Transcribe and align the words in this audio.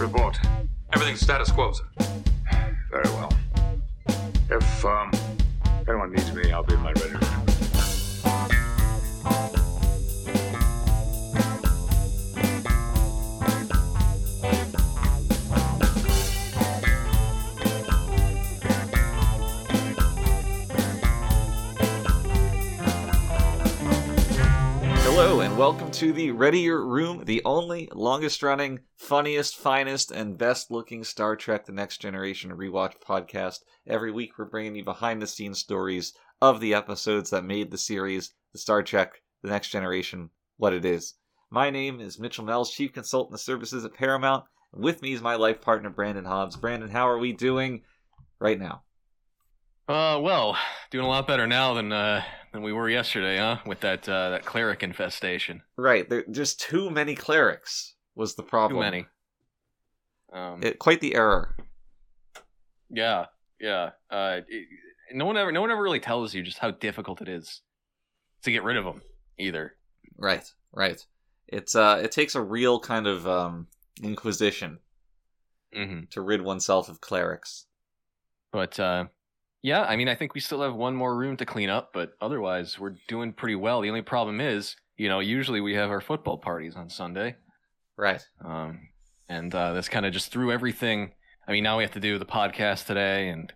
Report. 0.00 0.38
Everything's 0.94 1.20
status 1.20 1.52
quo, 1.52 1.72
sir. 1.72 1.84
Very 2.90 3.08
well. 3.10 3.30
If, 4.50 4.84
um, 4.84 5.10
anyone 5.86 6.12
needs 6.12 6.32
me, 6.32 6.50
I'll 6.52 6.62
be 6.62 6.74
in 6.74 6.80
my 6.80 6.92
ready 6.92 7.10
room. 7.10 7.49
Welcome 25.60 25.90
to 25.90 26.14
the 26.14 26.30
Readier 26.30 26.82
Room, 26.82 27.22
the 27.26 27.42
only 27.44 27.90
longest 27.92 28.42
running, 28.42 28.80
funniest, 28.96 29.58
finest, 29.58 30.10
and 30.10 30.38
best 30.38 30.70
looking 30.70 31.04
Star 31.04 31.36
Trek 31.36 31.66
The 31.66 31.72
Next 31.72 31.98
Generation 31.98 32.50
rewatch 32.52 32.94
podcast. 33.06 33.58
Every 33.86 34.10
week, 34.10 34.38
we're 34.38 34.46
bringing 34.46 34.74
you 34.74 34.84
behind 34.84 35.20
the 35.20 35.26
scenes 35.26 35.58
stories 35.58 36.14
of 36.40 36.60
the 36.60 36.72
episodes 36.72 37.28
that 37.28 37.44
made 37.44 37.70
the 37.70 37.76
series, 37.76 38.32
the 38.54 38.58
Star 38.58 38.82
Trek 38.82 39.20
The 39.42 39.50
Next 39.50 39.68
Generation, 39.68 40.30
what 40.56 40.72
it 40.72 40.86
is. 40.86 41.12
My 41.50 41.68
name 41.68 42.00
is 42.00 42.18
Mitchell 42.18 42.46
Nels, 42.46 42.72
Chief 42.72 42.94
Consultant 42.94 43.34
of 43.34 43.40
Services 43.40 43.84
at 43.84 43.92
Paramount. 43.92 44.46
With 44.72 45.02
me 45.02 45.12
is 45.12 45.20
my 45.20 45.34
life 45.34 45.60
partner, 45.60 45.90
Brandon 45.90 46.24
Hobbs. 46.24 46.56
Brandon, 46.56 46.88
how 46.88 47.06
are 47.06 47.18
we 47.18 47.34
doing 47.34 47.82
right 48.38 48.58
now? 48.58 48.84
Uh, 49.86 50.20
well, 50.22 50.56
doing 50.90 51.04
a 51.04 51.08
lot 51.08 51.26
better 51.26 51.46
now 51.46 51.74
than 51.74 51.92
uh 51.92 52.22
than 52.52 52.62
we 52.62 52.72
were 52.72 52.88
yesterday, 52.88 53.38
huh? 53.38 53.58
With 53.66 53.80
that 53.80 54.08
uh 54.08 54.30
that 54.30 54.44
cleric 54.44 54.82
infestation. 54.82 55.62
Right, 55.76 56.08
there, 56.08 56.24
just 56.30 56.60
too 56.60 56.90
many 56.90 57.14
clerics 57.14 57.94
was 58.14 58.34
the 58.34 58.42
problem. 58.42 58.78
Too 58.78 58.80
many. 58.90 59.06
Um, 60.32 60.62
It, 60.62 60.78
quite 60.78 61.00
the 61.00 61.14
error. 61.14 61.56
yeah, 62.88 63.26
yeah. 63.60 63.90
Uh, 64.10 64.40
it- 64.48 64.68
no 65.12 65.24
one 65.24 65.36
ever, 65.36 65.50
no 65.50 65.60
one 65.60 65.72
ever 65.72 65.82
really 65.82 65.98
tells 65.98 66.34
you 66.34 66.42
just 66.42 66.58
how 66.58 66.70
difficult 66.70 67.20
it 67.20 67.28
is 67.28 67.62
to 68.44 68.52
get 68.52 68.62
rid 68.62 68.76
of 68.76 68.84
them, 68.84 69.02
either. 69.38 69.74
Right, 70.16 70.44
right. 70.72 71.04
It's 71.48 71.74
uh 71.74 72.00
it 72.02 72.12
takes 72.12 72.36
a 72.36 72.40
real 72.40 72.78
kind 72.78 73.08
of 73.08 73.26
um 73.26 73.66
inquisition 74.02 74.78
hmm 75.74 76.02
to 76.10 76.20
rid 76.20 76.42
oneself 76.42 76.88
of 76.88 77.00
clerics. 77.00 77.66
But 78.52 78.78
uh, 78.78 79.06
yeah, 79.62 79.82
I 79.82 79.96
mean, 79.96 80.08
I 80.08 80.14
think 80.14 80.34
we 80.34 80.40
still 80.40 80.62
have 80.62 80.74
one 80.74 80.94
more 80.94 81.14
room 81.16 81.36
to 81.38 81.46
clean 81.46 81.70
up, 81.70 81.90
but 81.92 82.12
otherwise, 82.20 82.78
we're 82.78 82.96
doing 83.08 83.32
pretty 83.32 83.56
well. 83.56 83.80
The 83.80 83.88
only 83.88 84.02
problem 84.02 84.40
is, 84.40 84.76
you 84.96 85.08
know, 85.08 85.20
usually 85.20 85.60
we 85.60 85.74
have 85.74 85.90
our 85.90 86.00
football 86.00 86.38
parties 86.38 86.76
on 86.76 86.88
Sunday. 86.90 87.36
Right. 87.96 88.22
Um, 88.44 88.88
and 89.28 89.54
uh, 89.54 89.74
this 89.74 89.88
kind 89.88 90.06
of 90.06 90.12
just 90.12 90.32
threw 90.32 90.50
everything. 90.52 91.12
I 91.46 91.52
mean, 91.52 91.64
now 91.64 91.76
we 91.78 91.84
have 91.84 91.92
to 91.92 92.00
do 92.00 92.18
the 92.18 92.24
podcast 92.26 92.86
today, 92.86 93.28
and 93.28 93.52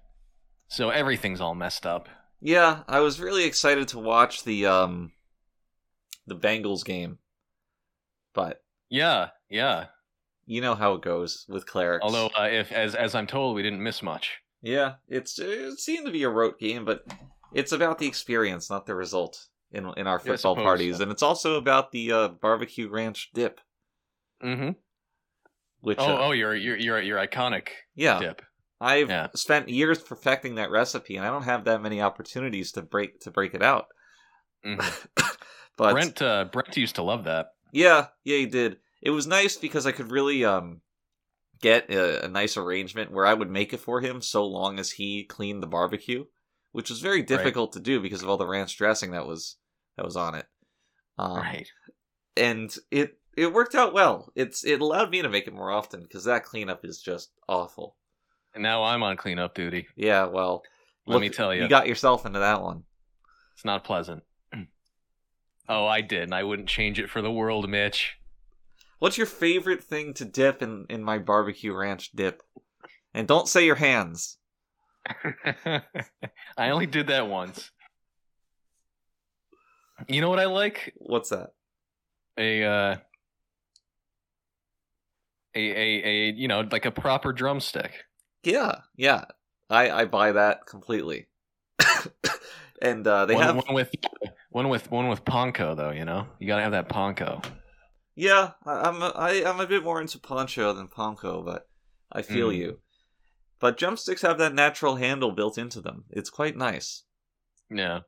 so 0.68 0.90
everything's 0.90 1.40
all 1.40 1.54
messed 1.54 1.86
up. 1.86 2.08
Yeah, 2.40 2.82
I 2.88 3.00
was 3.00 3.20
really 3.20 3.44
excited 3.44 3.88
to 3.88 3.98
watch 3.98 4.44
the 4.44 4.66
um 4.66 5.12
the 6.26 6.36
Bengals 6.36 6.84
game. 6.84 7.18
But 8.34 8.62
Yeah, 8.90 9.28
yeah. 9.48 9.86
you 10.46 10.60
know 10.60 10.74
how 10.74 10.94
it 10.94 11.02
goes 11.02 11.46
with 11.48 11.66
clerics. 11.66 12.02
Although, 12.02 12.26
uh, 12.38 12.48
if 12.50 12.72
as 12.72 12.94
as 12.94 13.14
I'm 13.14 13.26
told, 13.26 13.54
we 13.54 13.62
didn't 13.62 13.82
miss 13.82 14.02
much. 14.02 14.38
Yeah, 14.64 14.94
it's 15.08 15.38
it 15.38 15.78
seemed 15.78 16.06
to 16.06 16.12
be 16.12 16.22
a 16.22 16.28
rote 16.30 16.58
game, 16.58 16.84
but 16.84 17.04
it's 17.52 17.72
about 17.72 17.98
the 17.98 18.06
experience, 18.06 18.70
not 18.70 18.86
the 18.86 18.94
result 18.94 19.46
in 19.70 19.86
in 19.96 20.06
our 20.06 20.18
Yeah, 20.18 20.32
football 20.32 20.54
suppose 20.54 20.64
parties, 20.64 20.96
so. 20.96 21.02
and 21.02 21.12
it's 21.12 21.22
also 21.22 21.56
about 21.56 21.92
the 21.92 22.10
uh, 22.12 22.28
barbecue 22.28 22.88
ranch 22.88 23.30
dip, 23.34 23.60
Mm-hmm. 24.42 24.70
which 25.80 25.98
Oh, 25.98 26.16
uh, 26.16 26.18
oh, 26.26 26.32
your 26.32 26.54
your 26.54 26.76
your 26.76 27.00
your 27.00 27.18
iconic 27.18 27.68
yeah, 27.94 28.18
dip. 28.18 28.42
I've 28.80 29.10
Yeah. 29.10 29.28
spent 29.34 29.68
years 29.68 30.02
perfecting 30.02 30.54
that 30.56 30.70
recipe, 30.70 31.16
and 31.16 31.26
I 31.26 31.30
don't 31.30 31.44
have 31.44 31.64
that 31.64 31.82
many 31.82 32.00
opportunities 32.00 32.72
to 32.72 32.82
break 32.82 33.20
to 33.20 33.30
break 33.30 33.54
it 33.54 33.62
out. 33.62 33.86
Mhm. 34.64 35.06
but 35.76 35.92
Brent 35.92 36.22
uh, 36.22 36.44
Brent 36.46 36.76
used 36.76 36.94
to 36.96 37.02
love 37.02 37.24
that. 37.24 37.48
yeah, 37.72 38.06
yeah, 38.24 38.38
he 38.38 38.46
did. 38.46 38.78
It 39.02 39.10
was 39.10 39.26
nice 39.26 39.56
because 39.56 39.86
I 39.86 39.92
could 39.92 40.10
really 40.10 40.44
um 40.44 40.80
get 41.60 41.90
a, 41.90 42.24
a 42.24 42.28
nice 42.28 42.56
arrangement 42.56 43.10
where 43.12 43.26
I 43.26 43.34
would 43.34 43.50
make 43.50 43.72
it 43.72 43.80
for 43.80 44.00
him 44.00 44.20
so 44.20 44.44
long 44.44 44.78
as 44.78 44.92
he 44.92 45.24
cleaned 45.24 45.62
the 45.62 45.66
barbecue, 45.66 46.24
which 46.72 46.90
was 46.90 47.00
very 47.00 47.22
difficult 47.22 47.72
to 47.72 47.80
do 47.80 48.00
because 48.00 48.22
of 48.22 48.28
all 48.28 48.36
the 48.36 48.46
ranch 48.46 48.76
dressing 48.76 49.12
that 49.12 49.26
was 49.26 49.56
that 49.96 50.04
was 50.04 50.16
on 50.16 50.34
it. 50.34 50.46
Um, 51.18 51.36
right. 51.36 51.68
and 52.36 52.74
it 52.90 53.18
it 53.36 53.52
worked 53.52 53.74
out 53.74 53.94
well. 53.94 54.32
It's 54.34 54.64
it 54.64 54.80
allowed 54.80 55.10
me 55.10 55.22
to 55.22 55.28
make 55.28 55.46
it 55.46 55.54
more 55.54 55.70
often 55.70 56.02
because 56.02 56.24
that 56.24 56.44
cleanup 56.44 56.84
is 56.84 57.00
just 57.00 57.30
awful. 57.48 57.96
And 58.52 58.62
now 58.62 58.84
I'm 58.84 59.02
on 59.02 59.16
cleanup 59.16 59.54
duty. 59.54 59.88
Yeah, 59.96 60.26
well, 60.26 60.62
Let 61.06 61.20
me 61.20 61.28
tell 61.28 61.52
you 61.52 61.62
you. 61.62 61.68
got 61.68 61.88
yourself 61.88 62.24
into 62.24 62.38
that 62.38 62.62
one. 62.62 62.84
It's 63.54 63.64
not 63.64 63.84
pleasant. 63.84 64.22
Oh, 65.66 65.86
I 65.86 66.02
did, 66.02 66.24
and 66.24 66.34
I 66.34 66.42
wouldn't 66.44 66.68
change 66.68 66.98
it 66.98 67.08
for 67.08 67.22
the 67.22 67.32
world, 67.32 67.70
Mitch. 67.70 68.18
What's 69.04 69.18
your 69.18 69.26
favorite 69.26 69.84
thing 69.84 70.14
to 70.14 70.24
dip 70.24 70.62
in 70.62 70.86
in 70.88 71.04
my 71.04 71.18
barbecue 71.18 71.74
ranch 71.74 72.12
dip? 72.12 72.42
And 73.12 73.28
don't 73.28 73.46
say 73.46 73.66
your 73.66 73.74
hands. 73.74 74.38
I 76.56 76.70
only 76.70 76.86
did 76.86 77.08
that 77.08 77.28
once. 77.28 77.70
You 80.08 80.22
know 80.22 80.30
what 80.30 80.40
I 80.40 80.46
like? 80.46 80.94
What's 80.96 81.28
that? 81.28 81.50
A 82.38 82.64
uh 82.64 82.96
a 85.54 85.60
a, 85.60 86.06
a 86.06 86.30
you 86.30 86.48
know, 86.48 86.66
like 86.72 86.86
a 86.86 86.90
proper 86.90 87.34
drumstick. 87.34 88.04
Yeah, 88.42 88.76
yeah. 88.96 89.26
I 89.68 89.90
I 89.90 90.04
buy 90.06 90.32
that 90.32 90.64
completely. 90.64 91.28
and 92.80 93.06
uh, 93.06 93.26
they 93.26 93.34
one, 93.34 93.44
have 93.44 93.56
one 93.56 93.74
with 93.74 93.90
one 94.48 94.70
with 94.70 94.90
one 94.90 95.08
with 95.08 95.26
poncho 95.26 95.74
though, 95.74 95.90
you 95.90 96.06
know? 96.06 96.26
You 96.38 96.46
gotta 96.46 96.62
have 96.62 96.72
that 96.72 96.88
poncho. 96.88 97.42
Yeah. 98.14 98.52
I, 98.64 98.88
I'm 98.88 99.02
a, 99.02 99.08
I, 99.16 99.48
I'm 99.48 99.60
a 99.60 99.66
bit 99.66 99.82
more 99.84 100.00
into 100.00 100.18
poncho 100.18 100.72
than 100.72 100.88
poncho, 100.88 101.42
but 101.42 101.68
I 102.12 102.22
feel 102.22 102.48
Mm. 102.50 102.56
you. 102.56 102.78
But 103.60 103.78
drumsticks 103.78 104.22
have 104.22 104.38
that 104.38 104.54
natural 104.54 104.96
handle 104.96 105.32
built 105.32 105.56
into 105.58 105.80
them. 105.80 106.04
It's 106.10 106.28
quite 106.30 106.56
nice. 106.56 107.04
Yeah. 107.70 108.00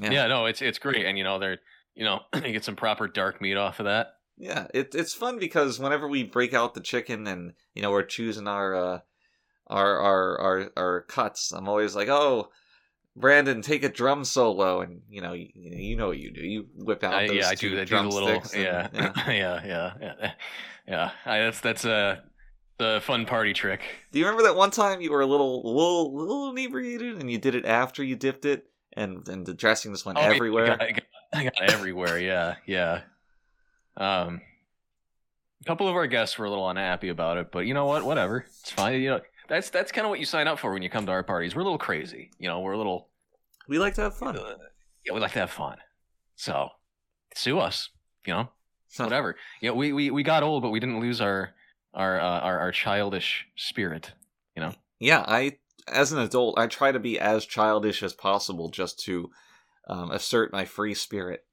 Yeah. 0.00 0.10
Yeah, 0.10 0.26
no, 0.28 0.46
it's 0.46 0.62
it's 0.62 0.78
great. 0.78 1.06
And 1.06 1.16
you 1.18 1.24
know, 1.24 1.38
they're 1.38 1.58
you 1.94 2.04
know, 2.04 2.20
you 2.34 2.52
get 2.52 2.64
some 2.64 2.76
proper 2.76 3.08
dark 3.08 3.40
meat 3.40 3.56
off 3.56 3.80
of 3.80 3.86
that. 3.86 4.08
Yeah, 4.36 4.68
it, 4.72 4.94
it's 4.94 5.14
fun 5.14 5.38
because 5.40 5.80
whenever 5.80 6.06
we 6.06 6.22
break 6.22 6.54
out 6.54 6.74
the 6.74 6.80
chicken 6.80 7.26
and 7.26 7.52
you 7.74 7.82
know 7.82 7.90
we're 7.90 8.04
choosing 8.04 8.46
our 8.46 8.74
uh, 8.74 8.98
our, 9.66 9.98
our 9.98 10.40
our 10.40 10.70
our 10.76 11.00
cuts, 11.02 11.52
I'm 11.52 11.68
always 11.68 11.96
like, 11.96 12.08
oh, 12.08 12.50
Brandon, 13.20 13.62
take 13.62 13.82
a 13.84 13.88
drum 13.88 14.24
solo, 14.24 14.80
and 14.80 15.02
you 15.10 15.20
know 15.20 15.32
you, 15.32 15.48
you 15.54 15.96
know 15.96 16.08
what 16.08 16.18
you 16.18 16.30
do. 16.30 16.40
You 16.40 16.66
whip 16.76 17.02
out 17.04 17.14
I, 17.14 17.26
those 17.26 17.36
yeah, 17.36 17.48
I 17.48 17.54
do. 17.54 17.80
I 17.80 17.84
do 17.84 17.96
the 17.96 18.08
little. 18.08 18.28
and- 18.28 18.52
Yeah, 18.54 18.88
yeah. 18.92 19.12
yeah, 19.30 19.66
yeah, 19.66 19.92
yeah, 20.00 20.32
yeah. 20.86 21.10
I, 21.26 21.38
that's 21.40 21.60
that's 21.60 21.84
a 21.84 22.22
the 22.78 23.00
fun 23.02 23.26
party 23.26 23.52
trick. 23.52 23.80
Do 24.12 24.18
you 24.18 24.24
remember 24.26 24.44
that 24.44 24.56
one 24.56 24.70
time 24.70 25.00
you 25.00 25.10
were 25.10 25.20
a 25.20 25.26
little 25.26 25.62
little 25.64 26.14
little 26.16 26.50
inebriated 26.50 27.16
and 27.18 27.30
you 27.30 27.38
did 27.38 27.54
it 27.54 27.64
after 27.64 28.02
you 28.04 28.14
dipped 28.16 28.44
it, 28.44 28.70
and 28.92 29.26
and 29.28 29.44
the 29.44 29.54
dressing 29.54 29.92
just 29.92 30.06
went 30.06 30.18
Oh, 30.18 30.22
everywhere? 30.22 30.64
I 30.72 30.76
got, 30.76 30.82
I 30.82 30.90
got, 30.92 31.02
I 31.32 31.44
got 31.44 31.60
everywhere. 31.72 32.18
Yeah, 32.20 32.54
yeah. 32.66 33.00
Um, 33.96 34.40
a 35.60 35.64
couple 35.64 35.88
of 35.88 35.96
our 35.96 36.06
guests 36.06 36.38
were 36.38 36.44
a 36.46 36.50
little 36.50 36.68
unhappy 36.68 37.08
about 37.08 37.36
it, 37.36 37.50
but 37.50 37.66
you 37.66 37.74
know 37.74 37.86
what? 37.86 38.04
Whatever. 38.04 38.44
It's 38.60 38.70
fine. 38.70 39.00
You 39.00 39.10
know, 39.10 39.20
that's 39.48 39.70
that's 39.70 39.90
kind 39.90 40.04
of 40.06 40.10
what 40.10 40.20
you 40.20 40.24
sign 40.24 40.46
up 40.46 40.58
for 40.60 40.72
when 40.72 40.82
you 40.82 40.88
come 40.90 41.04
to 41.06 41.12
our 41.12 41.24
parties. 41.24 41.54
We're 41.56 41.62
a 41.62 41.64
little 41.64 41.78
crazy. 41.78 42.30
You 42.38 42.48
know, 42.48 42.60
we're 42.60 42.72
a 42.72 42.78
little. 42.78 43.07
We 43.68 43.78
like 43.78 43.94
to 43.94 44.00
have 44.00 44.16
fun. 44.16 44.36
Uh, 44.36 44.54
yeah, 45.04 45.12
we 45.12 45.20
like 45.20 45.32
to 45.32 45.40
have 45.40 45.50
fun. 45.50 45.76
So, 46.36 46.70
sue 47.34 47.58
us. 47.58 47.90
You 48.26 48.34
know, 48.34 48.48
whatever. 48.96 49.36
Yeah, 49.60 49.70
we, 49.72 49.92
we 49.92 50.10
we 50.10 50.22
got 50.22 50.42
old, 50.42 50.62
but 50.62 50.70
we 50.70 50.80
didn't 50.80 51.00
lose 51.00 51.20
our 51.20 51.50
our 51.94 52.20
uh, 52.20 52.40
our, 52.40 52.58
our 52.58 52.72
childish 52.72 53.46
spirit. 53.56 54.12
You 54.56 54.62
know. 54.62 54.74
Yeah, 54.98 55.24
I 55.26 55.58
as 55.86 56.12
an 56.12 56.18
adult, 56.18 56.58
I 56.58 56.66
try 56.66 56.92
to 56.92 56.98
be 56.98 57.18
as 57.18 57.46
childish 57.46 58.02
as 58.02 58.12
possible 58.12 58.70
just 58.70 58.98
to 59.00 59.30
um, 59.88 60.10
assert 60.10 60.52
my 60.52 60.64
free 60.64 60.94
spirit 60.94 61.44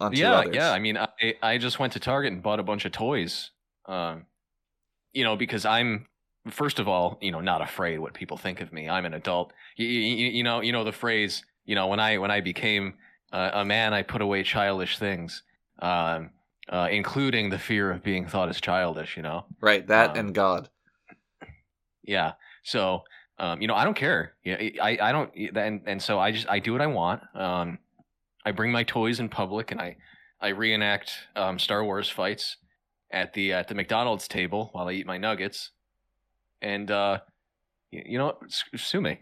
onto 0.00 0.18
yeah, 0.18 0.32
others. 0.32 0.54
yeah. 0.54 0.72
I 0.72 0.78
mean, 0.78 0.96
I 0.98 1.34
I 1.42 1.58
just 1.58 1.78
went 1.78 1.92
to 1.94 2.00
Target 2.00 2.32
and 2.32 2.42
bought 2.42 2.60
a 2.60 2.64
bunch 2.64 2.84
of 2.84 2.92
toys. 2.92 3.50
Um, 3.86 4.26
you 5.12 5.24
know, 5.24 5.36
because 5.36 5.64
I'm 5.64 6.06
first 6.50 6.78
of 6.78 6.88
all, 6.88 7.18
you 7.20 7.30
know, 7.30 7.40
not 7.40 7.62
afraid 7.62 7.98
what 7.98 8.14
people 8.14 8.36
think 8.36 8.60
of 8.60 8.72
me. 8.72 8.88
I'm 8.88 9.04
an 9.04 9.14
adult. 9.14 9.52
You, 9.76 9.86
you, 9.86 10.28
you 10.28 10.42
know, 10.42 10.60
you 10.60 10.72
know 10.72 10.84
the 10.84 10.92
phrase. 10.92 11.44
You 11.64 11.74
know, 11.74 11.86
when 11.86 12.00
I 12.00 12.18
when 12.18 12.30
I 12.30 12.40
became 12.40 12.94
uh, 13.32 13.50
a 13.54 13.64
man, 13.64 13.94
I 13.94 14.02
put 14.02 14.22
away 14.22 14.42
childish 14.42 14.98
things, 14.98 15.42
um, 15.80 16.30
uh, 16.68 16.88
including 16.90 17.50
the 17.50 17.58
fear 17.58 17.90
of 17.90 18.02
being 18.02 18.26
thought 18.26 18.48
as 18.48 18.60
childish. 18.60 19.16
You 19.16 19.22
know. 19.22 19.44
right. 19.60 19.86
That 19.86 20.10
Um, 20.10 20.16
and 20.16 20.34
God. 20.34 20.68
Yeah. 22.02 22.32
So, 22.64 23.04
um, 23.38 23.60
you 23.60 23.68
know, 23.68 23.74
I 23.74 23.84
don't 23.84 23.96
care. 23.96 24.34
Yeah, 24.44 24.56
I, 24.82 24.98
I 25.00 25.12
don't, 25.12 25.32
and 25.56 25.82
and 25.86 26.02
so 26.02 26.18
I 26.18 26.32
just 26.32 26.48
I 26.48 26.58
do 26.58 26.72
what 26.72 26.80
I 26.80 26.86
want. 26.86 27.22
Um, 27.34 27.78
I 28.44 28.50
bring 28.50 28.72
my 28.72 28.82
toys 28.82 29.20
in 29.20 29.28
public 29.28 29.70
and 29.70 29.80
I 29.80 29.96
I 30.40 30.48
reenact 30.48 31.12
um, 31.36 31.60
Star 31.60 31.84
Wars 31.84 32.08
fights, 32.08 32.56
at 33.12 33.34
the 33.34 33.52
at 33.52 33.68
the 33.68 33.74
McDonald's 33.74 34.26
table 34.26 34.70
while 34.72 34.88
I 34.88 34.92
eat 34.92 35.06
my 35.06 35.18
nuggets, 35.18 35.70
and 36.62 36.90
uh, 36.90 37.18
you, 37.90 38.02
you 38.06 38.18
know, 38.18 38.38
sue 38.48 39.00
me. 39.00 39.20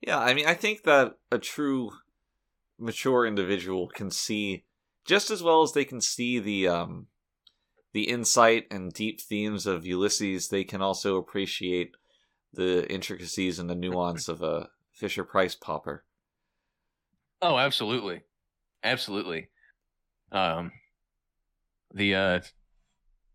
Yeah, 0.00 0.18
I 0.18 0.34
mean, 0.34 0.46
I 0.46 0.54
think 0.54 0.84
that 0.84 1.14
a 1.30 1.38
true 1.38 1.90
mature 2.78 3.26
individual 3.26 3.88
can 3.88 4.10
see 4.10 4.64
just 5.04 5.30
as 5.30 5.42
well 5.42 5.62
as 5.62 5.72
they 5.72 5.84
can 5.84 6.00
see 6.00 6.38
the 6.38 6.68
um 6.68 7.06
the 7.92 8.08
insight 8.08 8.66
and 8.70 8.92
deep 8.92 9.20
themes 9.20 9.66
of 9.66 9.86
Ulysses, 9.86 10.48
they 10.48 10.62
can 10.62 10.82
also 10.82 11.16
appreciate 11.16 11.92
the 12.52 12.90
intricacies 12.92 13.58
and 13.58 13.68
the 13.68 13.74
nuance 13.74 14.28
of 14.28 14.42
a 14.42 14.68
Fisher 14.92 15.24
Price 15.24 15.54
popper. 15.54 16.04
Oh, 17.40 17.56
absolutely, 17.56 18.22
absolutely. 18.84 19.48
Um, 20.30 20.72
the 21.94 22.14
uh, 22.14 22.40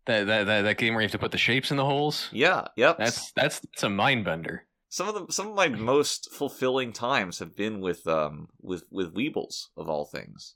that 0.06 0.26
that 0.26 0.44
that, 0.46 0.62
that 0.62 0.78
game 0.78 0.94
where 0.94 1.02
you 1.02 1.06
have 1.06 1.12
to 1.12 1.18
put 1.18 1.32
the 1.32 1.38
shapes 1.38 1.70
in 1.70 1.76
the 1.76 1.84
holes. 1.84 2.28
Yeah, 2.32 2.66
yep. 2.76 2.98
That's 2.98 3.32
that's 3.32 3.60
that's 3.60 3.82
a 3.82 3.88
mind 3.90 4.24
bender. 4.24 4.66
some 4.88 5.08
of 5.08 5.14
the 5.14 5.32
some 5.32 5.48
of 5.48 5.54
my 5.54 5.68
most 5.68 6.30
fulfilling 6.32 6.92
times 6.92 7.38
have 7.38 7.56
been 7.56 7.80
with 7.80 8.06
um 8.06 8.48
with 8.60 8.84
with 8.90 9.14
Weebles 9.14 9.68
of 9.76 9.88
all 9.88 10.04
things. 10.04 10.54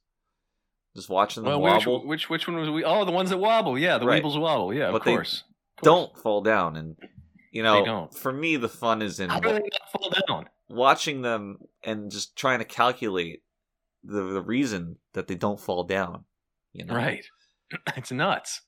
Just 0.96 1.08
watching 1.10 1.42
them 1.44 1.52
Well, 1.60 1.60
wobble. 1.60 2.06
which 2.06 2.28
which 2.30 2.48
one 2.48 2.56
was 2.56 2.70
we? 2.70 2.82
Oh, 2.84 3.04
the 3.04 3.12
ones 3.12 3.30
that 3.30 3.38
wobble. 3.38 3.78
Yeah, 3.78 3.98
the 3.98 4.06
Right. 4.06 4.22
Weebles 4.22 4.40
wobble. 4.40 4.72
Yeah, 4.74 4.86
of 4.86 4.92
But 4.94 5.04
they 5.04 5.12
course. 5.14 5.44
Of 5.78 5.82
course. 5.82 5.84
don't 5.84 6.18
fall 6.22 6.40
down 6.40 6.76
and 6.76 6.96
you 7.52 7.62
know 7.62 7.84
don't. 7.84 8.12
for 8.14 8.32
me 8.32 8.56
the 8.56 8.68
fun 8.68 9.00
is 9.02 9.20
in 9.20 9.30
How 9.30 9.38
do 9.40 9.48
they 9.52 9.58
not 9.60 9.92
fall 9.92 10.10
down? 10.28 10.48
watching 10.68 11.22
them 11.22 11.58
and 11.84 12.10
just 12.10 12.36
trying 12.36 12.58
to 12.58 12.64
calculate 12.64 13.42
the 14.04 14.22
the 14.32 14.42
reason 14.42 14.96
that 15.14 15.28
they 15.28 15.34
don't 15.34 15.60
fall 15.60 15.84
down 15.84 16.24
you 16.72 16.84
know 16.84 16.94
Right. 16.94 17.24
it's 17.96 18.10
nuts. 18.12 18.62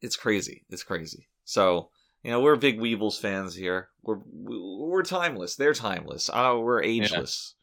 It's 0.00 0.16
crazy. 0.16 0.64
It's 0.70 0.82
crazy. 0.82 1.28
So 1.44 1.90
you 2.22 2.30
know 2.30 2.40
we're 2.40 2.56
big 2.56 2.78
weebles 2.78 3.20
fans 3.20 3.54
here. 3.54 3.88
We're 4.02 4.18
we're 4.26 5.02
timeless. 5.02 5.56
They're 5.56 5.74
timeless. 5.74 6.28
Uh, 6.32 6.56
we're 6.60 6.82
ageless. 6.82 7.54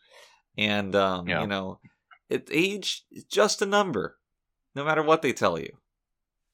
And 0.58 0.96
um 0.96 1.28
Yeah. 1.28 1.42
you 1.42 1.48
know 1.48 1.80
it 2.30 2.48
age 2.52 3.04
is 3.12 3.24
just 3.26 3.62
a 3.62 3.66
number 3.66 4.18
no 4.74 4.84
matter 4.84 5.04
what 5.04 5.22
they 5.22 5.34
tell 5.34 5.60
you. 5.60 5.78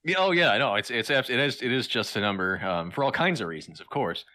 Yeah, 0.04 0.16
oh 0.18 0.32
yeah, 0.32 0.58
no, 0.58 0.76
it's 0.76 0.90
it's 0.90 1.10
it 1.10 1.30
is 1.30 1.62
it 1.62 1.72
is 1.72 1.88
just 1.88 2.16
a 2.16 2.22
number 2.22 2.60
um, 2.66 2.90
for 2.92 3.04
all 3.04 3.12
kinds 3.12 3.40
of 3.40 3.48
reasons, 3.48 3.80
of 3.80 3.88
course. 3.90 4.26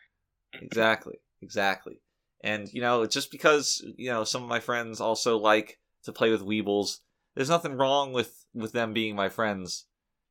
exactly. 0.54 1.16
Exactly. 1.42 2.00
And 2.42 2.72
you 2.72 2.80
know 2.80 3.02
it's 3.02 3.14
just 3.14 3.30
because 3.32 3.84
you 3.96 4.10
know 4.10 4.24
some 4.24 4.42
of 4.42 4.48
my 4.48 4.60
friends 4.60 5.00
also 5.00 5.36
like 5.38 5.78
to 6.04 6.12
play 6.12 6.30
with 6.30 6.42
weebles. 6.42 7.00
There's 7.34 7.50
nothing 7.50 7.74
wrong 7.74 8.12
with 8.12 8.44
with 8.54 8.72
them 8.72 8.92
being 8.92 9.16
my 9.16 9.28
friends 9.28 9.86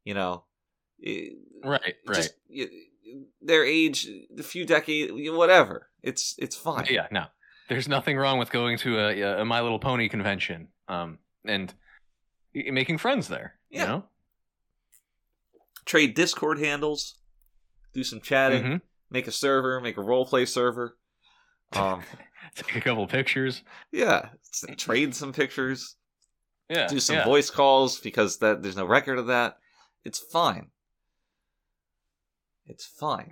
you 0.06 0.14
know 0.14 0.46
Right, 1.06 1.96
right. 2.08 2.16
just 2.16 2.34
their 3.42 3.64
age 3.66 4.08
a 4.38 4.44
few 4.44 4.66
decades 4.66 5.12
whatever 5.32 5.90
it's 6.04 6.36
it's 6.38 6.56
fine 6.56 6.88
yeah, 6.90 7.08
no, 7.12 7.26
there's 7.70 7.88
nothing 7.88 8.18
wrong 8.18 8.40
with 8.40 8.52
going 8.52 8.78
to 8.80 8.98
a, 9.00 9.42
a 9.42 9.46
My 9.46 9.62
Little 9.62 9.80
Pony 9.80 10.10
convention 10.10 10.68
um, 10.88 11.20
and 11.46 11.74
making 12.54 12.98
friends 12.98 13.28
there. 13.28 13.56
Yeah. 13.70 13.82
You 13.82 13.88
know, 13.88 14.04
trade 15.86 16.14
discord 16.16 16.60
handles 16.60 17.16
do 17.94 18.04
some 18.04 18.22
chatting 18.22 18.64
Mhm. 18.64 18.82
make 19.10 19.28
a 19.28 19.32
server 19.32 19.80
make 19.80 19.98
a 19.98 20.02
roleplay 20.02 20.48
server 20.48 20.98
um 21.74 22.02
take 22.56 22.76
a 22.76 22.82
couple 22.82 23.06
pictures. 23.08 23.64
yeah 23.92 24.30
trade 24.78 25.14
some 25.16 25.34
pictures 25.34 25.96
Yeah, 26.70 26.88
do 26.88 27.00
some 27.00 27.18
yeah. 27.18 27.26
voice 27.26 27.50
calls 27.52 28.00
because 28.00 28.38
that 28.40 28.64
there's 28.64 28.76
no 28.78 28.86
record 28.86 29.20
of 29.20 29.28
that. 29.28 29.58
It's 30.04 30.18
fine. 30.20 30.72
It's 32.68 32.86
fine. 32.86 33.32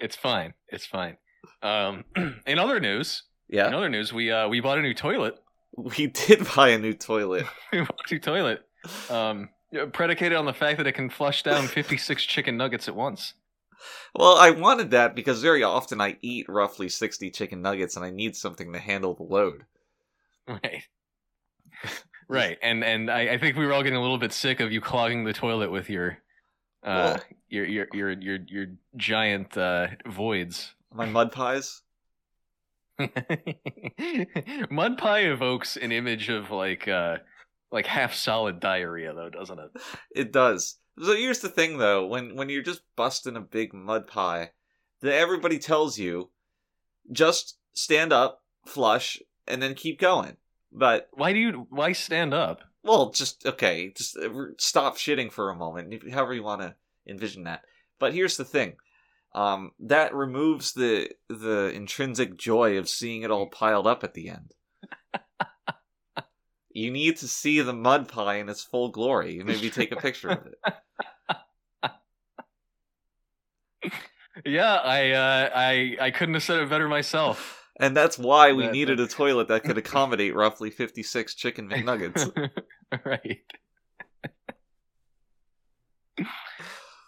It's 0.00 0.16
fine. 0.16 0.54
It's 0.68 0.86
fine. 0.86 1.16
Um, 1.62 2.04
in 2.46 2.58
other 2.58 2.80
news, 2.80 3.24
yeah. 3.48 3.68
in 3.68 3.74
other 3.74 3.88
news, 3.88 4.12
we 4.12 4.30
uh, 4.30 4.48
we 4.48 4.60
bought 4.60 4.78
a 4.78 4.82
new 4.82 4.94
toilet. 4.94 5.36
we 5.76 6.08
did 6.08 6.46
buy 6.56 6.68
a 6.70 6.78
new 6.78 6.94
toilet. 6.94 7.46
we 7.72 7.80
bought 7.80 8.00
a 8.08 8.14
new 8.14 8.20
toilet. 8.20 8.62
Um, 9.10 9.48
predicated 9.92 10.36
on 10.36 10.46
the 10.46 10.52
fact 10.52 10.78
that 10.78 10.86
it 10.86 10.92
can 10.92 11.10
flush 11.10 11.42
down 11.42 11.66
56 11.66 12.22
chicken 12.24 12.56
nuggets 12.56 12.88
at 12.88 12.96
once. 12.96 13.34
Well, 14.14 14.36
I 14.36 14.50
wanted 14.50 14.90
that 14.90 15.14
because 15.14 15.42
very 15.42 15.62
often 15.62 16.00
I 16.00 16.16
eat 16.20 16.48
roughly 16.48 16.88
60 16.88 17.30
chicken 17.30 17.62
nuggets 17.62 17.96
and 17.96 18.04
I 18.04 18.10
need 18.10 18.34
something 18.34 18.72
to 18.72 18.78
handle 18.78 19.14
the 19.14 19.22
load. 19.22 19.64
Right. 20.48 20.82
right. 22.28 22.58
And 22.62 22.82
and 22.82 23.10
I, 23.10 23.34
I 23.34 23.38
think 23.38 23.56
we 23.56 23.66
were 23.66 23.72
all 23.72 23.82
getting 23.82 23.98
a 23.98 24.02
little 24.02 24.18
bit 24.18 24.32
sick 24.32 24.60
of 24.60 24.72
you 24.72 24.80
clogging 24.80 25.24
the 25.24 25.32
toilet 25.32 25.70
with 25.70 25.88
your 25.90 26.18
uh 26.82 27.18
your, 27.48 27.66
your 27.66 27.86
your 27.92 28.10
your 28.12 28.38
your 28.46 28.66
giant 28.96 29.56
uh 29.56 29.88
voids. 30.06 30.74
My 30.92 31.06
mud 31.06 31.32
pies? 31.32 31.82
Mud 34.70 34.98
pie 34.98 35.20
evokes 35.20 35.76
an 35.76 35.92
image 35.92 36.28
of 36.28 36.50
like 36.50 36.88
uh 36.88 37.18
like 37.70 37.86
half 37.86 38.14
solid 38.14 38.60
diarrhea 38.60 39.12
though, 39.14 39.30
doesn't 39.30 39.58
it? 39.58 39.70
It 40.14 40.32
does. 40.32 40.78
So 40.98 41.14
here's 41.14 41.40
the 41.40 41.48
thing 41.48 41.78
though, 41.78 42.06
when 42.06 42.34
when 42.34 42.48
you're 42.48 42.62
just 42.62 42.82
busting 42.96 43.36
a 43.36 43.40
big 43.40 43.72
mud 43.72 44.06
pie, 44.06 44.50
that 45.00 45.14
everybody 45.14 45.58
tells 45.58 45.98
you 45.98 46.30
just 47.12 47.56
stand 47.72 48.12
up, 48.12 48.42
flush, 48.66 49.18
and 49.46 49.62
then 49.62 49.74
keep 49.74 50.00
going. 50.00 50.36
But 50.72 51.08
Why 51.12 51.32
do 51.32 51.38
you 51.38 51.66
why 51.70 51.92
stand 51.92 52.34
up? 52.34 52.62
Well, 52.82 53.10
just 53.10 53.44
okay. 53.46 53.92
Just 53.94 54.16
uh, 54.16 54.28
stop 54.58 54.96
shitting 54.96 55.32
for 55.32 55.50
a 55.50 55.56
moment, 55.56 56.10
however 56.10 56.34
you 56.34 56.42
want 56.42 56.62
to 56.62 56.74
envision 57.06 57.44
that. 57.44 57.62
But 57.98 58.14
here's 58.14 58.36
the 58.36 58.44
thing: 58.44 58.76
um, 59.34 59.72
that 59.80 60.14
removes 60.14 60.72
the 60.72 61.10
the 61.28 61.70
intrinsic 61.74 62.36
joy 62.36 62.78
of 62.78 62.88
seeing 62.88 63.22
it 63.22 63.30
all 63.30 63.48
piled 63.48 63.86
up 63.86 64.04
at 64.04 64.14
the 64.14 64.28
end. 64.30 64.54
you 66.70 66.90
need 66.90 67.16
to 67.18 67.28
see 67.28 67.60
the 67.60 67.72
mud 67.72 68.08
pie 68.08 68.36
in 68.36 68.48
its 68.48 68.62
full 68.62 68.88
glory. 68.90 69.42
Maybe 69.44 69.70
take 69.70 69.92
a 69.92 69.96
picture 69.96 70.30
of 70.30 70.46
it. 70.46 70.54
Yeah, 74.44 74.74
I 74.76 75.10
uh 75.10 75.50
I 75.54 75.96
I 76.00 76.10
couldn't 76.10 76.34
have 76.34 76.42
said 76.42 76.60
it 76.60 76.70
better 76.70 76.88
myself. 76.88 77.57
And 77.80 77.96
that's 77.96 78.18
why 78.18 78.52
we 78.52 78.64
That- 78.64 78.72
needed 78.72 78.98
a 79.00 79.06
toilet 79.06 79.48
that 79.48 79.62
could 79.64 79.78
accommodate 79.78 80.34
roughly 80.34 80.70
56 80.70 81.34
chicken 81.34 81.68
McNuggets. 81.68 82.28
right. 83.04 83.40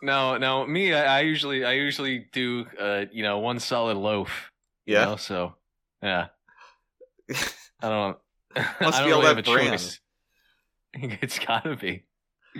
now, 0.02 0.37
now, 0.38 0.64
me, 0.67 0.94
I, 0.94 1.19
I 1.19 1.20
usually, 1.22 1.64
I 1.64 1.72
usually 1.72 2.26
do, 2.32 2.67
uh, 2.78 3.05
you 3.12 3.22
know, 3.22 3.39
one 3.39 3.58
solid 3.58 3.96
loaf. 3.96 4.50
you 4.86 4.94
Yeah. 4.94 5.05
know, 5.06 5.17
so, 5.17 5.55
yeah. 6.03 6.29
I 7.82 7.89
don't. 7.89 8.19
Must 8.56 8.69
I 8.81 8.91
don't 9.00 9.06
be 9.06 9.12
all 9.12 9.20
really 9.22 9.22
that 9.22 9.29
have 9.29 9.39
a 9.39 9.43
brand. 9.43 9.70
choice. 9.81 10.00
It's 10.93 11.39
gotta 11.39 11.77
be. 11.77 12.05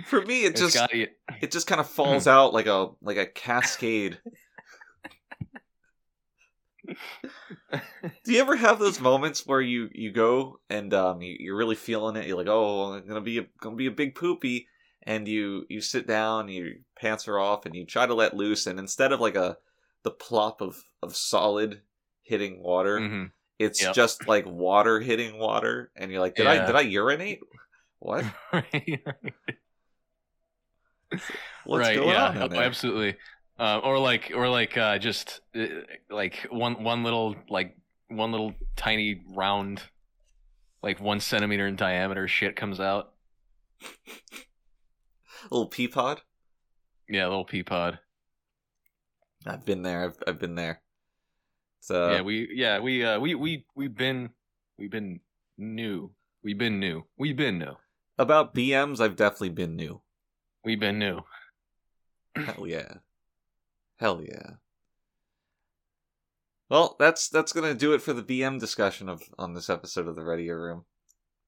For 0.05 0.21
me, 0.21 0.45
it 0.45 0.51
It's 0.51 0.61
just 0.61 0.75
gotta. 0.75 1.07
it 1.41 1.51
just 1.51 1.67
kind 1.67 1.81
of 1.81 1.89
falls 1.89 2.27
out 2.27 2.53
like 2.53 2.65
a 2.67 2.87
like 3.01 3.17
a 3.17 3.25
cascade. 3.25 4.19
Do 8.23 8.33
you 8.33 8.39
ever 8.41 8.55
have 8.55 8.79
those 8.79 8.99
moments 8.99 9.45
where 9.45 9.61
you 9.61 9.89
you 9.93 10.11
go 10.11 10.59
and 10.69 10.93
um 10.93 11.21
you, 11.21 11.35
you're 11.39 11.55
really 11.57 11.75
feeling 11.75 12.15
it? 12.15 12.27
You're 12.27 12.37
like, 12.37 12.47
oh, 12.47 12.93
I'm 12.93 13.07
gonna 13.07 13.21
be 13.21 13.39
a, 13.39 13.45
gonna 13.59 13.75
be 13.75 13.87
a 13.87 13.91
big 13.91 14.15
poopy, 14.15 14.67
and 15.03 15.27
you 15.27 15.65
you 15.69 15.81
sit 15.81 16.07
down, 16.07 16.49
your 16.49 16.69
pants 16.99 17.27
are 17.27 17.39
off, 17.39 17.65
and 17.65 17.75
you 17.75 17.85
try 17.85 18.05
to 18.05 18.13
let 18.13 18.35
loose, 18.35 18.67
and 18.67 18.79
instead 18.79 19.11
of 19.11 19.19
like 19.19 19.35
a 19.35 19.57
the 20.03 20.11
plop 20.11 20.61
of 20.61 20.83
of 21.03 21.15
solid 21.15 21.81
hitting 22.23 22.61
water, 22.61 22.99
Mhm. 22.99 23.31
it's 23.59 23.81
Yep. 23.81 23.93
just 23.95 24.27
like 24.27 24.45
water 24.45 24.99
hitting 24.99 25.37
water, 25.37 25.91
and 25.95 26.11
you're 26.11 26.21
like, 26.21 26.35
did 26.35 26.47
I 26.47 26.65
did 26.65 26.75
I 26.75 26.81
urinate? 26.81 27.39
What? 27.99 28.25
right. 28.53 29.03
What's 31.65 31.87
right. 31.87 31.95
going 31.95 32.09
yeah. 32.09 32.43
on? 32.43 32.53
absolutely. 32.53 33.15
Uh, 33.61 33.79
or 33.83 33.99
like, 33.99 34.31
or 34.33 34.49
like, 34.49 34.75
uh, 34.75 34.97
just 34.97 35.41
uh, 35.55 35.65
like 36.09 36.47
one 36.49 36.83
one 36.83 37.03
little 37.03 37.35
like 37.47 37.77
one 38.07 38.31
little 38.31 38.55
tiny 38.75 39.21
round, 39.35 39.83
like 40.81 40.99
one 40.99 41.19
centimeter 41.19 41.67
in 41.67 41.75
diameter 41.75 42.27
shit 42.27 42.55
comes 42.55 42.79
out. 42.79 43.11
a 43.83 45.53
little 45.53 45.67
pea 45.67 45.87
pod. 45.87 46.21
Yeah, 47.07 47.27
a 47.27 47.29
little 47.29 47.45
pea 47.45 47.61
pod. 47.61 47.99
I've 49.45 49.63
been 49.63 49.83
there. 49.83 50.05
I've, 50.05 50.17
I've 50.25 50.39
been 50.39 50.55
there. 50.55 50.81
So 51.81 52.11
yeah, 52.11 52.21
we 52.21 52.49
yeah 52.53 52.79
we 52.79 53.03
uh 53.03 53.19
we 53.19 53.35
we 53.35 53.65
we've 53.75 53.95
been 53.95 54.29
we've 54.77 54.91
been 54.91 55.19
new. 55.57 56.11
We've 56.43 56.57
been 56.57 56.79
new. 56.79 57.05
We've 57.17 57.37
been 57.37 57.59
new. 57.59 57.75
about 58.17 58.55
BMs, 58.55 58.99
I've 58.99 59.15
definitely 59.15 59.49
been 59.49 59.75
new. 59.75 60.01
We've 60.63 60.79
been 60.79 60.97
new. 60.99 61.21
Hell 62.35 62.65
yeah, 62.67 62.95
hell 64.01 64.21
yeah. 64.21 64.55
Well, 66.69 66.95
that's 66.99 67.29
that's 67.29 67.53
gonna 67.53 67.73
do 67.73 67.93
it 67.93 68.01
for 68.01 68.13
the 68.13 68.23
BM 68.23 68.59
discussion 68.59 69.07
of 69.07 69.21
on 69.37 69.53
this 69.53 69.69
episode 69.69 70.07
of 70.07 70.15
the 70.15 70.23
Readier 70.23 70.59
Room. 70.59 70.85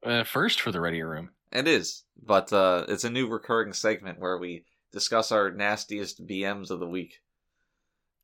Uh, 0.05 0.23
first 0.23 0.61
for 0.61 0.71
the 0.71 0.79
Readier 0.79 1.09
Room. 1.09 1.31
It 1.51 1.67
is, 1.67 2.03
but 2.21 2.51
uh, 2.53 2.85
it's 2.87 3.03
a 3.03 3.09
new 3.09 3.27
recurring 3.27 3.73
segment 3.73 4.19
where 4.19 4.37
we 4.37 4.65
discuss 4.91 5.31
our 5.31 5.51
nastiest 5.51 6.25
BMs 6.25 6.69
of 6.71 6.79
the 6.79 6.87
week. 6.87 7.19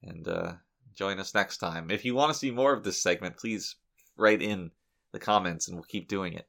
And 0.03 0.27
uh, 0.27 0.53
join 0.95 1.19
us 1.19 1.33
next 1.36 1.57
time. 1.57 1.91
If 1.91 2.05
you 2.05 2.15
want 2.15 2.31
to 2.31 2.38
see 2.38 2.51
more 2.51 2.74
of 2.74 2.83
this 2.83 3.01
segment, 3.01 3.38
please 3.38 3.75
write 4.17 4.41
in 4.41 4.71
the 5.12 5.19
comments 5.19 5.67
and 5.67 5.75
we'll 5.75 5.83
keep 5.83 6.07
doing 6.07 6.33
it. 6.33 6.48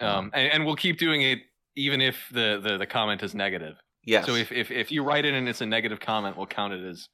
Um, 0.00 0.30
and, 0.34 0.52
and 0.52 0.66
we'll 0.66 0.76
keep 0.76 0.98
doing 0.98 1.22
it 1.22 1.40
even 1.76 2.00
if 2.00 2.16
the, 2.32 2.60
the, 2.62 2.78
the 2.78 2.86
comment 2.86 3.22
is 3.22 3.34
negative. 3.34 3.76
Yes. 4.04 4.26
So 4.26 4.34
if, 4.34 4.50
if 4.52 4.70
if 4.70 4.90
you 4.90 5.02
write 5.04 5.24
it 5.24 5.34
and 5.34 5.48
it's 5.48 5.60
a 5.60 5.66
negative 5.66 6.00
comment, 6.00 6.36
we'll 6.36 6.46
count 6.46 6.72
it 6.74 6.84
as 6.84 7.08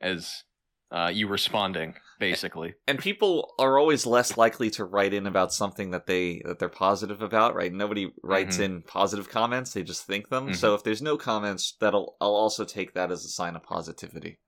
as 0.00 0.42
uh, 0.92 1.10
you 1.12 1.26
responding, 1.26 1.94
basically. 2.20 2.74
and 2.86 2.98
people 2.98 3.54
are 3.58 3.78
always 3.78 4.06
less 4.06 4.36
likely 4.36 4.70
to 4.70 4.84
write 4.84 5.12
in 5.12 5.26
about 5.26 5.52
something 5.52 5.90
that 5.90 6.06
they 6.06 6.42
that 6.44 6.58
they're 6.58 6.68
positive 6.68 7.22
about, 7.22 7.54
right? 7.54 7.72
Nobody 7.72 8.12
writes 8.22 8.58
Mhm. 8.58 8.64
in 8.64 8.82
positive 8.82 9.28
comments; 9.28 9.72
they 9.72 9.82
just 9.82 10.06
think 10.06 10.28
them. 10.28 10.48
Mhm. 10.50 10.56
So 10.56 10.74
if 10.74 10.84
there's 10.84 11.02
no 11.02 11.16
comments, 11.16 11.76
that'll 11.80 12.16
I'll 12.20 12.34
also 12.34 12.64
take 12.64 12.94
that 12.94 13.10
as 13.10 13.24
a 13.24 13.28
sign 13.28 13.56
of 13.56 13.62
positivity. 13.62 14.38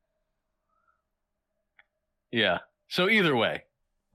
Yeah. 2.30 2.58
So 2.88 3.08
either 3.08 3.36
way, 3.36 3.64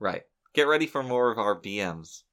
Right. 0.00 0.22
Get 0.54 0.66
ready 0.68 0.86
for 0.86 1.02
more 1.02 1.30
of 1.30 1.38
our 1.38 1.54
BMs. 1.60 2.24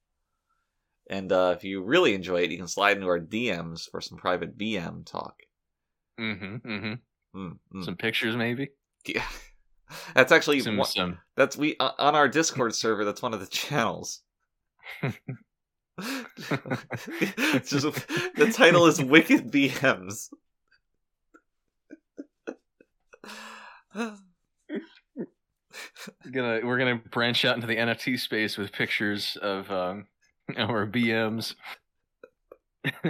And 1.10 1.32
uh, 1.32 1.54
if 1.56 1.64
you 1.64 1.82
really 1.82 2.14
enjoy 2.14 2.42
it, 2.42 2.50
you 2.50 2.58
can 2.58 2.68
slide 2.68 2.96
into 2.96 3.08
our 3.08 3.20
DMs 3.20 3.90
for 3.90 4.00
some 4.00 4.18
private 4.18 4.56
BM 4.56 5.04
talk. 5.04 5.34
mm-hmm, 6.18 6.56
mm-hmm. 6.56 7.38
Mm, 7.38 7.58
mm. 7.74 7.84
some 7.84 7.96
pictures 7.96 8.36
maybe, 8.36 8.68
Yeah. 9.06 9.24
That's 10.14 10.32
actually 10.32 10.60
some 10.60 10.76
one- 10.78 10.86
some. 10.86 11.18
that's 11.36 11.56
we 11.56 11.76
uh, 11.78 11.90
on 11.98 12.14
our 12.14 12.28
Discord 12.28 12.74
server. 12.82 13.04
That's 13.04 13.20
one 13.22 13.34
of 13.34 13.40
the 13.40 13.46
channels. 13.46 14.22
Just- 15.02 15.18
the 18.36 18.50
title 18.54 18.86
is 18.86 19.02
Wicked 19.02 19.50
BMs. 19.52 20.28
gonna 26.32 26.60
we're 26.64 26.78
gonna 26.78 26.96
branch 27.10 27.44
out 27.44 27.54
into 27.56 27.66
the 27.66 27.76
NFT 27.76 28.18
space 28.18 28.56
with 28.58 28.72
pictures 28.72 29.36
of 29.40 29.70
um 29.70 30.06
our 30.56 30.86
BMs. 30.86 31.54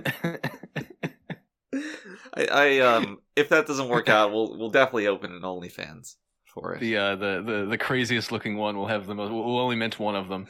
I, 2.34 2.46
I 2.50 2.78
um 2.80 3.18
if 3.36 3.48
that 3.48 3.66
doesn't 3.66 3.88
work 3.88 4.08
out, 4.08 4.30
we'll 4.32 4.58
we'll 4.58 4.70
definitely 4.70 5.06
open 5.06 5.32
an 5.32 5.42
OnlyFans 5.42 6.16
for 6.44 6.74
it. 6.74 6.80
the 6.80 6.96
uh 6.96 7.16
the, 7.16 7.42
the 7.42 7.66
the 7.70 7.78
craziest 7.78 8.32
looking 8.32 8.56
one 8.56 8.76
will 8.76 8.86
have 8.86 9.06
the 9.06 9.14
most. 9.14 9.30
We'll 9.32 9.58
only 9.58 9.76
mint 9.76 9.98
one 9.98 10.16
of 10.16 10.28
them. 10.28 10.46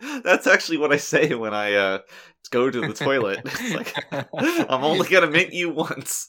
That's 0.22 0.46
actually 0.46 0.78
what 0.78 0.92
I 0.92 0.96
say 0.96 1.34
when 1.34 1.54
I 1.54 1.74
uh 1.74 1.98
go 2.50 2.70
to 2.70 2.80
the 2.80 2.92
toilet. 2.92 3.40
It's 3.44 3.74
like 3.74 3.94
I'm 4.70 4.84
only 4.84 5.08
gonna 5.08 5.30
mint 5.30 5.52
you 5.52 5.70
once. 5.70 6.28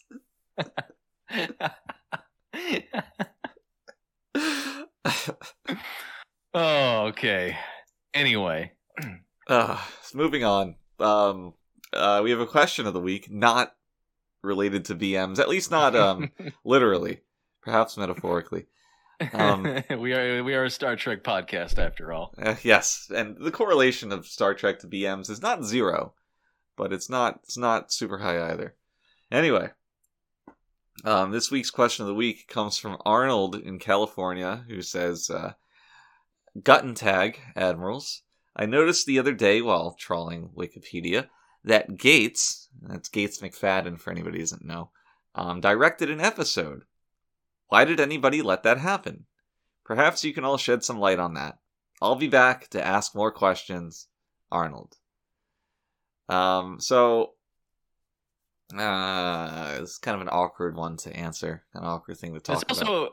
oh, 6.54 7.06
okay. 7.08 7.58
Anyway, 8.14 8.74
uh, 9.48 9.82
moving 10.14 10.44
on. 10.44 10.76
Um, 11.00 11.54
uh, 11.94 12.22
we 12.24 12.32
have 12.32 12.40
a 12.40 12.48
question 12.48 12.86
of 12.86 12.94
the 12.94 13.00
week, 13.00 13.32
not 13.32 13.76
related 14.42 14.86
to 14.86 14.96
VMs, 14.96 15.40
at 15.40 15.50
least 15.50 15.72
not 15.72 15.96
um 15.96 16.32
literally, 16.66 17.22
perhaps 17.62 17.98
metaphorically. 17.98 18.68
Um, 19.34 19.84
we 20.00 20.14
are 20.14 20.44
we 20.44 20.54
are 20.56 20.66
a 20.66 20.70
Star 20.70 20.96
Trek 20.96 21.24
podcast 21.24 21.78
after 21.78 22.12
all. 22.12 22.34
Uh, 22.38 22.56
yes, 22.64 23.10
and 23.14 23.38
the 23.38 23.52
correlation 23.52 24.12
of 24.12 24.26
Star 24.26 24.54
Trek 24.54 24.80
to 24.80 24.88
VMs 24.88 25.30
is 25.30 25.42
not 25.42 25.64
zero, 25.64 26.14
but 26.76 26.92
it's 26.92 27.10
not 27.10 27.40
it's 27.44 27.58
not 27.58 27.92
super 27.92 28.20
high 28.20 28.52
either. 28.52 28.76
Anyway, 29.32 29.70
um, 31.06 31.32
this 31.32 31.50
week's 31.50 31.72
question 31.72 32.04
of 32.04 32.08
the 32.08 32.16
week 32.16 32.48
comes 32.48 32.78
from 32.78 32.98
Arnold 33.06 33.56
in 33.56 33.80
California, 33.80 34.66
who 34.68 34.82
says, 34.82 35.30
uh, 35.30 35.54
"Gut 36.64 36.96
tag 36.96 37.40
admirals. 37.56 38.24
I 38.56 38.66
noticed 38.66 39.06
the 39.06 39.20
other 39.20 39.34
day 39.34 39.62
while 39.62 39.94
trawling 39.98 40.50
Wikipedia 40.50 41.30
that 41.64 41.98
Gates, 41.98 42.70
that's 42.82 43.08
Gates 43.10 43.40
McFadden 43.40 44.00
for 44.00 44.12
anybody 44.12 44.38
who 44.38 44.44
doesn't 44.44 44.66
know, 44.66 44.90
um, 45.36 45.62
directed 45.62 46.10
an 46.10 46.20
episode. 46.20 46.84
Why 47.68 47.86
did 47.86 48.00
anybody 48.00 48.42
let 48.42 48.64
that 48.64 48.78
happen? 48.80 49.26
Perhaps 49.86 50.24
you 50.26 50.34
can 50.34 50.44
all 50.44 50.58
shed 50.58 50.84
some 50.84 51.00
light 51.00 51.20
on 51.20 51.34
that. 51.36 51.60
I'll 52.02 52.16
be 52.16 52.28
back 52.28 52.68
to 52.70 52.86
ask 52.86 53.16
more 53.16 53.32
questions. 53.32 54.08
Arnold. 54.52 54.98
Um, 56.28 56.80
so 56.82 57.36
uh, 58.78 59.78
it's 59.82 59.98
kind 59.98 60.16
of 60.16 60.22
an 60.22 60.30
awkward 60.30 60.76
one 60.76 60.98
to 60.98 61.16
answer, 61.16 61.64
an 61.74 61.84
awkward 61.84 62.18
thing 62.18 62.34
to 62.34 62.40
talk 62.40 62.62
It's 62.62 62.64
about. 62.64 62.82
It's 62.82 62.82
also 62.90 63.06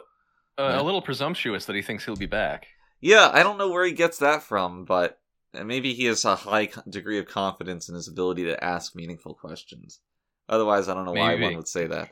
uh, 0.59 0.71
Yeah. 0.75 0.81
a 0.81 0.83
little 0.83 1.03
presumptuous 1.03 1.67
that 1.67 1.77
he 1.77 1.83
thinks 1.83 2.05
he'll 2.05 2.17
be 2.17 2.27
back. 2.27 2.67
Yeah, 3.01 3.31
I 3.33 3.43
don't 3.43 3.59
know 3.59 3.71
where 3.71 3.85
he 3.85 3.93
gets 3.93 4.19
that 4.19 4.43
from, 4.43 4.85
but 4.85 5.21
maybe 5.55 5.95
he 5.95 6.05
has 6.07 6.25
a 6.25 6.35
high 6.37 6.69
degree 6.89 7.19
of 7.19 7.27
confidence 7.27 7.89
in 7.89 7.95
his 7.95 8.09
ability 8.09 8.45
to 8.45 8.63
ask 8.63 8.95
meaningful 8.95 9.35
questions. 9.35 10.01
Otherwise, 10.49 10.89
I 10.89 10.95
don't 10.95 11.05
know 11.05 11.13
why 11.13 11.31
Maybe. 11.35 11.43
one 11.45 11.57
would 11.57 11.69
say 11.69 11.87
that. 11.87 12.11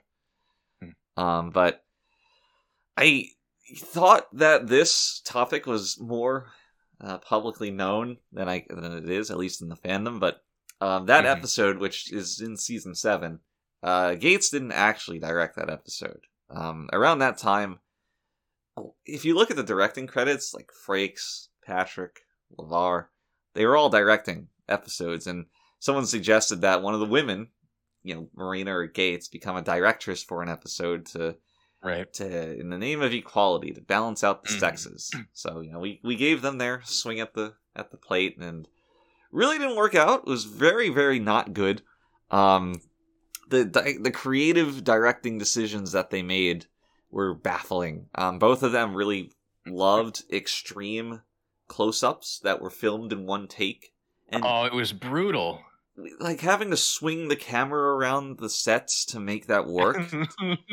Hmm. 0.82 0.90
Um, 1.22 1.50
but 1.50 1.82
I 2.96 3.28
thought 3.76 4.26
that 4.36 4.66
this 4.68 5.20
topic 5.24 5.66
was 5.66 5.98
more 6.00 6.52
uh, 7.00 7.18
publicly 7.18 7.70
known 7.70 8.18
than 8.32 8.48
I 8.48 8.64
than 8.68 8.92
it 8.92 9.08
is, 9.10 9.30
at 9.30 9.36
least 9.38 9.60
in 9.62 9.68
the 9.68 9.76
fandom. 9.76 10.20
But 10.20 10.42
um, 10.80 11.06
that 11.06 11.24
Mhm. 11.24 11.30
episode, 11.36 11.78
which 11.78 12.12
is 12.12 12.40
in 12.40 12.56
season 12.56 12.94
seven, 12.94 13.40
uh, 13.82 14.14
Gates 14.14 14.50
didn't 14.50 14.72
actually 14.72 15.18
direct 15.18 15.56
that 15.56 15.70
episode. 15.70 16.20
Um, 16.48 16.88
around 16.92 17.18
that 17.18 17.38
time, 17.38 17.80
if 19.04 19.25
you 19.25 19.35
look 19.35 19.50
at 19.50 19.56
the 19.56 19.62
directing 19.62 20.06
credits, 20.06 20.54
like 20.54 20.71
Frakes, 20.87 21.49
Patrick, 21.64 22.21
LeVar, 22.59 23.06
they 23.54 23.64
were 23.66 23.76
all 23.76 23.88
directing 23.88 24.49
episodes, 24.68 25.26
and 25.26 25.47
someone 25.78 26.06
suggested 26.06 26.61
that 26.61 26.83
one 26.83 26.95
of 26.95 27.00
the 27.00 27.06
women, 27.06 27.49
you 28.02 28.14
know, 28.14 28.28
Marina 28.35 28.76
or 28.76 28.87
Gates, 28.87 29.28
become 29.28 29.56
a 29.56 29.62
directress 29.62 30.23
for 30.23 30.42
an 30.42 30.49
episode 30.49 31.06
to 31.06 31.37
Right. 31.83 32.11
to 32.14 32.59
in 32.59 32.71
the 32.71 32.78
name 32.78 33.00
of 33.02 33.12
equality 33.12 33.71
to 33.73 33.80
balance 33.80 34.25
out 34.25 34.42
the 34.42 34.49
Mhm. 34.49 34.59
sexes. 34.61 35.14
So 35.33 35.61
you 35.61 35.71
know, 35.73 35.78
we 35.78 36.00
we 36.02 36.16
gave 36.16 36.42
them 36.42 36.59
their 36.59 36.83
swing 36.85 37.21
at 37.21 37.35
the 37.35 37.54
at 37.76 37.90
the 37.90 37.97
plate, 37.97 38.38
and 38.38 38.66
really 39.30 39.59
didn't 39.59 39.76
work 39.76 39.95
out. 39.95 40.21
It 40.21 40.30
was 40.30 40.45
very 40.47 40.88
very 40.88 41.18
not 41.21 41.52
good. 41.52 41.83
Um, 42.30 42.80
the 43.49 43.64
the 44.02 44.11
creative 44.11 44.83
directing 44.83 45.38
decisions 45.38 45.92
that 45.92 46.11
they 46.11 46.23
made 46.23 46.66
were 47.16 47.35
baffling. 47.35 48.06
Um, 48.14 48.38
both 48.38 48.62
of 48.62 48.73
them 48.73 48.94
really 48.94 49.32
loved 49.66 50.23
extreme 50.30 51.23
close-ups 51.66 52.40
that 52.44 52.61
were 52.61 52.70
filmed 52.70 53.11
in 53.12 53.26
one 53.26 53.49
take, 53.49 53.92
and 54.28 54.44
Oh, 54.44 54.64
it 54.64 54.73
was 54.75 54.92
brutal. 54.92 55.62
like 56.20 56.40
having 56.42 56.70
to 56.70 56.76
swing 56.76 57.28
the 57.28 57.37
camera 57.37 57.96
around 57.96 58.38
the 58.38 58.50
sets 58.50 59.06
to 59.06 59.18
make 59.18 59.46
that 59.46 59.66
work. 59.66 59.96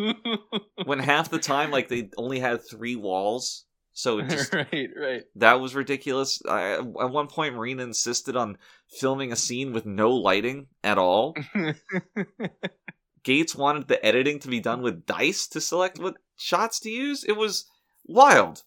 when 0.85 0.99
half 0.99 1.29
the 1.31 1.39
time, 1.39 1.71
like 1.71 1.87
they 1.87 2.09
only 2.17 2.39
had 2.39 2.61
three 2.61 2.97
walls, 2.97 3.63
so 3.93 4.19
it 4.19 4.27
just 4.29 4.53
right, 4.53 4.89
right. 4.95 5.23
that 5.35 5.61
was 5.61 5.73
ridiculous. 5.75 6.41
I, 6.47 6.73
at 6.73 6.85
one 6.85 7.27
point, 7.27 7.55
Marina 7.55 7.83
insisted 7.83 8.35
on 8.35 8.57
filming 8.99 9.31
a 9.31 9.35
scene 9.37 9.71
with 9.71 9.85
no 9.85 10.11
lighting 10.11 10.67
at 10.83 10.97
all. 10.97 11.35
Gates 13.23 13.55
wanted 13.55 13.87
the 13.87 14.05
editing 14.05 14.39
to 14.39 14.49
be 14.49 14.59
done 14.59 14.81
with 14.81 15.05
dice 15.05 15.47
to 15.47 15.61
select 15.61 15.97
what 15.97 16.17
shots 16.37 16.79
to 16.81 16.89
use. 16.89 17.23
It 17.23 17.33
was 17.37 17.65
wild. 18.05 18.63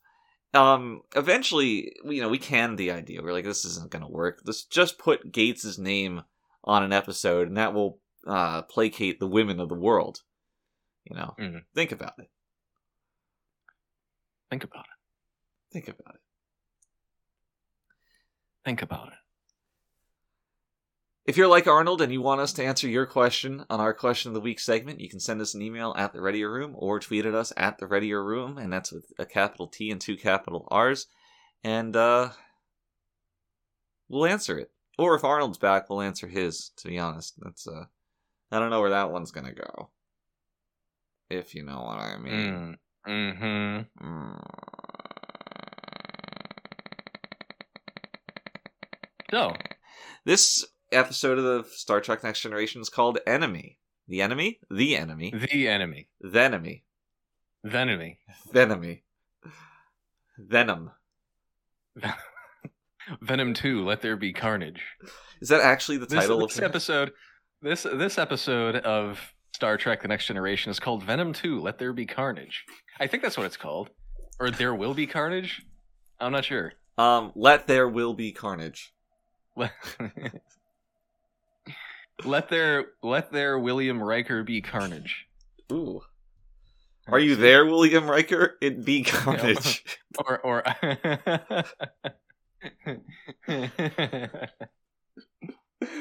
Um, 0.54 1.02
eventually, 1.14 1.94
you 2.04 2.22
know, 2.22 2.28
we 2.28 2.38
canned 2.38 2.78
the 2.78 2.90
idea. 2.90 3.22
We're 3.22 3.32
like, 3.32 3.44
this 3.44 3.64
isn't 3.64 3.90
going 3.90 4.02
to 4.04 4.10
work. 4.10 4.40
Let's 4.44 4.64
just 4.64 4.98
put 4.98 5.32
Gates's 5.32 5.78
name 5.78 6.22
on 6.64 6.82
an 6.82 6.92
episode, 6.92 7.48
and 7.48 7.56
that 7.58 7.74
will 7.74 8.00
uh, 8.26 8.62
placate 8.62 9.20
the 9.20 9.26
women 9.26 9.60
of 9.60 9.68
the 9.68 9.74
world. 9.74 10.22
You 11.04 11.14
know, 11.16 11.34
Mhm. 11.38 11.64
think 11.74 11.92
about 11.92 12.14
it. 12.18 12.28
Think 14.50 14.64
about 14.64 14.84
it. 14.84 15.72
Think 15.72 15.88
about 15.88 16.14
it. 16.14 16.20
Think 18.64 18.82
about 18.82 19.08
it. 19.08 19.18
If 21.26 21.36
you're 21.36 21.48
like 21.48 21.66
Arnold 21.66 22.02
and 22.02 22.12
you 22.12 22.22
want 22.22 22.40
us 22.40 22.52
to 22.52 22.64
answer 22.64 22.88
your 22.88 23.04
question 23.04 23.64
on 23.68 23.80
our 23.80 23.92
question 23.92 24.30
of 24.30 24.34
the 24.34 24.40
week 24.40 24.60
segment, 24.60 25.00
you 25.00 25.08
can 25.08 25.18
send 25.18 25.40
us 25.40 25.54
an 25.54 25.62
email 25.62 25.92
at 25.98 26.12
the 26.12 26.20
Readier 26.20 26.48
Room 26.48 26.76
or 26.78 27.00
tweet 27.00 27.26
at 27.26 27.34
us 27.34 27.52
at 27.56 27.78
the 27.78 27.88
Readier 27.88 28.22
Room, 28.24 28.58
and 28.58 28.72
that's 28.72 28.92
with 28.92 29.12
a 29.18 29.26
capital 29.26 29.66
T 29.66 29.90
and 29.90 30.00
two 30.00 30.16
capital 30.16 30.68
R's, 30.70 31.08
and 31.64 31.96
uh, 31.96 32.30
we'll 34.08 34.26
answer 34.26 34.56
it. 34.56 34.70
Or 35.00 35.16
if 35.16 35.24
Arnold's 35.24 35.58
back, 35.58 35.90
we'll 35.90 36.00
answer 36.00 36.28
his. 36.28 36.70
To 36.76 36.86
be 36.86 36.98
honest, 37.00 37.34
that's 37.42 37.66
uh, 37.66 37.86
I 38.52 38.60
don't 38.60 38.70
know 38.70 38.80
where 38.80 38.90
that 38.90 39.10
one's 39.10 39.32
gonna 39.32 39.52
go. 39.52 39.90
If 41.28 41.56
you 41.56 41.64
know 41.64 41.82
what 41.82 41.98
I 41.98 42.18
mean. 42.18 42.78
Mm. 43.08 43.32
Mm-hmm. 43.40 44.06
Mm. 44.06 44.42
So, 49.32 49.54
This 50.24 50.64
episode 50.96 51.38
of 51.38 51.44
the 51.44 51.64
Star 51.70 52.00
Trek 52.00 52.24
Next 52.24 52.40
Generation 52.40 52.80
is 52.80 52.88
called 52.88 53.18
Enemy. 53.26 53.78
The 54.08 54.22
enemy? 54.22 54.60
The 54.70 54.96
enemy. 54.96 55.32
The 55.32 55.68
enemy. 55.68 56.08
The 56.20 56.40
enemy. 56.40 56.84
Venemy. 57.64 58.18
Venomy. 58.52 59.02
Venom. 60.38 60.90
Venom 63.20 63.54
2, 63.54 63.84
Let 63.84 64.02
There 64.02 64.16
Be 64.16 64.32
Carnage. 64.32 64.82
Is 65.40 65.48
that 65.48 65.60
actually 65.60 65.98
the 65.98 66.06
title 66.06 66.38
this 66.38 66.44
of 66.44 66.60
this 66.60 66.64
episode 66.64 67.12
this 67.62 67.82
this 67.82 68.18
episode 68.18 68.76
of 68.76 69.34
Star 69.52 69.76
Trek 69.76 70.02
The 70.02 70.08
Next 70.08 70.26
Generation 70.26 70.70
is 70.70 70.78
called 70.78 71.02
Venom 71.02 71.32
2, 71.32 71.60
Let 71.60 71.78
There 71.78 71.92
Be 71.92 72.06
Carnage. 72.06 72.64
I 73.00 73.06
think 73.06 73.22
that's 73.22 73.36
what 73.36 73.46
it's 73.46 73.56
called. 73.56 73.90
Or 74.38 74.50
There 74.50 74.74
Will 74.74 74.94
Be 74.94 75.06
Carnage? 75.06 75.62
I'm 76.20 76.32
not 76.32 76.44
sure. 76.44 76.74
Um, 76.98 77.32
Let 77.34 77.66
There 77.66 77.88
Will 77.88 78.14
Be 78.14 78.32
Carnage. 78.32 78.92
Let, 82.24 82.48
there 82.48 82.86
let 83.02 83.30
there 83.30 83.58
William 83.58 84.02
Riker 84.02 84.42
be 84.42 84.62
carnage. 84.62 85.26
Ooh. 85.72 86.00
Are 87.08 87.20
you 87.20 87.36
there, 87.36 87.64
William 87.64 88.10
Riker? 88.10 88.56
It 88.60 88.84
be 88.84 89.02
Carnage. 89.04 89.84
Or 90.18 90.38
or 90.38 90.62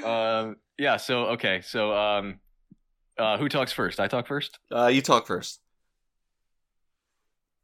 um 0.05 0.55
yeah, 0.77 0.95
so 0.95 1.25
okay, 1.31 1.60
so 1.62 1.93
um 1.93 2.39
uh 3.17 3.38
who 3.38 3.50
talks 3.50 3.74
first? 3.74 4.00
I 4.00 4.07
talk 4.07 4.25
first? 4.25 4.57
uh, 4.72 4.88
you 4.88 5.01
talk 5.01 5.27
first. 5.27 5.60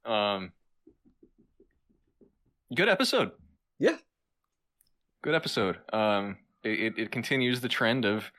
Um 0.03 0.51
good 2.75 2.89
episode. 2.89 3.31
Yeah. 3.79 3.95
Good 5.23 5.35
episode. 5.35 5.77
Um 5.93 6.35
it, 6.63 6.93
it, 6.97 7.11
continues 7.11 7.61
the 7.61 7.69
trend 7.69 8.05
of 8.05 8.31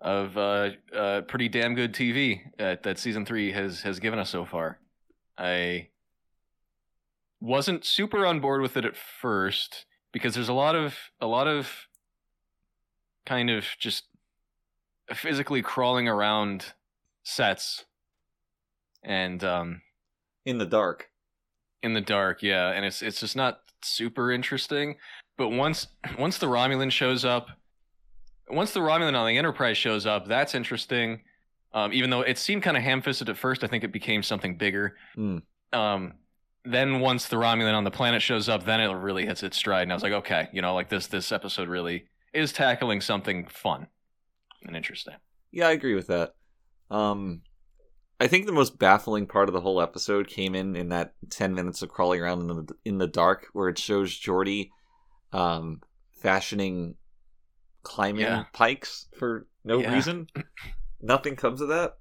of 0.00 0.36
uh, 0.36 0.70
uh 0.96 1.20
pretty 1.22 1.48
damn 1.48 1.74
good 1.74 1.92
TV 1.92 2.40
that, 2.58 2.82
that 2.82 2.98
season 2.98 3.24
3 3.24 3.52
has 3.52 3.82
has 3.82 3.98
given 3.98 4.18
us 4.18 4.30
so 4.30 4.44
far. 4.44 4.78
I 5.36 5.88
wasn't 7.40 7.84
super 7.84 8.26
on 8.26 8.40
board 8.40 8.60
with 8.60 8.76
it 8.76 8.84
at 8.84 8.96
first 8.96 9.86
because 10.12 10.34
there's 10.34 10.48
a 10.48 10.54
lot 10.54 10.74
of 10.74 10.94
a 11.20 11.26
lot 11.26 11.46
of 11.46 11.86
kind 13.24 13.50
of 13.50 13.64
just 13.78 14.04
physically 15.14 15.62
crawling 15.62 16.08
around 16.08 16.72
sets 17.22 17.84
and 19.02 19.42
um 19.44 19.82
In 20.44 20.58
the 20.58 20.66
dark. 20.66 21.10
in 21.82 21.94
the 21.94 22.00
dark 22.00 22.42
yeah 22.42 22.70
and 22.70 22.84
it's 22.84 23.02
it's 23.02 23.20
just 23.20 23.36
not 23.36 23.60
super 23.82 24.30
interesting 24.30 24.96
but 25.38 25.48
once 25.48 25.88
once 26.18 26.38
the 26.38 26.46
romulan 26.46 26.90
shows 26.90 27.24
up 27.24 27.48
once 28.50 28.72
the 28.72 28.80
romulan 28.80 29.14
on 29.14 29.26
the 29.26 29.38
enterprise 29.38 29.76
shows 29.76 30.06
up 30.06 30.26
that's 30.26 30.54
interesting 30.54 31.20
um, 31.72 31.92
even 31.92 32.10
though 32.10 32.22
it 32.22 32.36
seemed 32.36 32.62
kind 32.62 32.76
of 32.76 32.82
ham-fisted 32.82 33.28
at 33.28 33.36
first 33.36 33.62
i 33.64 33.66
think 33.66 33.84
it 33.84 33.92
became 33.92 34.22
something 34.22 34.56
bigger 34.56 34.96
Hmm. 35.14 35.38
um, 35.72 36.14
then 36.64 37.00
once 37.00 37.28
the 37.28 37.36
romulan 37.36 37.74
on 37.74 37.84
the 37.84 37.90
planet 37.90 38.22
shows 38.22 38.48
up 38.48 38.64
then 38.64 38.80
it 38.80 38.92
really 38.92 39.24
hits 39.26 39.42
its 39.42 39.56
stride 39.56 39.82
and 39.82 39.92
i 39.92 39.94
was 39.94 40.02
like 40.02 40.12
okay 40.12 40.48
you 40.52 40.60
know 40.62 40.74
like 40.74 40.88
this 40.88 41.06
this 41.06 41.32
episode 41.32 41.68
really 41.68 42.06
is 42.32 42.52
tackling 42.52 43.00
something 43.00 43.46
fun 43.48 43.86
and 44.66 44.76
interesting 44.76 45.14
Yeah, 45.52 45.68
I 45.68 45.72
agree 45.72 45.94
with 45.94 46.06
that. 46.08 46.34
Um, 46.90 47.40
I 48.20 48.26
think 48.28 48.46
the 48.46 48.52
most 48.52 48.78
baffling 48.78 49.26
part 49.26 49.48
of 49.48 49.52
the 49.54 49.60
whole 49.62 49.80
episode 49.80 50.28
came 50.28 50.54
in 50.54 50.76
in 50.76 50.90
that 50.90 51.14
ten 51.30 51.54
minutes 51.54 51.80
of 51.82 51.88
crawling 51.88 52.20
around 52.20 52.42
in 52.42 52.46
the 52.48 52.74
in 52.84 52.98
the 52.98 53.06
dark, 53.06 53.46
where 53.52 53.68
it 53.70 53.78
shows 53.78 54.12
Geordi, 54.12 54.70
um, 55.32 55.80
fashioning 56.22 56.96
climbing 57.82 58.22
Yeah. 58.22 58.44
pikes 58.52 59.06
for 59.18 59.46
no 59.64 59.78
Yeah. 59.80 59.94
reason. 59.94 60.26
Nothing 61.00 61.36
comes 61.36 61.60
of 61.60 61.68
that. 61.68 61.94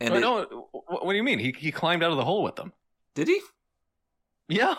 And 0.00 0.12
Oh, 0.12 0.16
it- 0.16 0.20
no, 0.20 0.68
wh- 0.72 1.04
what 1.04 1.12
do 1.12 1.16
you 1.16 1.22
mean 1.22 1.38
he, 1.38 1.54
he 1.58 1.72
climbed 1.72 2.02
out 2.02 2.10
of 2.10 2.16
the 2.16 2.24
hole 2.24 2.42
with 2.42 2.56
them 2.56 2.72
did 3.14 3.28
he? 3.28 3.40
yeah 4.48 4.74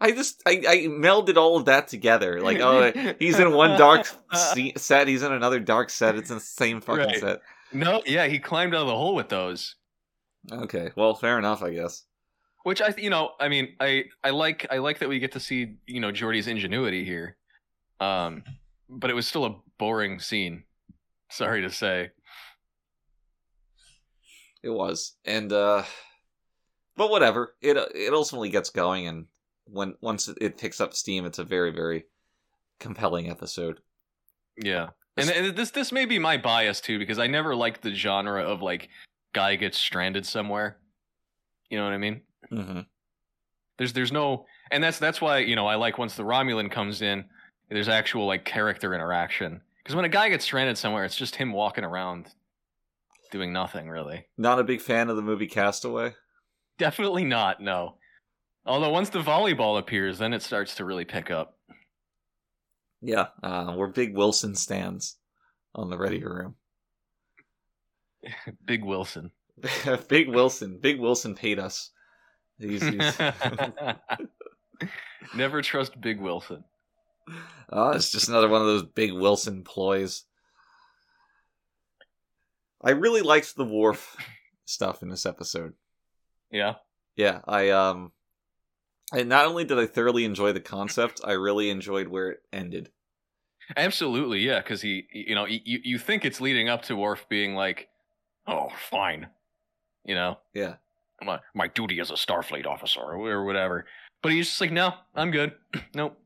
I 0.00 0.10
just 0.12 0.42
I, 0.44 0.62
I 0.68 0.76
melded 0.88 1.36
all 1.36 1.56
of 1.56 1.64
that 1.66 1.88
together. 1.88 2.40
Like, 2.42 2.58
oh, 2.60 2.92
he's 3.18 3.38
in 3.38 3.52
one 3.52 3.78
dark 3.78 4.06
set, 4.76 5.08
he's 5.08 5.22
in 5.22 5.32
another 5.32 5.58
dark 5.58 5.88
set. 5.88 6.16
It's 6.16 6.28
in 6.28 6.36
the 6.36 6.40
same 6.40 6.82
fucking 6.82 7.06
Right. 7.06 7.18
set. 7.20 7.40
No, 7.72 8.02
yeah, 8.04 8.26
he 8.26 8.38
climbed 8.38 8.74
out 8.74 8.82
of 8.82 8.88
the 8.88 8.94
hole 8.96 9.14
with 9.14 9.30
those. 9.30 9.76
Okay, 10.52 10.90
well, 10.96 11.14
fair 11.14 11.38
enough, 11.38 11.62
I 11.62 11.72
guess. 11.72 12.04
Which 12.64 12.82
I, 12.82 12.92
you 12.98 13.08
know, 13.10 13.30
I 13.40 13.48
mean, 13.48 13.74
I, 13.80 14.04
I 14.22 14.30
like, 14.30 14.66
I 14.70 14.78
like 14.78 14.98
that 14.98 15.08
we 15.08 15.18
get 15.18 15.32
to 15.32 15.40
see, 15.40 15.76
you 15.86 16.00
know, 16.00 16.12
Geordi's 16.12 16.46
ingenuity 16.46 17.04
here. 17.04 17.36
Um, 17.98 18.44
but 18.88 19.10
it 19.10 19.14
was 19.14 19.26
still 19.26 19.44
a 19.44 19.56
boring 19.78 20.18
scene. 20.20 20.64
Sorry 21.30 21.62
to 21.62 21.70
say. 21.70 22.10
It 24.62 24.70
was, 24.70 25.14
and 25.24 25.52
uh, 25.52 25.84
but 26.96 27.10
whatever. 27.10 27.54
It 27.60 27.76
it 27.94 28.12
ultimately 28.12 28.50
gets 28.50 28.70
going, 28.70 29.06
and 29.06 29.26
when 29.64 29.94
once 30.00 30.28
it, 30.28 30.58
picks 30.58 30.80
up 30.80 30.94
steam, 30.94 31.24
it's 31.24 31.38
a 31.38 31.44
very 31.44 31.70
very 31.70 32.06
compelling 32.80 33.30
episode. 33.30 33.80
Yeah, 34.56 34.88
and, 35.16 35.30
and 35.30 35.56
this, 35.56 35.70
this 35.70 35.92
may 35.92 36.04
be 36.04 36.18
my 36.18 36.36
bias 36.36 36.80
too 36.80 36.98
because 36.98 37.18
I 37.18 37.26
never 37.26 37.54
liked 37.54 37.82
the 37.82 37.94
genre 37.94 38.42
of 38.42 38.62
like 38.62 38.88
guy 39.32 39.56
gets 39.56 39.78
stranded 39.78 40.26
somewhere. 40.26 40.78
You 41.70 41.78
know 41.78 41.84
what 41.84 41.92
I 41.92 41.98
mean? 41.98 42.22
Mm-hmm. 42.50 42.80
There's, 43.78 43.92
there's 43.92 44.12
no, 44.12 44.46
and 44.70 44.82
that's 44.82 44.98
that's 44.98 45.20
why 45.20 45.38
you 45.38 45.56
know 45.56 45.66
I 45.66 45.74
like 45.76 45.98
once 45.98 46.16
the 46.16 46.22
Romulan 46.22 46.70
comes 46.70 47.02
in, 47.02 47.26
there's 47.68 47.88
actual 47.88 48.26
like 48.26 48.44
character 48.44 48.94
interaction. 48.94 49.60
Because 49.82 49.94
when 49.94 50.04
a 50.04 50.10
guy 50.10 50.28
gets 50.28 50.44
stranded 50.44 50.78
somewhere, 50.78 51.04
it's 51.04 51.16
just 51.16 51.36
him 51.36 51.52
walking 51.52 51.84
around, 51.84 52.26
doing 53.30 53.52
nothing 53.52 53.88
really. 53.88 54.26
Not 54.36 54.58
a 54.58 54.64
big 54.64 54.80
fan 54.80 55.08
of 55.08 55.16
the 55.16 55.22
movie 55.22 55.46
Castaway. 55.46 56.14
Definitely 56.78 57.24
not. 57.24 57.60
No. 57.60 57.96
Although 58.64 58.90
once 58.90 59.10
the 59.10 59.20
volleyball 59.20 59.78
appears, 59.78 60.18
then 60.18 60.32
it 60.32 60.42
starts 60.42 60.74
to 60.76 60.84
really 60.84 61.04
pick 61.04 61.30
up. 61.30 61.56
Yeah, 63.00 63.26
uh, 63.42 63.74
we're 63.76 63.88
big 63.88 64.16
Wilson 64.16 64.56
stands 64.56 65.16
on 65.74 65.90
the 65.90 65.98
Ready 65.98 66.24
Room. 66.24 66.56
Big 68.64 68.84
Wilson. 68.84 69.30
big 70.08 70.28
Wilson, 70.28 70.78
Big 70.78 70.98
Wilson 70.98 71.34
paid 71.34 71.58
us. 71.58 71.90
He's, 72.58 72.82
he's 72.82 73.18
Never 75.36 75.62
trust 75.62 76.00
Big 76.00 76.20
Wilson. 76.20 76.64
Oh, 77.70 77.90
it's 77.90 78.10
just 78.12 78.28
another 78.28 78.48
one 78.48 78.60
of 78.60 78.66
those 78.66 78.84
big 78.84 79.12
Wilson 79.12 79.64
ploys. 79.64 80.24
I 82.82 82.90
really 82.90 83.22
liked 83.22 83.56
the 83.56 83.64
Worf 83.64 84.16
stuff 84.64 85.02
in 85.02 85.08
this 85.08 85.26
episode. 85.26 85.74
Yeah. 86.50 86.74
Yeah, 87.16 87.40
I 87.46 87.70
um 87.70 88.12
and 89.12 89.28
not 89.28 89.46
only 89.46 89.64
did 89.64 89.78
I 89.78 89.86
thoroughly 89.86 90.24
enjoy 90.24 90.52
the 90.52 90.60
concept, 90.60 91.20
I 91.24 91.32
really 91.32 91.70
enjoyed 91.70 92.08
where 92.08 92.30
it 92.30 92.42
ended. 92.52 92.90
Absolutely, 93.76 94.40
yeah, 94.40 94.60
because 94.60 94.80
he, 94.82 95.06
you 95.12 95.34
know, 95.34 95.44
you, 95.44 95.60
you 95.64 95.98
think 95.98 96.24
it's 96.24 96.40
leading 96.40 96.68
up 96.68 96.82
to 96.82 96.94
Worf 96.96 97.28
being 97.28 97.54
like, 97.56 97.88
"Oh, 98.46 98.68
fine," 98.90 99.28
you 100.04 100.14
know, 100.14 100.38
Yeah. 100.54 100.76
my 101.22 101.40
my 101.54 101.66
duty 101.68 101.98
as 101.98 102.10
a 102.10 102.14
Starfleet 102.14 102.66
officer 102.66 103.00
or 103.00 103.44
whatever. 103.44 103.86
But 104.22 104.32
he's 104.32 104.46
just 104.48 104.60
like, 104.60 104.70
"No, 104.70 104.94
I'm 105.16 105.30
good. 105.32 105.52
nope." 105.94 106.16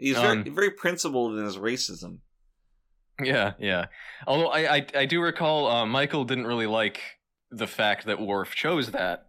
He's 0.00 0.16
very 0.16 0.38
Um, 0.38 0.54
very 0.54 0.70
principled 0.70 1.38
in 1.38 1.44
his 1.44 1.56
racism. 1.58 2.18
Yeah, 3.22 3.52
yeah. 3.58 3.86
Although 4.26 4.48
I, 4.48 4.76
I, 4.76 4.86
I 4.94 5.04
do 5.04 5.20
recall 5.20 5.66
uh, 5.66 5.84
Michael 5.86 6.24
didn't 6.24 6.46
really 6.46 6.66
like 6.66 7.00
the 7.50 7.66
fact 7.66 8.06
that 8.06 8.18
Worf 8.20 8.54
chose 8.54 8.90
that. 8.92 9.26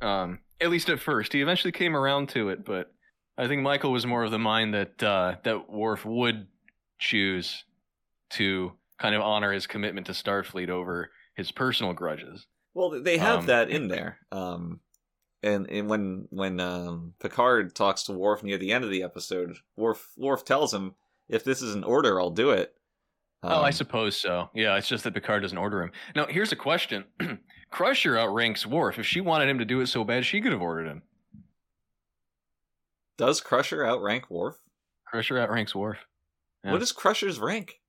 Um, 0.00 0.40
at 0.60 0.68
least 0.70 0.90
at 0.90 1.00
first, 1.00 1.32
he 1.32 1.40
eventually 1.40 1.72
came 1.72 1.96
around 1.96 2.28
to 2.30 2.50
it, 2.50 2.64
but 2.64 2.92
I 3.38 3.48
think 3.48 3.62
Michael 3.62 3.90
was 3.90 4.04
more 4.04 4.22
of 4.22 4.30
the 4.30 4.38
mind 4.38 4.74
that 4.74 5.02
uh, 5.02 5.36
that 5.44 5.70
Worf 5.70 6.04
would 6.04 6.46
choose 6.98 7.64
to 8.30 8.72
kind 8.98 9.14
of 9.14 9.22
honor 9.22 9.52
his 9.52 9.66
commitment 9.66 10.06
to 10.08 10.12
Starfleet 10.12 10.68
over 10.68 11.10
his 11.34 11.50
personal 11.50 11.94
grudges. 11.94 12.46
Well, 12.74 13.02
they 13.02 13.16
have 13.18 13.40
Um, 13.40 13.46
that 13.46 13.70
in 13.70 13.88
there. 13.88 14.18
Um 14.30 14.80
and, 15.42 15.68
and 15.70 15.88
when 15.88 16.28
when 16.30 16.60
um, 16.60 17.14
Picard 17.20 17.74
talks 17.74 18.04
to 18.04 18.12
Worf 18.12 18.42
near 18.42 18.58
the 18.58 18.72
end 18.72 18.84
of 18.84 18.90
the 18.90 19.02
episode, 19.02 19.56
Worf 19.76 20.12
Worf 20.16 20.44
tells 20.44 20.72
him, 20.72 20.94
"If 21.28 21.44
this 21.44 21.62
is 21.62 21.74
an 21.74 21.84
order, 21.84 22.20
I'll 22.20 22.30
do 22.30 22.50
it." 22.50 22.74
oh, 23.42 23.62
I 23.62 23.66
Um, 23.68 23.72
suppose 23.72 24.16
so. 24.16 24.50
Yeah, 24.54 24.76
it's 24.76 24.88
just 24.88 25.02
that 25.04 25.14
Picard 25.14 25.42
doesn't 25.42 25.58
order 25.58 25.82
him. 25.82 25.90
Now, 26.14 26.26
here's 26.26 26.52
a 26.52 26.56
question: 26.56 27.04
Crusher 27.70 28.16
outranks 28.18 28.66
Worf. 28.66 28.98
If 28.98 29.06
she 29.06 29.20
wanted 29.20 29.48
him 29.48 29.58
to 29.58 29.64
do 29.64 29.80
it 29.80 29.86
so 29.88 30.04
bad, 30.04 30.24
she 30.24 30.40
could 30.40 30.52
have 30.52 30.62
ordered 30.62 30.86
him. 30.86 31.02
Does 33.18 33.40
Crusher 33.40 33.84
outrank 33.86 34.30
Worf? 34.30 34.56
Crusher 35.04 35.38
outranks 35.38 35.74
Worf. 35.74 35.98
Yeah. 36.64 36.72
What 36.72 36.82
is 36.82 36.92
Crusher's 36.92 37.38
rank? 37.38 37.80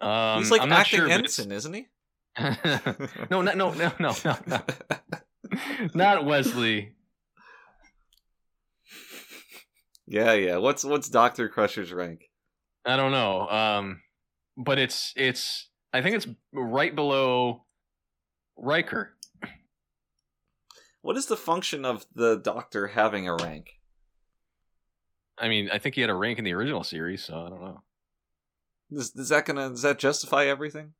Um, 0.00 0.38
He's 0.38 0.50
like 0.50 0.62
acting 0.62 1.00
sure, 1.00 1.08
ensign, 1.08 1.52
isn't 1.52 1.72
he? 1.74 1.86
no, 3.30 3.42
no, 3.42 3.52
no, 3.52 3.72
no, 3.72 3.92
no, 3.98 4.14
no. 4.46 4.60
not 5.94 6.24
Wesley. 6.24 6.92
yeah, 10.06 10.32
yeah. 10.32 10.56
What's 10.56 10.84
what's 10.84 11.08
Doctor 11.08 11.48
Crusher's 11.48 11.92
rank? 11.92 12.30
I 12.84 12.96
don't 12.96 13.12
know. 13.12 13.48
Um, 13.48 14.02
but 14.56 14.78
it's 14.78 15.12
it's 15.16 15.68
I 15.92 16.02
think 16.02 16.16
it's 16.16 16.28
right 16.52 16.94
below 16.94 17.64
Riker. 18.56 19.14
What 21.02 21.16
is 21.16 21.26
the 21.26 21.36
function 21.36 21.84
of 21.84 22.06
the 22.14 22.36
Doctor 22.36 22.88
having 22.88 23.28
a 23.28 23.36
rank? 23.36 23.72
I 25.38 25.48
mean, 25.48 25.68
I 25.70 25.78
think 25.78 25.96
he 25.96 26.00
had 26.00 26.10
a 26.10 26.14
rank 26.14 26.38
in 26.38 26.44
the 26.44 26.54
original 26.54 26.84
series, 26.84 27.24
so 27.24 27.34
I 27.34 27.48
don't 27.50 27.60
know. 27.60 27.82
Is, 28.90 29.14
is 29.16 29.28
that 29.30 29.44
gonna 29.46 29.70
does 29.70 29.82
that 29.82 29.98
justify 29.98 30.46
everything? 30.46 30.92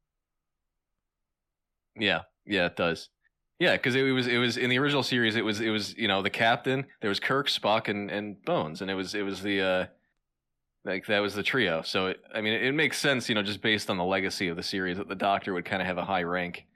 Yeah, 1.97 2.23
yeah, 2.45 2.67
it 2.67 2.77
does. 2.77 3.09
Yeah, 3.61 3.73
because 3.77 3.95
it 3.95 4.03
was 4.03 4.27
it 4.27 4.39
was 4.39 4.57
in 4.57 4.69
the 4.69 4.79
original 4.79 5.03
series. 5.03 5.37
It 5.37 5.45
was 5.45 5.61
it 5.61 5.71
was 5.71 5.97
you 5.97 6.09
know 6.09 6.23
the 6.23 6.31
captain. 6.31 6.87
There 7.01 7.09
was 7.09 7.21
Kirk, 7.21 7.49
Spock, 7.49 7.89
and 7.89 8.11
and 8.11 8.43
Bones, 8.45 8.83
and 8.83 8.91
it 8.91 8.95
was 8.95 9.15
it 9.15 9.23
was 9.23 9.43
the 9.43 9.61
uh 9.63 9.87
like 10.85 11.07
that 11.07 11.21
was 11.21 11.35
the 11.35 11.43
trio. 11.43 11.83
So 11.83 12.09
it, 12.09 12.21
I 12.35 12.41
mean, 12.41 12.53
it, 12.53 12.63
it 12.63 12.73
makes 12.73 12.99
sense, 12.99 13.29
you 13.29 13.35
know, 13.35 13.43
just 13.43 13.63
based 13.63 13.89
on 13.89 13.97
the 13.97 14.05
legacy 14.05 14.49
of 14.49 14.57
the 14.57 14.63
series, 14.63 14.99
that 14.99 15.09
the 15.09 15.15
Doctor 15.15 15.55
would 15.55 15.65
kind 15.65 15.81
of 15.81 15.87
have 15.87 15.99
a 15.99 16.05
high 16.05 16.25
rank. 16.25 16.67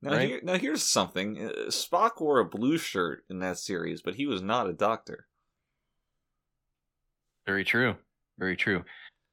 Now, 0.00 0.12
Right. 0.12 0.28
here, 0.28 0.40
now 0.42 0.54
here's 0.58 0.82
something. 0.82 1.38
Uh, 1.38 1.52
Spock 1.68 2.20
wore 2.20 2.38
a 2.40 2.44
blue 2.44 2.78
shirt 2.78 3.24
in 3.28 3.38
that 3.40 3.58
series, 3.58 4.02
but 4.02 4.14
he 4.14 4.26
was 4.26 4.42
not 4.42 4.68
a 4.68 4.72
doctor. 4.72 5.26
Very 7.46 7.64
true, 7.64 7.96
very 8.38 8.56
true. 8.56 8.84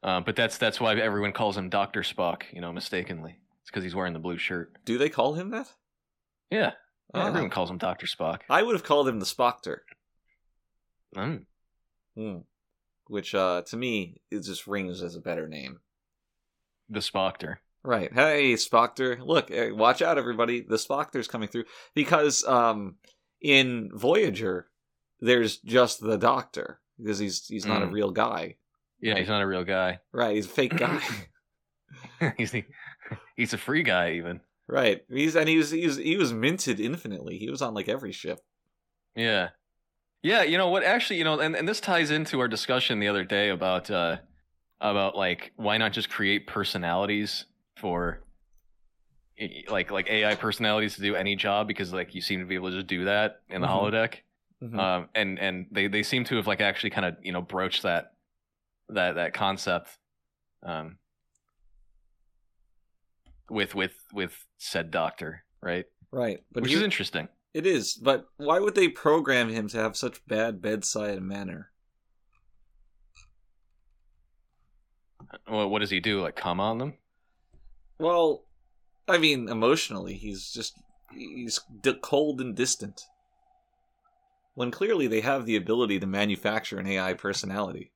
Uh, 0.03 0.19
but 0.21 0.35
that's 0.35 0.57
that's 0.57 0.79
why 0.79 0.95
everyone 0.95 1.31
calls 1.31 1.57
him 1.57 1.69
Doctor 1.69 2.01
Spock, 2.01 2.43
you 2.51 2.61
know, 2.61 2.71
mistakenly. 2.71 3.39
It's 3.69 3.71
because 3.71 3.83
he's 3.83 3.93
wearing 3.93 4.13
the 4.13 4.19
blue 4.19 4.39
shirt. 4.39 4.73
Do 4.83 4.97
they 4.97 5.09
call 5.09 5.35
him 5.35 5.51
that? 5.51 5.71
Yeah, 6.49 6.59
yeah 6.59 6.71
Ah. 7.13 7.27
everyone 7.27 7.51
calls 7.51 7.69
him 7.69 7.77
Doctor 7.77 8.07
Spock. 8.07 8.39
I 8.49 8.63
would 8.63 8.73
have 8.73 8.83
called 8.83 9.07
him 9.07 9.19
the 9.19 9.27
Spockter, 9.27 9.81
Mm. 11.15 11.45
Hmm. 12.15 12.37
which 13.05 13.35
uh, 13.35 13.61
to 13.67 13.77
me 13.77 14.21
it 14.31 14.39
just 14.41 14.65
rings 14.65 15.03
as 15.03 15.15
a 15.15 15.21
better 15.21 15.47
name. 15.47 15.81
The 16.89 16.99
Spockter. 17.01 17.57
Right. 17.83 18.11
Hey, 18.11 18.53
Spockter. 18.53 19.19
Look, 19.23 19.51
eh, 19.51 19.69
watch 19.69 20.01
out, 20.01 20.17
everybody. 20.17 20.61
The 20.61 20.77
Spockter's 20.77 21.27
coming 21.27 21.47
through 21.47 21.65
because 21.93 22.43
um, 22.45 22.95
in 23.41 23.91
Voyager, 23.93 24.67
there's 25.19 25.57
just 25.59 25.99
the 26.01 26.17
Doctor 26.17 26.79
because 26.97 27.19
he's 27.19 27.45
he's 27.45 27.67
not 27.67 27.83
a 27.83 27.85
Mm. 27.85 27.93
real 27.93 28.09
guy. 28.09 28.55
Yeah, 28.99 29.19
he's 29.19 29.27
not 29.29 29.43
a 29.43 29.47
real 29.47 29.63
guy. 29.63 29.99
Right. 30.11 30.35
He's 30.37 30.47
a 30.47 30.49
fake 30.49 30.75
guy. 30.75 31.01
he's 32.37 32.49
the, 32.51 32.65
he's 33.35 33.53
a 33.53 33.57
free 33.57 33.83
guy 33.83 34.13
even. 34.13 34.41
right. 34.67 35.01
He's 35.09 35.35
and 35.35 35.47
he 35.49 35.57
was 35.57 35.71
he 35.71 35.85
was 35.85 35.97
he 35.97 36.17
was 36.17 36.31
minted 36.33 36.79
infinitely. 36.79 37.37
He 37.37 37.49
was 37.49 37.61
on 37.61 37.73
like 37.73 37.89
every 37.89 38.11
ship. 38.11 38.39
Yeah. 39.15 39.49
Yeah, 40.21 40.43
you 40.43 40.57
know 40.57 40.67
what 40.69 40.83
actually, 40.83 41.17
you 41.17 41.23
know, 41.23 41.39
and, 41.39 41.55
and 41.55 41.67
this 41.67 41.79
ties 41.79 42.11
into 42.11 42.39
our 42.41 42.47
discussion 42.49 42.99
the 42.99 43.07
other 43.07 43.23
day 43.23 43.49
about 43.49 43.89
uh 43.89 44.17
about 44.81 45.15
like 45.15 45.51
why 45.55 45.77
not 45.77 45.91
just 45.93 46.09
create 46.09 46.45
personalities 46.47 47.45
for 47.77 48.21
like 49.69 49.89
like 49.91 50.09
AI 50.09 50.35
personalities 50.35 50.95
to 50.95 51.01
do 51.01 51.15
any 51.15 51.35
job 51.35 51.67
because 51.67 51.93
like 51.93 52.13
you 52.13 52.21
seem 52.21 52.39
to 52.41 52.45
be 52.45 52.55
able 52.55 52.69
to 52.71 52.75
just 52.75 52.87
do 52.87 53.05
that 53.05 53.41
in 53.49 53.61
the 53.61 53.67
Mhm. 53.67 53.71
holodeck. 53.73 54.15
Mhm. 54.61 54.77
Um 54.77 55.09
and 55.15 55.39
and 55.39 55.67
they 55.71 55.87
they 55.87 56.03
seem 56.03 56.25
to 56.25 56.35
have 56.35 56.47
like 56.47 56.59
actually 56.59 56.89
kind 56.89 57.05
of, 57.05 57.15
you 57.23 57.31
know, 57.31 57.41
broached 57.41 57.83
that 57.83 58.11
that 58.89 59.15
that 59.15 59.33
concept 59.33 59.97
um 60.63 60.97
with 63.49 63.75
with 63.75 63.93
with 64.13 64.45
said 64.57 64.91
doctor, 64.91 65.43
right? 65.61 65.85
right. 66.11 66.39
But 66.51 66.63
Which 66.63 66.71
here- 66.71 66.79
is 66.79 66.83
interesting. 66.83 67.27
It 67.53 67.65
is, 67.65 67.95
but 67.95 68.25
why 68.37 68.59
would 68.59 68.75
they 68.75 68.89
program 68.89 69.49
him 69.49 69.67
to 69.69 69.77
have 69.77 69.97
such 69.97 70.25
bad 70.27 70.61
bedside 70.61 71.19
manner? 71.21 71.71
Well, 75.49 75.69
what 75.69 75.79
does 75.79 75.89
he 75.89 75.99
do? 75.99 76.21
Like 76.21 76.35
come 76.35 76.59
on 76.59 76.77
them? 76.77 76.93
Well, 77.97 78.45
I 79.07 79.17
mean, 79.17 79.49
emotionally, 79.49 80.13
he's 80.13 80.51
just 80.51 80.79
he's 81.11 81.59
cold 82.01 82.39
and 82.39 82.55
distant. 82.55 83.01
When 84.53 84.71
clearly 84.71 85.07
they 85.07 85.21
have 85.21 85.45
the 85.45 85.55
ability 85.55 85.99
to 85.99 86.07
manufacture 86.07 86.79
an 86.79 86.87
AI 86.87 87.13
personality. 87.13 87.91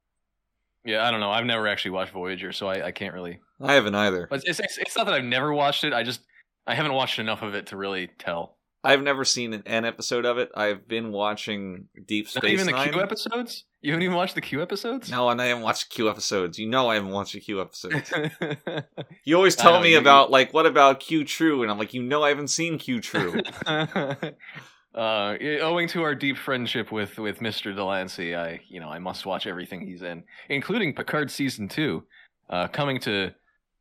Yeah, 0.86 1.06
I 1.06 1.12
don't 1.12 1.20
know. 1.20 1.32
I've 1.32 1.46
never 1.46 1.68
actually 1.68 1.92
watched 1.92 2.12
Voyager, 2.12 2.52
so 2.52 2.68
I, 2.68 2.88
I 2.88 2.92
can't 2.92 3.14
really. 3.14 3.40
I 3.64 3.74
haven't 3.74 3.96
either. 3.96 4.28
It's, 4.32 4.60
it's 4.60 4.78
it's 4.78 4.96
not 4.98 5.06
that 5.06 5.16
I've 5.16 5.24
never 5.24 5.54
watched 5.54 5.84
it. 5.84 5.94
I 5.94 6.04
just 6.04 6.22
I 6.68 6.76
haven't 6.76 6.94
watched 6.94 7.20
enough 7.20 7.42
of 7.42 7.56
it 7.56 7.68
to 7.68 7.78
really 7.78 8.10
tell. 8.20 8.58
I've 8.86 9.02
never 9.02 9.24
seen 9.24 9.54
an, 9.54 9.64
an 9.66 9.86
episode 9.86 10.26
of 10.26 10.38
it. 10.38 10.52
I've 10.56 10.88
been 10.90 11.14
watching 11.14 11.88
Deep 12.06 12.26
Not 12.26 12.44
Space 12.44 12.52
even 12.54 12.66
the 12.66 12.74
Nine. 12.74 12.92
Q 12.92 13.02
episodes. 13.02 13.64
You 13.82 13.92
haven't 13.92 14.04
even 14.04 14.16
watched 14.16 14.36
the 14.36 14.42
Q 14.42 14.62
episodes. 14.62 15.10
No, 15.10 15.30
and 15.30 15.42
I 15.42 15.46
haven't 15.46 15.64
watched 15.64 15.90
Q 15.90 16.10
episodes. 16.10 16.60
You 16.60 16.68
know 16.68 16.90
I 16.90 16.96
haven't 16.96 17.12
watched 17.12 17.34
the 17.34 17.40
Q 17.40 17.62
episodes. 17.62 18.12
You 19.26 19.38
always 19.38 19.56
tell 19.56 19.74
know, 19.74 19.82
me 19.82 19.92
you- 19.94 19.98
about 20.00 20.32
like 20.32 20.54
what 20.54 20.66
about 20.66 21.00
Q 21.00 21.24
True, 21.24 21.62
and 21.64 21.72
I'm 21.72 21.78
like, 21.80 21.94
you 21.94 22.04
know 22.04 22.24
I 22.24 22.30
haven't 22.30 22.50
seen 22.50 22.78
Q 22.78 23.00
True. 23.00 23.42
uh, 23.66 25.36
owing 25.62 25.88
to 25.90 26.04
our 26.04 26.16
deep 26.16 26.38
friendship 26.38 26.92
with 26.92 27.18
with 27.18 27.40
Mr. 27.40 27.76
Delancey, 27.76 28.36
I 28.36 28.60
you 28.68 28.80
know 28.80 28.90
I 28.90 29.00
must 29.00 29.26
watch 29.26 29.48
everything 29.48 29.86
he's 29.88 30.02
in, 30.02 30.24
including 30.50 30.94
Picard 30.94 31.32
season 31.32 31.68
two, 31.68 32.04
uh, 32.50 32.68
coming 32.68 33.00
to 33.02 33.34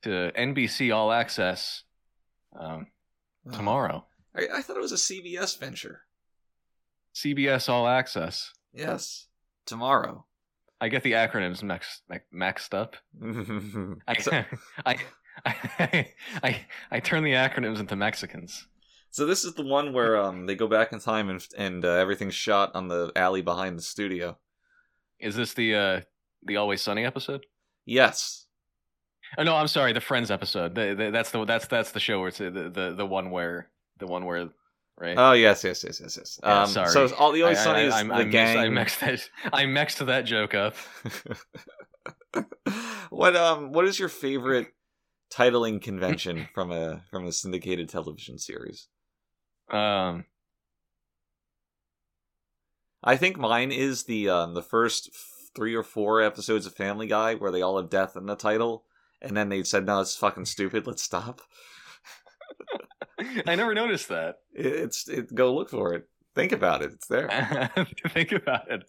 to 0.03 0.33
NBC 0.37 0.95
All 0.95 1.13
Access 1.13 1.85
um, 2.59 2.89
tomorrow. 3.53 4.05
I, 4.37 4.47
I 4.55 4.63
thought 4.63 4.77
it 4.77 4.83
was 4.83 4.93
a 4.93 4.97
CBS 4.97 5.59
venture. 5.59 6.03
CBS 7.15 7.69
All 7.69 7.87
Access. 7.87 8.53
Yes, 8.73 9.27
tomorrow. 9.67 10.25
I 10.81 10.89
get 10.89 11.03
the 11.05 11.13
acronyms 11.13 11.63
mixed 12.33 12.75
up. 12.75 12.97
I, 14.09 14.19
so, 14.19 14.33
I, 14.87 14.97
I, 15.47 16.09
I, 16.43 16.67
I 16.91 17.01
turn 17.01 17.23
the 17.23 17.33
acronyms 17.33 17.79
into 17.79 17.95
Mexicans. 17.95 18.67
so 19.11 19.27
this 19.27 19.45
is 19.45 19.55
the 19.55 19.65
one 19.65 19.93
where 19.93 20.21
um 20.21 20.47
they 20.47 20.57
go 20.57 20.67
back 20.67 20.93
in 20.93 20.99
time 20.99 21.29
and 21.29 21.47
and 21.57 21.85
uh, 21.85 21.93
everything's 21.93 22.35
shot 22.35 22.73
on 22.75 22.89
the 22.89 23.13
alley 23.15 23.43
behind 23.43 23.79
the 23.79 23.83
studio. 23.83 24.37
Is 25.21 25.37
this 25.37 25.55
the 25.55 25.75
uh, 25.75 26.01
the 26.45 26.57
Always 26.57 26.83
Sunny 26.83 27.05
episode? 27.05 27.47
Yes. 27.85 28.47
Oh 29.39 29.43
no, 29.45 29.57
I'm 29.57 29.69
sorry, 29.69 29.93
the 29.93 30.01
Friends 30.01 30.31
episode. 30.31 30.75
The, 30.75 30.95
the, 30.95 31.11
that's 31.11 31.31
the 31.31 31.45
that's 31.45 31.67
that's 31.67 31.93
the 31.93 32.01
show 32.01 32.19
where 32.21 32.29
it's 32.29 32.39
the, 32.39 32.51
the 32.51 32.95
the 32.97 33.07
one 33.07 33.31
where 33.31 33.69
the 33.99 34.07
one 34.07 34.25
where 34.25 34.49
right. 34.99 35.15
Oh 35.17 35.33
yes, 35.33 35.65
yes, 35.65 35.83
yes, 35.85 36.01
yes, 36.01 36.17
yes. 36.19 36.41
Yeah, 36.43 36.63
um, 36.63 36.69
sorry. 36.69 36.91
So 36.91 37.15
all 37.17 37.33
the 37.33 37.45
I- 37.45 37.55
sunny 37.55 37.81
I, 37.83 37.87
is 37.87 37.95
I'm- 37.95 38.09
the 38.09 38.15
I 38.15 38.19
mixed- 38.25 38.33
gang. 38.33 38.59
I 38.59 38.69
mixed 38.69 39.01
that. 39.01 39.29
I 39.53 39.67
mixed 39.67 40.05
that 40.07 40.23
joke 40.27 40.55
up. 40.55 40.75
what 43.11 43.37
um 43.37 43.73
what 43.73 43.85
is 43.87 43.99
your 43.99 44.09
favorite 44.09 44.69
titling 45.33 45.81
convention 45.81 46.49
from 46.55 46.71
a 46.71 47.03
from 47.11 47.27
a 47.27 47.33
syndicated 47.33 47.89
television 47.89 48.39
series? 48.39 48.89
Um, 49.71 50.25
I 53.03 53.17
think 53.17 53.39
mine 53.39 53.73
is 53.73 54.05
the 54.05 54.29
um 54.29 54.55
the 54.55 54.63
first 54.63 55.11
three 55.55 55.75
or 55.75 55.83
four 55.83 56.21
episodes 56.23 56.67
of 56.67 56.75
Family 56.75 57.07
Guy 57.07 57.35
where 57.35 57.51
they 57.51 57.63
all 57.63 57.77
have 57.79 57.91
death 57.91 58.17
in 58.17 58.27
the 58.27 58.35
title, 58.37 58.85
and 59.23 59.37
then 59.37 59.49
they 59.49 59.63
said, 59.63 59.87
"No, 59.87 60.01
it's 60.01 60.17
fucking 60.17 60.45
stupid. 60.45 60.87
Let's 60.87 61.03
stop." 61.03 61.41
I 63.47 63.55
never 63.55 63.75
noticed 63.75 64.09
that. 64.09 64.37
It, 64.55 64.67
it's 64.67 65.09
it, 65.09 65.35
go 65.35 65.55
look 65.55 65.71
for 65.71 65.95
it. 65.95 66.07
Think 66.35 66.53
about 66.53 66.83
it. 66.83 66.93
It's 66.93 67.07
there. 67.07 67.29
Think 68.11 68.33
about 68.33 68.71
it. 68.71 68.83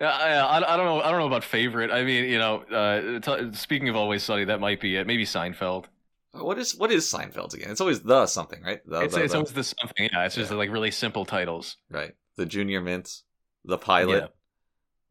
Yeah, 0.00 0.10
I, 0.10 0.34
I, 0.60 0.74
I 0.74 0.76
don't 0.76 0.86
know. 0.86 1.00
I 1.00 1.10
don't 1.10 1.18
know 1.20 1.26
about 1.26 1.42
favorite. 1.42 1.90
I 1.90 2.04
mean, 2.04 2.24
you 2.26 2.38
know, 2.38 2.62
uh, 2.62 3.18
t- 3.18 3.52
speaking 3.54 3.88
of 3.88 3.96
Always 3.96 4.22
Sunny, 4.22 4.44
that 4.44 4.60
might 4.60 4.80
be 4.80 4.94
it. 4.96 5.06
Maybe 5.08 5.24
Seinfeld. 5.24 5.86
What 6.32 6.58
is 6.58 6.76
what 6.76 6.92
is 6.92 7.06
Seinfeld's 7.10 7.54
again? 7.54 7.70
It's 7.70 7.80
always 7.80 8.00
the 8.02 8.26
something, 8.26 8.62
right? 8.62 8.80
The, 8.86 9.00
It's, 9.00 9.14
the- 9.14 9.22
it's 9.24 9.32
the- 9.32 9.38
always 9.38 9.52
the 9.52 9.64
something. 9.64 10.08
Yeah, 10.12 10.24
it's 10.26 10.36
just 10.36 10.50
Yeah. 10.52 10.56
like 10.58 10.70
really 10.70 10.90
simple 10.92 11.24
titles. 11.24 11.76
right. 11.90 12.14
The 12.36 12.46
Junior 12.46 12.80
Mints, 12.80 13.24
the 13.64 13.78
pilot. 13.78 14.32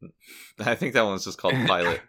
I 0.60 0.74
think 0.76 0.94
that 0.94 1.02
one's 1.02 1.24
just 1.26 1.36
called 1.38 1.54
Pilot. 1.66 2.00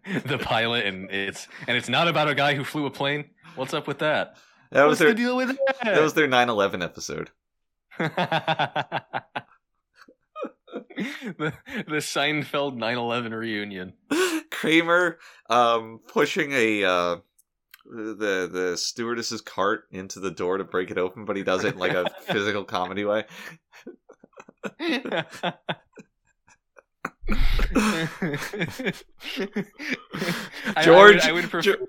the 0.26 0.38
pilot, 0.38 0.86
and 0.86 1.10
it's 1.10 1.48
and 1.66 1.76
it's 1.76 1.88
not 1.88 2.08
about 2.08 2.28
a 2.28 2.34
guy 2.34 2.54
who 2.54 2.64
flew 2.64 2.86
a 2.86 2.90
plane. 2.90 3.26
What's 3.54 3.74
up 3.74 3.86
with 3.86 3.98
that? 3.98 4.36
That 4.70 4.84
was 4.84 4.92
What's 4.92 5.00
their 5.00 5.08
the 5.10 5.14
deal 5.14 5.36
with 5.36 5.48
that? 5.48 5.84
that 5.84 6.02
was 6.02 6.14
their 6.14 6.28
9/11 6.28 6.82
episode. 6.82 7.30
the, 7.98 9.02
the 10.98 12.00
Seinfeld 12.00 12.78
9/11 12.78 13.32
reunion. 13.32 13.92
Kramer 14.50 15.18
um 15.50 16.00
pushing 16.08 16.52
a 16.52 16.84
uh 16.84 17.16
the 17.84 18.48
the 18.50 18.76
stewardess's 18.76 19.40
cart 19.40 19.84
into 19.90 20.20
the 20.20 20.30
door 20.30 20.56
to 20.58 20.64
break 20.64 20.90
it 20.90 20.98
open, 20.98 21.24
but 21.24 21.36
he 21.36 21.42
does 21.42 21.64
it 21.64 21.74
in 21.74 21.80
like 21.80 21.92
a 21.92 22.08
physical 22.22 22.64
comedy 22.64 23.04
way. 23.04 23.24
I- 27.30 28.08
George- 30.82 31.20
I 31.20 31.20
would, 31.20 31.20
I 31.20 31.32
would 31.32 31.50
prefer. 31.50 31.76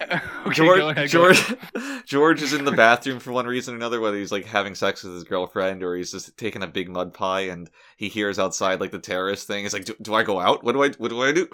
Okay, 0.00 0.52
George, 0.52 0.80
go 0.80 0.88
ahead, 0.88 1.10
go 1.10 1.32
George, 1.32 1.56
George 2.06 2.42
is 2.42 2.52
in 2.54 2.64
the 2.64 2.72
bathroom 2.72 3.20
for 3.20 3.30
one 3.30 3.46
reason 3.46 3.74
or 3.74 3.76
another, 3.76 4.00
whether 4.00 4.16
he's 4.16 4.32
like 4.32 4.46
having 4.46 4.74
sex 4.74 5.04
with 5.04 5.14
his 5.14 5.24
girlfriend 5.24 5.82
or 5.82 5.94
he's 5.94 6.10
just 6.10 6.36
taking 6.36 6.62
a 6.62 6.66
big 6.66 6.88
mud 6.88 7.12
pie 7.14 7.42
and 7.42 7.70
he 7.96 8.08
hears 8.08 8.38
outside 8.38 8.80
like 8.80 8.90
the 8.90 8.98
terrorist 8.98 9.46
thing. 9.46 9.62
He's 9.64 9.72
like, 9.74 9.84
"Do, 9.84 9.94
do 10.00 10.14
I 10.14 10.22
go 10.24 10.40
out? 10.40 10.64
What 10.64 10.72
do 10.72 10.82
I? 10.82 10.88
What 10.98 11.10
do 11.10 11.22
I 11.22 11.32
do?" 11.32 11.48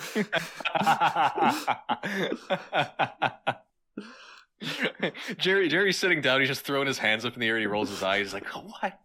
Jerry 5.38 5.68
Jerry's 5.68 5.98
sitting 5.98 6.20
down. 6.20 6.40
He's 6.40 6.48
just 6.48 6.62
throwing 6.62 6.86
his 6.86 6.98
hands 6.98 7.24
up 7.24 7.34
in 7.34 7.40
the 7.40 7.46
air. 7.48 7.56
and 7.56 7.62
He 7.62 7.66
rolls 7.66 7.90
his 7.90 8.02
eyes. 8.02 8.26
He's 8.26 8.34
like, 8.34 8.46
"What?" 8.46 8.98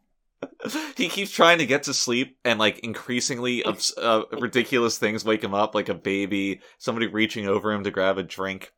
he 0.98 1.10
keeps 1.10 1.32
trying 1.32 1.58
to 1.60 1.66
get 1.66 1.84
to 1.84 1.94
sleep, 1.94 2.38
and 2.44 2.60
like 2.60 2.80
increasingly 2.80 3.64
obs- 3.64 3.94
uh, 3.98 4.24
ridiculous 4.32 4.98
things 4.98 5.26
wake 5.26 5.44
him 5.44 5.54
up, 5.54 5.76
like 5.76 5.90
a 5.90 5.94
baby, 5.94 6.62
somebody 6.78 7.08
reaching 7.08 7.48
over 7.48 7.72
him 7.72 7.84
to 7.84 7.92
grab 7.92 8.18
a 8.18 8.24
drink, 8.24 8.72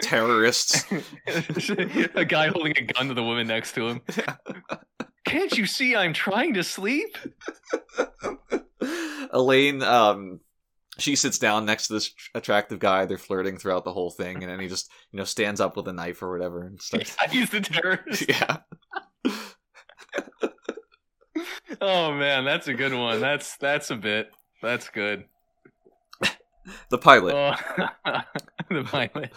terrorists. 0.00 0.84
a 2.14 2.24
guy 2.24 2.48
holding 2.48 2.76
a 2.76 2.82
gun 2.82 3.08
to 3.08 3.14
the 3.14 3.22
woman 3.22 3.46
next 3.46 3.74
to 3.74 3.88
him. 3.88 4.00
Can't 5.26 5.56
you 5.56 5.66
see 5.66 5.94
I'm 5.94 6.12
trying 6.12 6.54
to 6.54 6.64
sleep? 6.64 7.16
Elaine, 9.32 9.82
um, 9.82 10.40
she 10.98 11.16
sits 11.16 11.38
down 11.38 11.64
next 11.64 11.86
to 11.86 11.94
this 11.94 12.12
attractive 12.34 12.78
guy. 12.78 13.06
They're 13.06 13.18
flirting 13.18 13.58
throughout 13.58 13.84
the 13.84 13.92
whole 13.92 14.10
thing, 14.10 14.42
and 14.42 14.50
then 14.50 14.60
he 14.60 14.68
just, 14.68 14.90
you 15.12 15.18
know, 15.18 15.24
stands 15.24 15.60
up 15.60 15.76
with 15.76 15.88
a 15.88 15.92
knife 15.92 16.22
or 16.22 16.32
whatever 16.32 16.62
and 16.62 16.80
starts. 16.80 17.16
He's 17.30 17.50
the 17.50 17.60
terrorist. 17.60 18.28
yeah. 18.28 18.58
Oh 21.80 22.12
man, 22.12 22.44
that's 22.44 22.68
a 22.68 22.74
good 22.74 22.94
one. 22.94 23.20
That's 23.20 23.56
that's 23.56 23.90
a 23.90 23.96
bit. 23.96 24.30
That's 24.62 24.88
good. 24.88 25.24
The 26.90 26.98
pilot. 26.98 27.34
Oh, 27.34 27.54
the 28.70 28.84
pilot. 28.84 29.32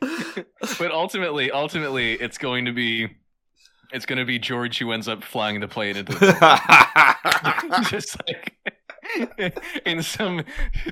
but 0.78 0.90
ultimately, 0.90 1.50
ultimately, 1.50 2.14
it's 2.14 2.38
going 2.38 2.66
to 2.66 2.72
be, 2.72 3.08
it's 3.92 4.06
going 4.06 4.18
to 4.18 4.24
be 4.24 4.38
George 4.38 4.78
who 4.78 4.92
ends 4.92 5.08
up 5.08 5.24
flying 5.24 5.60
the 5.60 5.68
plane 5.68 5.96
into 5.96 6.12
the 6.12 7.86
just 7.90 8.16
like 8.26 8.52
in 9.86 10.02
some 10.02 10.44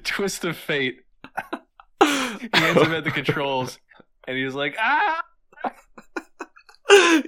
twist 0.04 0.44
of 0.44 0.56
fate. 0.56 1.00
He 2.00 2.48
ends 2.54 2.80
up 2.80 2.88
at 2.88 3.04
the 3.04 3.10
controls, 3.10 3.78
and 4.26 4.36
he's 4.36 4.54
like, 4.54 4.76
ah. 4.78 5.22
yeah, 6.90 7.20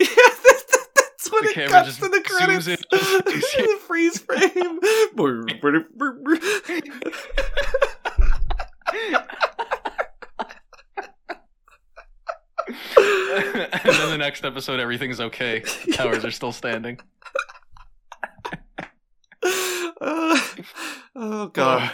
that, 1.29 1.31
that, 1.31 1.31
that's 1.31 1.31
when 1.31 1.45
The 1.45 1.61
it 1.61 1.71
cuts 1.71 1.89
just 1.89 2.01
to 2.01 2.09
the 2.09 2.21
credits. 2.21 2.67
the 2.91 3.79
freeze 3.87 4.19
frame. 4.19 4.79
And 12.97 13.95
then 13.95 14.11
the 14.11 14.19
next 14.19 14.45
episode, 14.45 14.81
everything's 14.81 15.21
okay. 15.21 15.61
Towers 15.93 16.25
are 16.25 16.31
still 16.31 16.53
standing. 16.53 16.99
Uh, 20.01 20.41
oh 21.15 21.47
god. 21.53 21.91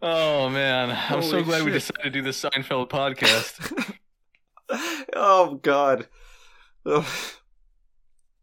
oh 0.00 0.48
man, 0.48 0.96
I'm 1.08 1.22
so 1.22 1.42
glad 1.42 1.64
we 1.64 1.72
decided 1.72 2.04
to 2.04 2.10
do 2.10 2.22
this 2.22 2.40
Seinfeld 2.40 2.88
podcast. 2.88 3.96
oh 5.14 5.58
god. 5.62 6.08
Oh 6.86 7.08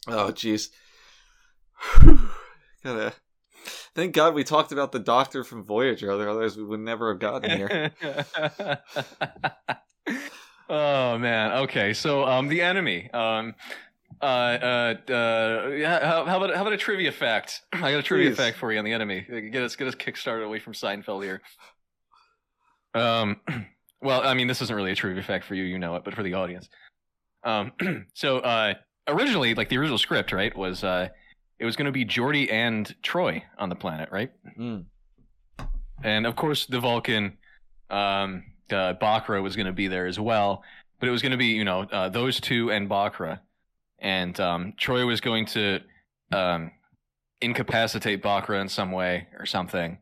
Oh, 0.07 0.31
jeez. 0.31 0.69
Gotta. 2.83 3.13
Thank 3.95 4.13
God 4.13 4.33
we 4.33 4.43
talked 4.43 4.71
about 4.71 4.91
the 4.91 4.99
Doctor 4.99 5.43
from 5.43 5.63
Voyager. 5.63 6.11
Otherwise, 6.11 6.55
we 6.57 6.63
would 6.63 6.79
never 6.79 7.09
have 7.09 7.19
gotten 7.19 7.51
here. 7.51 7.91
oh 10.69 11.17
man. 11.17 11.51
Okay, 11.63 11.93
so 11.93 12.23
um, 12.23 12.47
the 12.47 12.61
enemy. 12.61 13.09
Um, 13.11 13.55
uh, 14.21 14.25
uh, 14.25 14.95
uh, 15.11 15.69
yeah, 15.75 16.05
how, 16.05 16.25
how 16.25 16.37
about 16.37 16.55
how 16.55 16.61
about 16.61 16.73
a 16.73 16.77
trivia 16.77 17.11
fact? 17.11 17.61
I 17.73 17.91
got 17.91 17.99
a 17.99 18.03
trivia 18.03 18.29
Please. 18.29 18.37
fact 18.37 18.57
for 18.57 18.71
you 18.71 18.79
on 18.79 18.85
the 18.85 18.93
enemy. 18.93 19.25
Get 19.51 19.63
us 19.63 19.75
get 19.75 19.87
us 19.87 19.95
kickstarted 19.95 20.45
away 20.45 20.59
from 20.59 20.73
Seinfeld 20.73 21.23
here. 21.23 21.41
Um, 22.93 23.37
well, 24.01 24.21
I 24.21 24.33
mean, 24.33 24.47
this 24.47 24.61
isn't 24.61 24.75
really 24.75 24.91
a 24.91 24.95
trivia 24.95 25.23
fact 25.23 25.45
for 25.45 25.55
you, 25.55 25.63
you 25.63 25.79
know 25.79 25.95
it, 25.95 26.03
but 26.03 26.13
for 26.13 26.23
the 26.23 26.33
audience. 26.33 26.69
Um, 27.43 27.71
so 28.13 28.39
uh, 28.39 28.73
originally, 29.11 29.53
like 29.55 29.69
the 29.69 29.77
original 29.77 29.97
script, 29.97 30.31
right, 30.31 30.55
was 30.55 30.83
uh, 30.83 31.09
it 31.59 31.65
was 31.65 31.75
going 31.75 31.85
to 31.87 31.91
be 31.91 32.05
Geordi 32.05 32.51
and 32.51 32.93
Troi 33.03 33.43
on 33.57 33.69
the 33.69 33.75
planet, 33.75 34.09
right? 34.11 34.31
Mm. 34.57 34.85
and 36.03 36.25
of 36.25 36.35
course 36.35 36.65
the 36.65 36.79
Vulcan, 36.79 37.37
um, 37.89 38.43
uh, 38.71 38.93
Bochra 39.01 39.41
was 39.43 39.55
going 39.55 39.65
to 39.65 39.73
be 39.73 39.87
there 39.87 40.05
as 40.07 40.19
well, 40.19 40.63
but 40.99 41.07
it 41.09 41.11
was 41.11 41.21
going 41.21 41.31
to 41.31 41.37
be 41.37 41.47
you 41.47 41.65
know 41.65 41.81
uh, 41.91 42.09
those 42.09 42.39
two 42.39 42.71
and 42.71 42.89
Bochra, 42.89 43.39
and 43.99 44.39
um, 44.39 44.73
Troi 44.79 45.05
was 45.05 45.21
going 45.21 45.45
to 45.47 45.79
um, 46.31 46.71
incapacitate 47.41 48.21
Bochra 48.23 48.61
in 48.61 48.69
some 48.69 48.91
way 48.91 49.27
or 49.37 49.45
something, 49.45 49.97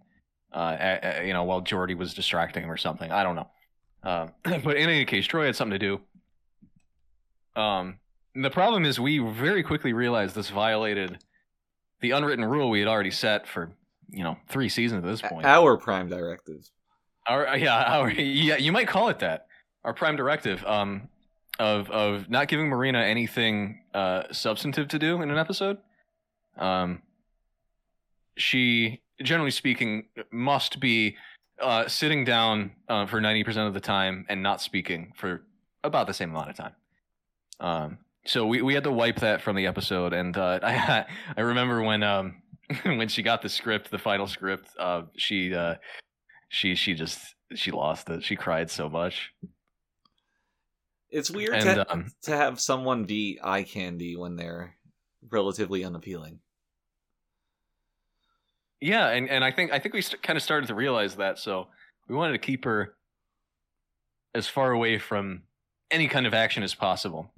uh, 0.54 0.76
a- 0.80 1.00
a- 1.22 1.28
you 1.28 1.34
know, 1.34 1.43
while 1.43 1.62
Geordi 1.62 1.96
was 1.98 2.13
distracting 2.13 2.63
him 2.63 2.72
or 2.72 2.78
something. 2.78 3.12
I 3.12 3.24
don't 3.24 3.36
know, 3.36 3.50
um, 4.04 4.32
but 4.63 4.76
in 4.78 4.89
any 4.89 5.06
case, 5.06 5.28
Troi 5.28 5.46
had 5.46 5.56
something 5.56 5.80
to 5.80 6.00
do. 7.56 7.62
Um, 7.62 8.00
and 8.38 8.45
the 8.45 8.52
problem 8.52 8.86
is 8.86 9.00
we 9.00 9.17
very 9.17 9.63
quickly 9.63 9.93
realized 9.93 10.36
this 10.36 10.52
violated 10.52 11.17
the 12.02 12.12
unwritten 12.12 12.45
rule 12.45 12.69
we 12.69 12.78
had 12.78 12.88
already 12.88 13.10
set 13.10 13.47
for 13.47 13.71
you 14.12 14.23
know 14.23 14.38
three 14.47 14.69
seasons 14.69 15.04
at 15.04 15.10
this 15.10 15.21
point. 15.21 15.43
Our 15.43 15.76
Prime 15.76 16.08
Directive. 16.08 16.69
Our 17.28 17.58
yeah, 17.58 17.95
our 17.97 18.12
yeah, 18.12 18.58
you 18.58 18.71
might 18.71 18.88
call 18.88 19.10
it 19.10 19.17
that. 19.19 19.47
Our 19.84 19.91
prime 19.95 20.15
directive 20.15 20.63
um 20.65 21.10
of 21.58 21.89
of 21.89 22.30
not 22.30 22.47
giving 22.47 22.67
Marina 22.67 23.00
anything 23.00 23.82
uh 23.95 24.23
substantive 24.32 24.88
to 24.89 25.00
do 25.00 25.19
in 25.23 25.32
an 25.32 25.39
episode. 25.39 25.80
Um 26.60 27.02
she 28.38 29.02
generally 29.23 29.50
speaking 29.50 30.10
must 30.32 30.80
be 30.80 31.17
uh 31.60 31.88
sitting 31.88 32.23
down 32.23 32.73
uh, 32.88 33.08
for 33.08 33.19
90% 33.19 33.67
of 33.67 33.73
the 33.73 33.80
time 33.80 34.28
and 34.30 34.43
not 34.43 34.62
speaking 34.62 35.12
for 35.15 35.41
about 35.84 36.06
the 36.06 36.13
same 36.13 36.30
amount 36.30 36.52
of 36.52 36.56
time. 36.56 36.76
Um 37.60 37.97
so 38.28 38.46
we, 38.46 38.62
we 38.62 38.74
had 38.74 38.84
to 38.84 38.92
wipe 38.92 39.20
that 39.22 39.42
from 39.42 39.56
the 39.56 39.66
episode 39.66 40.13
and 40.13 40.38
uh 40.38 40.60
I 40.63 41.06
I 41.36 41.42
remember 41.42 41.82
when 41.82 42.04
um 42.04 42.42
when 42.84 43.08
she 43.08 43.24
got 43.24 43.42
the 43.42 43.50
script, 43.50 43.90
the 43.92 43.98
final 43.98 44.28
script, 44.28 44.70
uh 44.80 45.04
she 45.16 45.54
uh 45.54 45.76
she 46.50 46.76
she 46.76 46.94
just 46.94 47.20
she 47.56 47.72
lost 47.72 48.10
it. 48.10 48.24
She 48.24 48.36
cried 48.36 48.70
so 48.70 48.90
much. 48.90 49.34
It's 51.10 51.32
weird 51.32 51.54
And, 51.54 51.63
to, 51.63 51.92
um, 51.92 52.12
to 52.24 52.36
have 52.36 52.60
someone 52.60 53.06
be 53.06 53.40
eye 53.42 53.63
candy 53.63 54.18
when 54.18 54.36
they're 54.36 54.76
relatively 55.30 55.86
unappealing. 55.86 56.40
Yeah, 58.82 59.08
and, 59.08 59.30
and 59.30 59.44
I 59.44 59.52
think 59.52 59.72
I 59.72 59.80
think 59.80 59.96
we 59.96 60.02
st- 60.02 60.22
kind 60.22 60.36
of 60.38 60.44
started 60.44 60.68
to 60.68 60.76
realize 60.76 61.16
that, 61.16 61.40
so 61.40 61.68
we 62.08 62.16
wanted 62.16 62.34
to 62.34 62.40
keep 62.40 62.66
her 62.66 62.96
as 64.36 64.48
far 64.48 64.72
away 64.72 65.00
from 65.00 65.44
any 65.90 66.08
kind 66.08 66.28
of 66.28 66.34
action 66.34 66.62
as 66.62 66.76
possible 66.76 67.32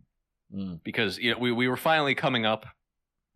Mm. 0.54 0.80
because 0.84 1.20
you 1.20 1.32
know, 1.32 1.38
we 1.38 1.52
we 1.52 1.68
were 1.68 1.78
finally 1.78 2.16
coming 2.16 2.46
up, 2.46 2.66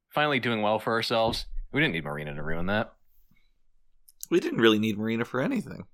finally 0.09 0.39
doing 0.39 0.61
well 0.61 0.79
for 0.79 0.93
ourselves. 0.93 1.45
We 1.71 1.79
didn't 1.79 1.93
need 1.93 2.03
Marina 2.03 2.33
to 2.33 2.41
ruin 2.41 2.65
that. 2.67 2.93
We 4.31 4.39
didn't 4.39 4.59
really 4.59 4.79
need 4.79 4.97
Marina 4.97 5.25
for 5.25 5.41
anything. 5.41 5.85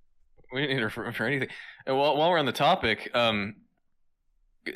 We 0.53 0.61
didn't 0.61 0.77
need 0.77 0.81
her 0.81 0.89
for, 0.89 1.11
for 1.11 1.25
anything. 1.25 1.49
And 1.85 1.97
while, 1.97 2.17
while 2.17 2.29
we're 2.29 2.39
on 2.39 2.45
the 2.45 2.51
topic, 2.51 3.09
um, 3.13 3.55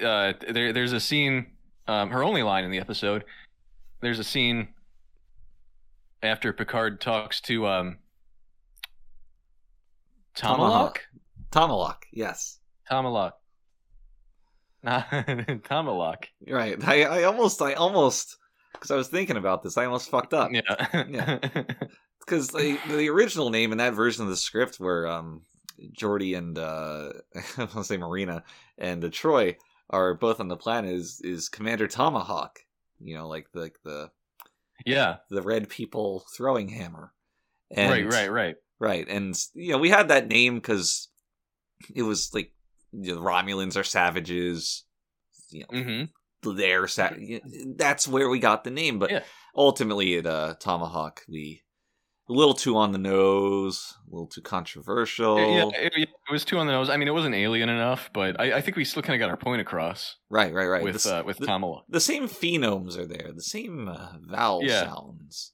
uh, 0.01 0.33
there 0.49 0.73
there's 0.73 0.91
a 0.93 0.99
scene. 0.99 1.47
Um, 1.87 2.09
her 2.09 2.23
only 2.23 2.43
line 2.43 2.63
in 2.63 2.71
the 2.71 2.79
episode. 2.79 3.25
There's 4.01 4.19
a 4.19 4.23
scene 4.23 4.69
after 6.21 6.53
Picard 6.53 7.01
talks 7.01 7.41
to 7.41 7.67
um, 7.67 7.97
Tomalak. 10.35 10.97
Tomalak, 11.51 12.03
yes. 12.11 12.59
Tomalak. 12.89 13.33
Nah, 14.83 15.03
Tomalak. 15.11 16.25
Right. 16.47 16.83
I, 16.85 17.03
I 17.03 17.23
almost, 17.23 17.61
I 17.61 17.73
almost, 17.73 18.37
because 18.73 18.91
I 18.91 18.95
was 18.95 19.07
thinking 19.07 19.37
about 19.37 19.63
this, 19.63 19.77
I 19.77 19.85
almost 19.85 20.09
fucked 20.09 20.33
up. 20.33 20.51
Yeah. 20.51 21.05
Yeah. 21.09 21.39
Because 22.25 22.47
the, 22.47 22.79
the 22.87 23.09
original 23.09 23.49
name 23.49 23.73
in 23.73 23.79
that 23.79 23.95
version 23.95 24.23
of 24.23 24.29
the 24.29 24.37
script 24.37 24.79
were 24.79 25.05
um, 25.05 25.41
Geordi 25.91 26.37
and, 26.37 26.57
uh, 26.57 27.09
I 27.35 27.59
want 27.59 27.71
to 27.71 27.83
say 27.83 27.97
Marina, 27.97 28.45
and 28.77 29.03
uh, 29.03 29.09
Troi 29.09 29.57
are 29.89 30.13
both 30.13 30.39
on 30.39 30.47
the 30.47 30.55
planet 30.55 30.93
is, 30.93 31.19
is 31.21 31.49
Commander 31.49 31.85
Tomahawk. 31.85 32.59
You 33.01 33.15
know, 33.17 33.27
like 33.27 33.51
the, 33.51 33.59
like 33.59 33.75
the, 33.83 34.09
yeah. 34.85 35.17
the 35.29 35.41
red 35.41 35.67
people 35.67 36.23
throwing 36.37 36.69
hammer. 36.69 37.11
And, 37.75 37.91
right. 37.91 38.09
Right. 38.09 38.31
Right. 38.31 38.55
Right, 38.83 39.07
and 39.07 39.33
you 39.53 39.71
know 39.71 39.77
we 39.77 39.89
had 39.89 40.09
that 40.09 40.27
name 40.27 40.55
because 40.55 41.07
it 41.95 42.03
was 42.03 42.33
like 42.33 42.51
you 42.93 43.13
know, 43.13 43.15
the 43.15 43.21
Romulans 43.25 43.75
are 43.77 43.83
savages. 43.83 44.83
You 45.49 45.61
know, 45.71 45.79
Mm-hmm. 45.79 46.55
they're 46.57 46.87
sa- 46.87 47.11
that's 47.75 48.07
where 48.07 48.29
we 48.29 48.39
got 48.39 48.63
the 48.63 48.71
name. 48.71 48.99
But 48.99 49.11
Yeah. 49.11 49.23
ultimately, 49.55 50.17
at 50.17 50.25
uh, 50.25 50.55
Tomahawk, 50.59 51.21
we 51.27 51.61
a 52.29 52.33
little 52.33 52.53
too 52.53 52.77
on 52.77 52.93
the 52.93 52.97
nose, 52.97 53.93
a 54.07 54.09
little 54.15 54.27
too 54.27 54.41
controversial. 54.41 55.37
Yeah, 55.37 55.69
it, 55.75 55.93
it 55.97 56.09
was 56.31 56.45
too 56.45 56.57
on 56.57 56.67
the 56.67 56.71
nose. 56.71 56.89
I 56.89 56.95
mean, 56.95 57.09
it 57.09 57.13
wasn't 57.13 57.35
alien 57.35 57.67
enough, 57.67 58.09
but 58.13 58.39
I, 58.39 58.53
I 58.53 58.61
think 58.61 58.77
we 58.77 58.85
still 58.85 59.01
kind 59.03 59.21
of 59.21 59.25
got 59.25 59.29
our 59.29 59.35
point 59.37 59.59
across 59.61 60.15
Right, 60.29 60.53
right, 60.53 60.67
right. 60.67 60.83
with 60.83 61.03
the, 61.03 61.17
uh, 61.19 61.23
with 61.23 61.37
the, 61.37 61.81
the 61.89 61.99
same 61.99 62.29
phenomes 62.29 62.97
are 62.97 63.05
there, 63.05 63.31
the 63.35 63.41
same 63.41 63.89
uh, 63.89 64.13
vowel 64.21 64.63
Yeah. 64.63 64.83
sounds. 64.85 65.51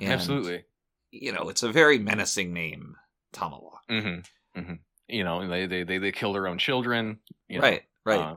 And, 0.00 0.12
Absolutely. 0.12 0.62
You 1.10 1.32
know, 1.32 1.48
it's 1.48 1.64
a 1.64 1.72
very 1.72 1.98
menacing 1.98 2.52
name, 2.52 2.94
Tomalak. 3.32 3.80
Mm-hmm. 3.90 4.60
Mm-hmm. 4.60 4.74
You 5.08 5.24
know, 5.24 5.46
they 5.48 5.66
they 5.66 5.82
they, 5.84 5.98
they 5.98 6.12
kill 6.12 6.32
their 6.32 6.48
own 6.48 6.58
children. 6.58 7.18
You 7.48 7.58
know, 7.58 7.64
right, 7.64 7.82
right. 8.04 8.20
uh, 8.20 8.36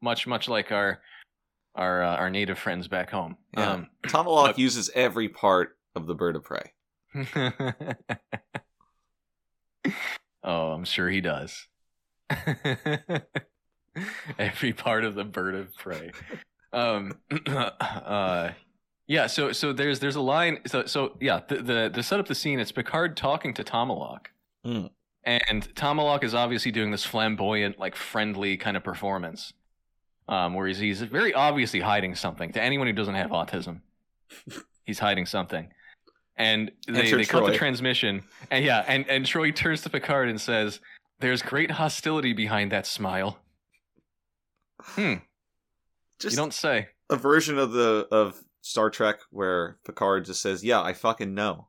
much 0.00 0.26
much 0.26 0.48
like 0.48 0.72
our 0.72 1.00
our 1.74 2.02
uh, 2.02 2.16
our 2.16 2.30
native 2.30 2.58
friends 2.58 2.88
back 2.88 3.10
home. 3.10 3.36
Yeah. 3.56 3.72
Um, 3.72 3.88
Tomalak 4.04 4.46
but- 4.46 4.58
uses 4.58 4.90
every 4.94 5.28
part 5.28 5.76
of 5.94 6.06
the 6.06 6.14
bird 6.14 6.36
of 6.36 6.44
prey. 6.44 6.72
oh, 10.42 10.72
I'm 10.72 10.84
sure 10.84 11.08
he 11.08 11.20
does. 11.20 11.68
Every 14.38 14.72
part 14.72 15.04
of 15.04 15.14
the 15.14 15.24
bird 15.24 15.54
of 15.54 15.74
prey. 15.76 16.10
Um, 16.72 17.12
uh, 17.46 18.50
yeah. 19.06 19.28
So, 19.28 19.52
so 19.52 19.72
there's 19.72 20.00
there's 20.00 20.16
a 20.16 20.20
line. 20.20 20.58
So, 20.66 20.86
so 20.86 21.16
yeah. 21.20 21.40
The 21.46 21.62
the 21.62 21.90
to 21.90 22.02
set 22.02 22.18
up 22.18 22.26
the 22.26 22.34
scene, 22.34 22.58
it's 22.58 22.72
Picard 22.72 23.16
talking 23.16 23.54
to 23.54 23.62
Tomalak, 23.64 24.26
Mm. 24.66 24.90
And 25.26 25.72
Tomalak 25.74 26.22
is 26.22 26.34
obviously 26.34 26.70
doing 26.70 26.90
this 26.90 27.04
flamboyant, 27.04 27.78
like 27.78 27.96
friendly 27.96 28.56
kind 28.58 28.76
of 28.76 28.84
performance, 28.84 29.54
um, 30.28 30.54
where 30.54 30.66
he's 30.66 30.78
he's 30.78 31.00
very 31.00 31.32
obviously 31.32 31.80
hiding 31.80 32.14
something. 32.14 32.52
To 32.52 32.62
anyone 32.62 32.86
who 32.86 32.92
doesn't 32.92 33.14
have 33.14 33.30
autism, 33.30 33.80
he's 34.84 34.98
hiding 34.98 35.26
something. 35.26 35.70
And 36.36 36.72
they, 36.88 37.10
they 37.10 37.24
cut 37.24 37.46
the 37.46 37.56
transmission, 37.56 38.24
and 38.50 38.64
yeah, 38.64 38.84
and 38.86 39.08
and 39.08 39.24
Troi 39.24 39.54
turns 39.54 39.82
to 39.82 39.90
Picard 39.90 40.28
and 40.28 40.40
says, 40.40 40.80
"There's 41.20 41.40
great 41.42 41.70
hostility 41.70 42.32
behind 42.32 42.72
that 42.72 42.86
smile." 42.86 43.38
Hmm. 44.80 45.14
Just 46.18 46.32
you 46.34 46.36
don't 46.36 46.52
say. 46.52 46.88
a 47.08 47.16
version 47.16 47.58
of 47.58 47.72
the 47.72 48.08
of 48.10 48.42
Star 48.62 48.90
Trek 48.90 49.20
where 49.30 49.78
Picard 49.86 50.24
just 50.24 50.42
says, 50.42 50.64
"Yeah, 50.64 50.82
I 50.82 50.92
fucking 50.92 51.34
know." 51.34 51.68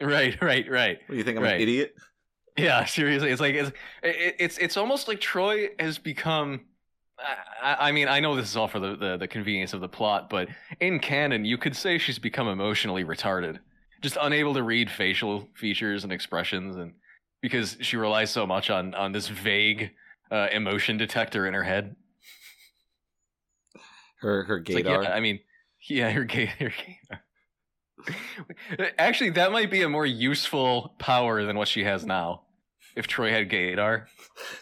Right, 0.00 0.40
right, 0.40 0.68
right. 0.70 0.98
What 1.06 1.10
do 1.10 1.16
you 1.16 1.24
think? 1.24 1.36
I'm 1.36 1.44
Right. 1.44 1.56
an 1.56 1.60
idiot? 1.60 1.94
Yeah, 2.60 2.84
seriously, 2.86 3.30
it's 3.30 3.40
like 3.40 3.54
it's 3.54 3.70
it, 4.02 4.36
it's 4.38 4.58
it's 4.58 4.76
almost 4.76 5.08
like 5.08 5.20
Troi 5.20 5.68
has 5.80 5.98
become. 5.98 6.62
I, 7.62 7.88
I 7.88 7.92
mean, 7.92 8.08
I 8.08 8.20
know 8.20 8.34
this 8.34 8.48
is 8.48 8.56
all 8.56 8.68
for 8.68 8.80
the, 8.80 8.96
the 8.96 9.16
the 9.18 9.28
convenience 9.28 9.72
of 9.74 9.80
the 9.80 9.88
plot, 9.88 10.30
but 10.30 10.48
in 10.80 10.98
canon, 10.98 11.44
you 11.44 11.58
could 11.58 11.76
say 11.76 11.98
she's 11.98 12.18
become 12.18 12.48
emotionally 12.48 13.04
retarded, 13.04 13.58
just 14.00 14.16
unable 14.20 14.54
to 14.54 14.62
read 14.62 14.90
facial 14.90 15.48
features 15.54 16.04
and 16.04 16.12
expressions, 16.12 16.76
and 16.76 16.94
because 17.42 17.76
she 17.80 17.96
relies 17.96 18.30
so 18.30 18.46
much 18.46 18.70
on 18.70 18.94
on 18.94 19.12
this 19.12 19.28
vague 19.28 19.90
uh, 20.30 20.48
emotion 20.52 20.96
detector 20.96 21.46
in 21.46 21.54
her 21.54 21.64
head. 21.64 21.96
Her 24.20 24.44
her 24.44 24.58
It's 24.58 24.70
like, 24.70 24.84
yeah, 24.84 24.98
I 24.98 25.20
mean, 25.20 25.40
yeah, 25.88 26.10
her 26.10 26.24
gay, 26.24 26.46
her 26.58 26.70
gaydar. 26.70 27.20
Actually, 28.98 29.30
that 29.30 29.52
might 29.52 29.70
be 29.70 29.82
a 29.82 29.88
more 29.88 30.06
useful 30.06 30.94
power 30.98 31.44
than 31.44 31.56
what 31.56 31.68
she 31.68 31.84
has 31.84 32.04
now. 32.06 32.42
If 33.00 33.08
Troi 33.08 33.30
had 33.30 33.48
gaydar. 33.48 34.04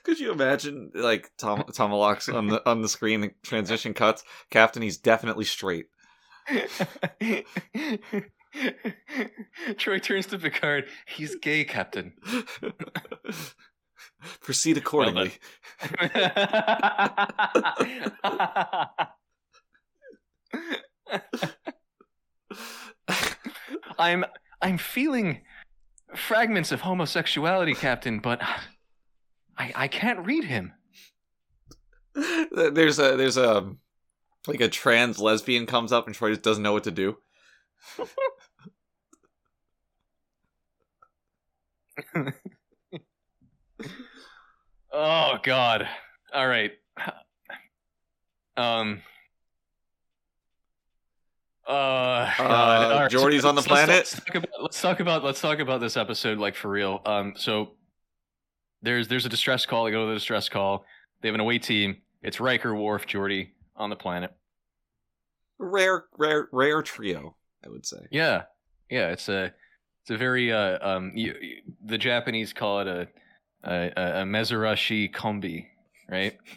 Could 0.04 0.20
you 0.20 0.30
imagine 0.30 0.92
like 0.94 1.32
Tom 1.38 1.64
Tomalak's 1.72 2.28
on 2.28 2.46
the 2.46 2.64
on 2.70 2.82
the 2.82 2.88
screen? 2.88 3.20
The 3.20 3.32
transition 3.42 3.94
cuts. 3.94 4.22
Captain, 4.48 4.80
he's 4.80 4.96
definitely 4.96 5.44
straight. 5.44 5.86
Troi 9.74 10.00
turns 10.00 10.26
to 10.26 10.38
Picard. 10.38 10.84
He's 11.08 11.34
gay, 11.34 11.64
Captain. 11.64 12.12
Proceed 14.40 14.76
accordingly. 14.76 15.32
I'm 23.98 24.24
I'm 24.62 24.78
feeling 24.78 25.40
fragments 26.14 26.72
of 26.72 26.80
homosexuality, 26.82 27.74
Captain, 27.74 28.18
but 28.18 28.40
I 29.56 29.72
I 29.74 29.88
can't 29.88 30.26
read 30.26 30.44
him. 30.44 30.72
there's 32.14 32.98
a 32.98 33.16
there's 33.16 33.36
a 33.36 33.74
like 34.46 34.60
a 34.60 34.68
trans 34.68 35.18
lesbian 35.18 35.66
comes 35.66 35.92
up 35.92 36.06
and 36.06 36.16
Troi 36.16 36.30
just 36.30 36.42
doesn't 36.42 36.62
know 36.62 36.72
what 36.72 36.84
to 36.84 36.90
do. 36.90 37.16
Oh 44.92 45.38
God! 45.42 45.86
All 46.32 46.48
right. 46.48 46.72
Um. 48.56 49.02
Uh, 51.68 52.32
God. 52.38 52.92
All 52.92 52.98
right, 53.00 53.10
Geordi's 53.10 53.44
on 53.44 53.54
the 53.54 53.60
let's- 53.60 53.68
planet? 53.68 53.94
Let's 53.96 54.12
talk, 54.14 54.34
about, 54.34 54.62
let's 54.62 54.80
talk 54.80 55.00
about 55.00 55.24
let's 55.24 55.40
talk 55.40 55.58
about 55.58 55.80
this 55.80 55.96
episode 55.98 56.38
like 56.38 56.54
for 56.54 56.70
real. 56.70 57.02
Um. 57.04 57.34
So 57.36 57.72
there's 58.82 59.06
there's 59.08 59.26
a 59.26 59.28
distress 59.28 59.66
call. 59.66 59.84
They 59.84 59.90
go 59.90 60.04
to 60.04 60.08
the 60.08 60.14
distress 60.14 60.48
call. 60.48 60.84
They 61.20 61.28
have 61.28 61.34
an 61.34 61.40
away 61.40 61.58
team. 61.58 61.98
It's 62.22 62.40
Riker, 62.40 62.74
Worf, 62.74 63.06
Geordi 63.06 63.50
on 63.76 63.90
the 63.90 63.96
planet. 63.96 64.32
Rare 65.58 66.04
rare 66.16 66.48
rare 66.52 66.82
trio, 66.82 67.36
I 67.64 67.68
would 67.68 67.84
say. 67.84 67.98
Yeah, 68.10 68.44
yeah. 68.88 69.08
It's 69.10 69.28
a 69.28 69.52
it's 70.02 70.10
a 70.10 70.16
very 70.16 70.50
uh 70.52 70.78
um 70.80 71.12
you, 71.14 71.34
you- 71.40 71.62
the 71.84 71.98
Japanese 71.98 72.52
call 72.54 72.80
it 72.80 72.86
a 72.88 73.08
a, 73.64 73.92
a, 73.96 74.22
a 74.22 74.24
mezurashi 74.24 75.12
kombi, 75.12 75.66
right? 76.08 76.36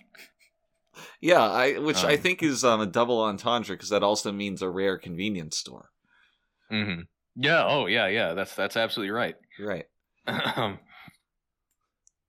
Yeah, 1.21 1.41
I 1.41 1.77
which 1.79 2.03
I 2.03 2.13
Um, 2.15 2.19
think 2.19 2.43
is 2.43 2.63
um, 2.63 2.81
a 2.81 2.85
double 2.85 3.21
entendre 3.21 3.75
because 3.75 3.89
that 3.89 4.03
also 4.03 4.31
means 4.31 4.61
a 4.61 4.69
rare 4.69 4.97
convenience 4.97 5.57
store. 5.57 5.89
Mm-hmm. 6.71 7.01
Yeah. 7.35 7.65
Oh, 7.67 7.85
yeah, 7.85 8.07
yeah. 8.07 8.33
That's 8.33 8.55
that's 8.55 8.77
absolutely 8.77 9.11
right. 9.11 9.35
Right. 9.59 9.85
Um, 10.27 10.79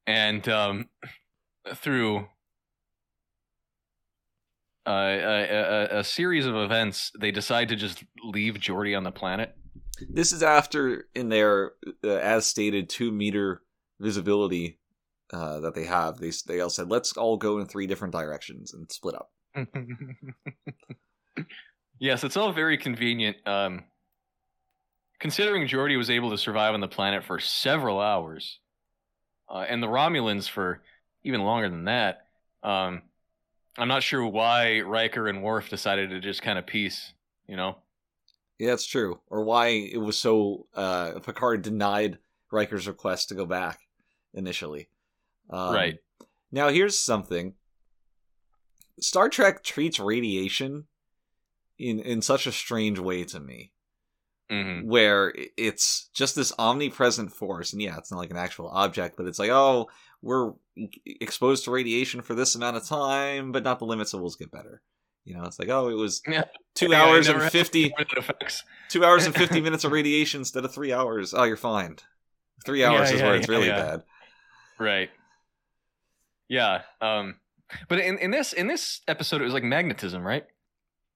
and 0.06 0.48
um, 0.48 0.88
through 1.74 2.26
uh, 4.86 4.90
a, 4.90 5.88
a, 5.92 5.98
a 5.98 6.04
series 6.04 6.46
of 6.46 6.56
events, 6.56 7.12
they 7.20 7.30
decide 7.30 7.68
to 7.68 7.76
just 7.76 8.02
leave 8.24 8.54
Geordi 8.54 8.96
on 8.96 9.04
the 9.04 9.12
planet. 9.12 9.54
This 10.08 10.32
is 10.32 10.42
after 10.42 11.08
in 11.14 11.28
their 11.28 11.72
uh, 12.02 12.08
as 12.08 12.46
stated 12.46 12.88
two 12.88 13.12
meter 13.12 13.62
visibility 14.00 14.80
uh, 15.32 15.60
that 15.60 15.74
they 15.74 15.84
have. 15.84 16.18
They 16.18 16.32
they 16.46 16.60
all 16.60 16.70
said 16.70 16.90
let's 16.90 17.16
all 17.16 17.36
go 17.36 17.58
in 17.58 17.66
three 17.66 17.86
different 17.86 18.12
directions 18.12 18.74
and 18.74 18.90
split 18.90 19.14
up. 19.14 19.30
yes, 21.98 22.24
it's 22.24 22.36
all 22.36 22.52
very 22.52 22.76
convenient. 22.78 23.36
Um, 23.46 23.84
considering 25.18 25.66
Geordi 25.66 25.96
was 25.96 26.10
able 26.10 26.30
to 26.30 26.38
survive 26.38 26.74
on 26.74 26.80
the 26.80 26.88
planet 26.88 27.24
for 27.24 27.38
several 27.38 28.00
hours, 28.00 28.58
uh, 29.48 29.64
and 29.68 29.82
the 29.82 29.88
Romulans 29.88 30.48
for 30.48 30.82
even 31.24 31.42
longer 31.42 31.68
than 31.68 31.84
that, 31.84 32.26
um, 32.62 33.02
I'm 33.78 33.88
not 33.88 34.02
sure 34.02 34.26
why 34.26 34.80
Riker 34.80 35.28
and 35.28 35.42
Worf 35.42 35.70
decided 35.70 36.10
to 36.10 36.20
just 36.20 36.42
kind 36.42 36.58
of 36.58 36.66
piece. 36.66 37.12
You 37.48 37.56
know, 37.56 37.78
Yeah, 38.58 38.70
that's 38.70 38.86
true. 38.86 39.20
Or 39.28 39.44
why 39.44 39.68
it 39.68 39.98
was 39.98 40.16
so 40.16 40.66
uh, 40.74 41.18
Picard 41.24 41.62
denied 41.62 42.18
Riker's 42.50 42.86
request 42.86 43.28
to 43.28 43.34
go 43.34 43.46
back 43.46 43.80
initially. 44.34 44.88
Um, 45.52 45.74
right? 45.74 45.98
Now, 46.50 46.68
here's 46.68 46.98
something. 46.98 47.54
Star 49.00 49.28
Trek 49.28 49.62
treats 49.62 49.98
radiation 49.98 50.84
in 51.78 52.00
in 52.00 52.22
such 52.22 52.46
a 52.46 52.52
strange 52.52 52.98
way 52.98 53.24
to 53.24 53.40
me, 53.40 53.72
hmm 54.50 54.82
where 54.86 55.32
it's 55.56 56.08
just 56.14 56.36
this 56.36 56.52
omnipresent 56.58 57.32
force, 57.32 57.72
and 57.72 57.82
yeah, 57.82 57.96
it's 57.98 58.10
not 58.10 58.18
like 58.18 58.30
an 58.30 58.36
actual 58.36 58.68
object, 58.68 59.16
but 59.16 59.26
it's 59.26 59.38
like, 59.38 59.50
oh, 59.50 59.88
we're 60.20 60.52
exposed 61.06 61.64
to 61.64 61.70
radiation 61.70 62.22
for 62.22 62.34
this 62.34 62.54
amount 62.54 62.76
of 62.76 62.86
time, 62.86 63.50
but 63.52 63.64
not 63.64 63.78
the 63.78 63.86
limit, 63.86 64.08
so 64.08 64.18
we'll 64.18 64.30
get 64.38 64.52
better. 64.52 64.82
You 65.24 65.36
know, 65.36 65.44
it's 65.44 65.58
like, 65.58 65.68
oh, 65.68 65.88
it 65.88 65.94
was 65.94 66.22
Yeah. 66.28 66.44
two 66.74 66.90
Yeah, 66.90 67.02
hours 67.02 67.28
and 67.28 67.42
fifty, 67.42 67.94
two 68.88 69.04
hours 69.04 69.26
and 69.26 69.34
fifty 69.34 69.60
minutes 69.62 69.84
of 69.84 69.92
radiation 69.92 70.42
instead 70.42 70.64
of 70.64 70.72
three 70.72 70.92
hours. 70.92 71.34
Oh, 71.34 71.44
you're 71.44 71.56
fine. 71.56 71.96
Three 72.64 72.84
hours 72.84 73.10
Yeah, 73.10 73.16
is 73.16 73.22
where 73.22 73.34
it's 73.36 73.48
really 73.48 73.70
bad. 73.70 74.02
Right. 74.78 75.10
Yeah. 76.52 76.82
Um. 77.00 77.36
But 77.88 78.00
in, 78.00 78.18
in 78.18 78.30
this 78.30 78.52
in 78.52 78.66
this 78.66 79.00
episode, 79.08 79.40
it 79.40 79.44
was 79.44 79.54
like 79.54 79.64
magnetism, 79.64 80.22
right, 80.22 80.44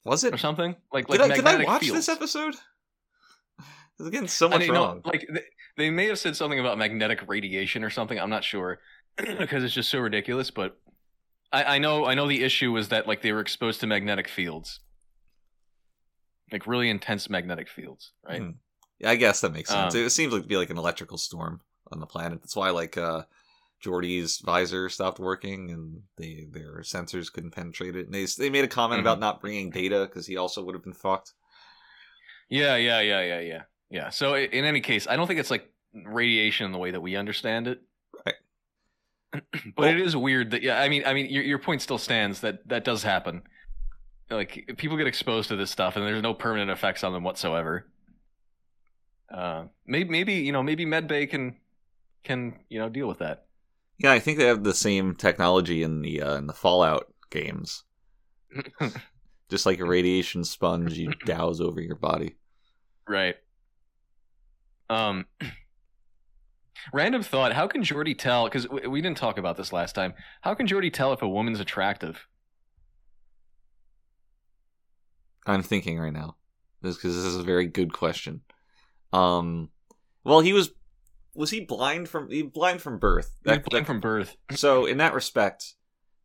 Was 0.05 0.25
it? 0.25 0.33
or 0.33 0.39
something 0.39 0.75
like 0.91 1.11
like 1.11 1.21
Did 1.21 1.31
I, 1.31 1.37
did 1.37 1.47
I 1.47 1.65
watch 1.65 1.83
fields. 1.83 2.07
this 2.07 2.09
episode? 2.09 2.55
There's 3.99 4.09
again 4.09 4.29
so 4.29 4.47
I 4.47 4.51
much 4.51 4.61
mean, 4.61 4.73
no, 4.73 4.85
wrong. 4.87 5.03
like 5.05 5.27
they, 5.31 5.43
they 5.77 5.91
may 5.91 6.07
have 6.07 6.19
said 6.19 6.37
something 6.37 6.59
about 6.59 6.79
magnetic 6.79 7.29
radiation 7.29 7.85
or 7.85 7.91
something. 7.91 8.19
I'm 8.19 8.31
not 8.31 8.45
sure 8.45 8.79
because 9.17 9.63
it's 9.63 9.75
just 9.75 9.91
so 9.91 9.99
ridiculous. 9.99 10.51
But 10.51 10.79
I, 11.53 11.65
I 11.77 11.79
know 11.79 12.07
I 12.07 12.15
know 12.15 12.27
the 12.27 12.43
issue 12.43 12.73
was 12.73 12.89
that 12.89 13.07
like 13.07 13.21
they 13.21 13.33
were 13.33 13.41
exposed 13.41 13.81
to 13.81 13.87
magnetic 13.87 14.29
fields, 14.29 14.81
like 16.51 16.67
really 16.67 16.89
intense 16.89 17.29
magnetic 17.29 17.69
fields, 17.69 18.13
right? 18.27 18.41
Hmm. 18.41 18.51
Yeah, 19.01 19.11
I 19.11 19.17
guess 19.17 19.43
that 19.43 19.53
makes 19.53 19.69
sense. 19.69 19.95
Um, 19.95 20.01
it 20.01 20.09
seems 20.11 20.33
like 20.33 20.43
to 20.43 20.49
be 20.49 20.57
like 20.57 20.71
an 20.71 20.79
electrical 20.79 21.19
storm 21.19 21.61
on 21.93 22.01
the 22.01 22.07
planet. 22.07 22.41
That's 22.41 22.57
why 22.57 22.71
like 22.71 22.97
uh 22.97 23.25
Geordi's 23.85 24.39
visor 24.39 24.89
stopped 24.89 25.19
working 25.19 25.71
and 25.71 26.03
they 26.17 26.47
their 26.51 26.81
sensors 26.81 27.33
couldn't 27.33 27.51
penetrate 27.53 27.95
it. 27.97 28.07
And 28.07 28.15
they 28.15 28.27
they 28.39 28.51
made 28.51 28.65
a 28.65 28.69
comment 28.69 28.99
Mhm. 28.99 29.03
about 29.03 29.21
not 29.21 29.41
bringing 29.41 29.71
data 29.71 30.07
because 30.09 30.27
he 30.27 30.37
also 30.37 30.65
would 30.65 30.75
have 30.75 30.83
been 30.85 30.93
fucked. 30.95 31.33
Yeah, 32.49 32.77
yeah, 32.77 33.01
yeah, 33.01 33.23
yeah, 33.23 33.41
yeah, 33.41 33.63
yeah. 33.91 34.11
So 34.11 34.35
in 34.37 34.65
any 34.65 34.81
case, 34.81 35.07
I 35.09 35.17
don't 35.17 35.27
think 35.27 35.41
it's 35.41 35.51
like 35.51 35.73
radiation 35.93 36.67
in 36.67 36.73
the 36.73 36.79
way 36.79 36.91
that 36.93 37.01
we 37.01 37.17
understand 37.17 37.67
it. 37.69 37.83
Right. 38.25 39.43
but 39.77 39.89
it 39.89 40.01
is 40.01 40.17
weird 40.17 40.53
that 40.53 40.63
yeah. 40.63 40.81
I 40.81 40.89
mean, 40.89 41.03
I 41.05 41.13
mean, 41.13 41.27
your 41.27 41.43
your 41.43 41.59
point 41.59 41.83
still 41.83 41.99
stands 41.99 42.41
that 42.41 42.67
that 42.69 42.85
does 42.85 43.03
happen. 43.03 43.43
Like 44.31 44.75
people 44.77 44.97
get 44.97 45.07
exposed 45.07 45.49
to 45.51 45.57
this 45.57 45.71
stuff, 45.71 45.97
and 45.97 46.05
there's 46.07 46.23
no 46.23 46.35
permanent 46.35 46.71
effects 46.71 47.05
on 47.05 47.13
them 47.13 47.23
whatsoever. 47.25 47.87
Uh, 49.33 49.65
maybe 49.87 50.09
maybe 50.09 50.35
you 50.35 50.53
know 50.53 50.63
maybe 50.63 50.87
medbay 50.87 51.29
can 51.29 51.57
can 52.25 52.59
you 52.69 52.79
know 52.79 52.89
deal 52.89 53.09
with 53.09 53.19
that. 53.19 53.46
Yeah, 53.99 54.13
I 54.13 54.19
think 54.19 54.39
they 54.39 54.47
have 54.47 54.65
the 54.65 54.75
same 54.75 55.15
technology 55.15 55.83
in 55.83 56.03
the 56.03 56.23
uh, 56.23 56.37
in 56.37 56.47
the 56.47 56.53
Fallout 56.53 57.07
games. 57.31 57.85
Just 59.49 59.67
like 59.67 59.79
a 59.79 59.85
radiation 59.85 60.45
sponge, 60.45 60.95
you 60.95 61.13
douse 61.25 61.61
over 61.61 61.81
your 61.81 61.97
body. 61.97 62.37
Right. 63.09 63.37
Um. 64.91 65.27
Random 66.93 67.23
thought: 67.23 67.53
How 67.53 67.67
can 67.67 67.83
Geordi 67.83 68.17
tell? 68.17 68.45
Because 68.45 68.69
we, 68.69 68.87
we 68.87 69.01
didn't 69.01 69.19
talk 69.19 69.39
about 69.39 69.57
this 69.57 69.73
last 69.73 69.95
time. 69.95 70.15
How 70.43 70.55
can 70.55 70.67
Geordi 70.67 70.93
tell 70.93 71.13
if 71.13 71.23
a 71.23 71.29
woman's 71.29 71.59
attractive? 71.59 72.27
I'm 75.47 75.63
thinking 75.63 75.99
right 75.99 76.13
now, 76.13 76.37
because 76.83 77.03
this 77.03 77.25
is 77.25 77.37
a 77.37 77.43
very 77.43 77.67
good 77.67 77.93
question. 77.93 78.43
Um, 79.13 79.71
well, 80.25 80.41
he 80.41 80.53
was 80.53 80.71
was 81.37 81.51
he 81.51 81.61
blind 81.61 82.09
from 82.09 82.31
he 82.31 82.43
blind 82.43 82.81
from 82.83 82.99
birth? 82.99 83.37
That, 83.45 83.65
That- 83.71 83.87
from 83.87 84.01
birth. 84.01 84.37
so 84.55 84.87
in 84.87 84.99
that 84.99 85.15
respect, 85.15 85.75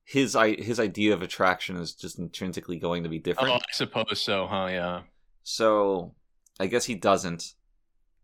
his 0.04 0.36
i 0.36 0.56
his 0.56 0.80
idea 0.80 1.14
of 1.14 1.22
attraction 1.22 1.76
is 1.78 1.94
just 1.94 2.18
intrinsically 2.20 2.78
going 2.78 3.04
to 3.04 3.10
be 3.10 3.18
Oh, 3.18 3.22
different. 3.22 3.52
I 3.54 3.60
suppose 3.74 4.22
so, 4.22 4.48
huh? 4.48 4.68
Yeah. 4.72 5.02
So 5.44 6.16
I 6.60 6.68
guess 6.68 6.86
he 6.86 6.96
doesn't. 6.96 7.54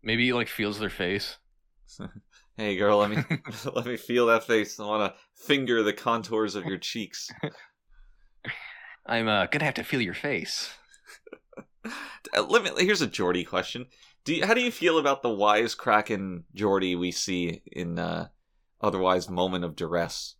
Maybe 0.02 0.24
he 0.26 0.32
like 0.32 0.48
feels 0.48 0.78
their 0.78 0.90
face. 0.90 1.36
Hey, 2.56 2.76
girl, 2.76 2.98
let 2.98 3.10
me 3.10 3.18
let 3.76 3.86
me 3.86 3.96
feel 3.96 4.26
that 4.26 4.42
face. 4.42 4.80
I 4.80 4.84
want 4.84 5.12
to 5.14 5.44
finger 5.46 5.84
the 5.84 5.92
contours 5.92 6.56
of 6.56 6.64
your 6.66 6.76
cheeks. 6.76 7.30
I'm 9.06 9.28
uh, 9.28 9.46
gonna 9.46 9.64
have 9.64 9.74
to 9.74 9.84
feel 9.84 10.00
your 10.02 10.12
face. 10.12 10.68
Let 12.36 12.64
me. 12.64 12.70
Here's 12.84 13.00
a 13.00 13.06
Geordi 13.06 13.46
question. 13.46 13.86
Do 14.28 14.34
you, 14.34 14.44
how 14.44 14.52
do 14.52 14.60
you 14.60 14.70
feel 14.70 14.98
about 14.98 15.22
the 15.22 15.30
wisecracking 15.30 16.42
Geordi 16.54 16.98
we 16.98 17.12
see 17.12 17.62
in 17.64 17.98
uh, 17.98 18.28
otherwise 18.78 19.30
moment 19.30 19.64
of 19.64 19.74
duress, 19.74 20.34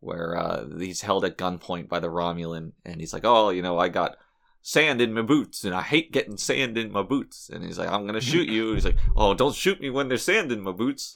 where 0.00 0.34
uh, 0.34 0.64
he's 0.78 1.02
held 1.02 1.26
at 1.26 1.36
gunpoint 1.36 1.90
by 1.90 2.00
the 2.00 2.08
Romulan, 2.08 2.72
and 2.82 3.00
he's 3.00 3.12
like, 3.12 3.26
"Oh, 3.26 3.50
you 3.50 3.60
know, 3.60 3.78
I 3.78 3.90
got 3.90 4.16
sand 4.62 5.02
in 5.02 5.12
my 5.12 5.20
boots, 5.20 5.64
and 5.64 5.74
I 5.74 5.82
hate 5.82 6.10
getting 6.10 6.38
sand 6.38 6.78
in 6.78 6.90
my 6.90 7.02
boots," 7.02 7.50
and 7.52 7.62
he's 7.62 7.78
like, 7.78 7.90
"I'm 7.90 8.06
gonna 8.06 8.22
shoot 8.22 8.48
you." 8.48 8.72
He's 8.72 8.86
like, 8.86 8.96
"Oh, 9.14 9.34
don't 9.34 9.54
shoot 9.54 9.78
me 9.82 9.90
when 9.90 10.08
there's 10.08 10.22
sand 10.24 10.50
in 10.50 10.62
my 10.62 10.72
boots." 10.72 11.12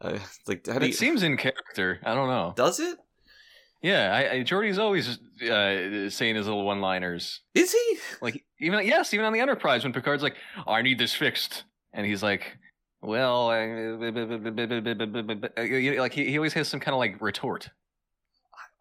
Uh, 0.00 0.18
like, 0.46 0.66
how 0.66 0.78
do 0.78 0.86
It 0.86 0.88
you, 0.88 0.94
seems 0.94 1.22
in 1.22 1.36
character. 1.36 2.00
I 2.02 2.14
don't 2.14 2.28
know. 2.28 2.54
does 2.56 2.80
it? 2.80 2.96
Yeah, 3.82 4.12
I, 4.14 4.34
I, 4.34 4.40
Geordi's 4.42 4.78
always 4.78 5.18
uh, 5.42 6.10
saying 6.10 6.36
his 6.36 6.46
little 6.46 6.66
one-liners. 6.66 7.40
Is 7.54 7.72
he? 7.72 7.98
Like 8.20 8.44
even 8.60 8.86
yes, 8.86 9.14
even 9.14 9.24
on 9.24 9.32
the 9.32 9.40
Enterprise 9.40 9.84
when 9.84 9.92
Picard's 9.92 10.22
like, 10.22 10.36
oh, 10.66 10.72
"I 10.72 10.82
need 10.82 10.98
this 10.98 11.14
fixed," 11.14 11.64
and 11.94 12.06
he's 12.06 12.22
like, 12.22 12.58
"Well," 13.00 13.48
I, 13.50 13.66
like 15.98 16.12
he, 16.12 16.26
he 16.26 16.36
always 16.36 16.52
has 16.52 16.68
some 16.68 16.80
kind 16.80 16.94
of 16.94 16.98
like 16.98 17.22
retort. 17.22 17.70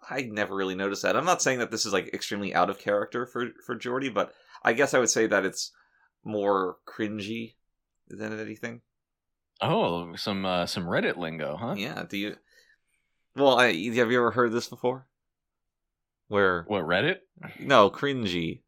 I 0.10 0.22
never 0.24 0.56
really 0.56 0.76
noticed 0.76 1.04
that. 1.04 1.16
I'm 1.16 1.26
not 1.26 1.41
saying 1.41 1.60
that 1.60 1.72
this 1.72 1.86
is 1.86 1.93
like 1.93 2.14
extremely 2.14 2.54
out 2.54 2.70
of 2.70 2.80
character 2.80 3.26
for 3.26 3.50
for 3.66 3.78
Geordi, 3.78 4.14
but 4.14 4.34
I 4.64 4.74
guess 4.74 4.93
I 4.93 5.00
would 5.00 5.10
say 5.10 5.28
that 5.28 5.45
it's 5.45 5.72
more 6.26 6.78
cringy 6.88 7.54
than 8.08 8.38
anything. 8.38 8.82
Oh, 9.62 10.16
some 10.16 10.45
uh, 10.45 10.66
some 10.66 10.86
Reddit 10.86 11.18
lingo, 11.18 11.58
huh? 11.58 11.76
Yeah. 11.78 12.04
Do 12.10 12.18
you? 12.18 12.36
Well, 13.40 13.58
I, 13.60 13.68
have 13.68 14.12
you 14.12 14.18
ever 14.20 14.32
heard 14.32 14.52
this 14.52 14.68
before? 14.68 15.08
Where 16.28 16.64
What 16.68 16.84
Reddit? 16.84 17.18
no 17.60 17.90
cringy, 17.90 18.62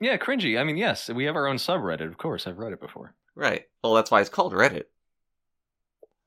Yeah, 0.00 0.16
cringy. 0.16 0.58
I 0.58 0.64
mean, 0.64 0.76
yes, 0.76 1.08
we 1.10 1.24
have 1.24 1.36
our 1.36 1.46
own 1.46 1.56
subreddit. 1.56 2.08
Of 2.08 2.18
course, 2.18 2.46
I've 2.46 2.58
read 2.58 2.72
it 2.72 2.80
before. 2.80 3.14
right? 3.34 3.64
Well, 3.84 3.94
that's 3.94 4.10
why 4.10 4.20
it's 4.20 4.30
called 4.30 4.52
Reddit, 4.52 4.84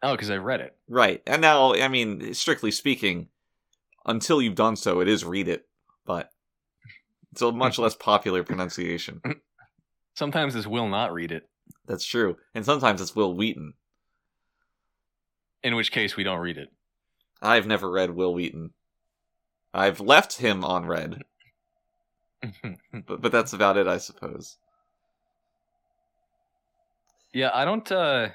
Oh, 0.03 0.11
because 0.13 0.29
I've 0.29 0.43
read 0.43 0.61
it. 0.61 0.75
right? 0.87 1.21
And 1.25 1.41
now, 1.41 1.73
I 1.73 1.87
mean, 1.87 2.33
strictly 2.33 2.71
speaking, 2.71 3.27
until 4.05 4.41
you've 4.41 4.55
done 4.55 4.75
so, 4.75 4.99
it 5.01 5.07
is 5.07 5.25
read 5.25 5.47
it, 5.47 5.67
but 6.05 6.29
it's 7.31 7.41
a 7.41 7.51
much 7.51 7.79
less 7.79 7.95
popular 7.95 8.43
pronunciation. 8.43 9.21
Sometimes 10.15 10.53
this 10.53 10.67
will 10.67 10.87
not 10.87 11.11
read 11.11 11.31
it. 11.31 11.49
That's 11.87 12.05
true, 12.05 12.37
and 12.53 12.63
sometimes 12.63 13.01
it's 13.01 13.15
Wil 13.15 13.33
Wheaton. 13.35 13.73
In 15.63 15.75
which 15.75 15.91
case, 15.91 16.15
we 16.15 16.23
don't 16.23 16.39
read 16.39 16.57
it. 16.57 16.69
I've 17.45 17.67
never 17.67 17.89
read 17.89 18.11
Wil 18.11 18.33
Wheaton. 18.33 18.71
I've 19.73 19.99
left 19.99 20.37
him 20.37 20.63
on 20.63 20.85
red, 20.85 21.21
but 23.07 23.21
but 23.21 23.31
that's 23.31 23.53
about 23.53 23.77
it, 23.77 23.87
I 23.87 23.97
suppose. 23.97 24.57
yeah, 27.33 27.51
I 27.53 27.65
don't. 27.65 27.89
uh 27.91 28.29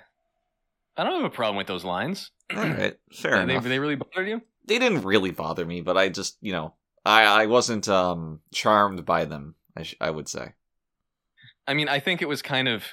I 0.96 1.04
don't 1.04 1.14
have 1.22 1.24
a 1.24 1.34
problem 1.34 1.56
with 1.56 1.66
those 1.66 1.84
lines. 1.84 2.30
All 2.54 2.62
right, 2.62 2.96
fair 3.12 3.36
they, 3.46 3.54
enough. 3.54 3.64
they 3.64 3.78
really 3.78 3.96
bothered 3.96 4.28
you? 4.28 4.42
They 4.66 4.78
didn't 4.78 5.02
really 5.02 5.30
bother 5.30 5.64
me, 5.64 5.80
but 5.80 5.96
I 5.96 6.08
just, 6.10 6.36
you 6.40 6.52
know, 6.52 6.74
I 7.04 7.24
I 7.24 7.46
wasn't 7.46 7.88
um 7.88 8.40
charmed 8.52 9.04
by 9.04 9.24
them. 9.24 9.54
I 9.76 9.82
sh- 9.84 9.96
I 10.00 10.10
would 10.10 10.28
say. 10.28 10.52
I 11.66 11.74
mean, 11.74 11.88
I 11.88 12.00
think 12.00 12.22
it 12.22 12.28
was 12.28 12.42
kind 12.42 12.68
of. 12.68 12.84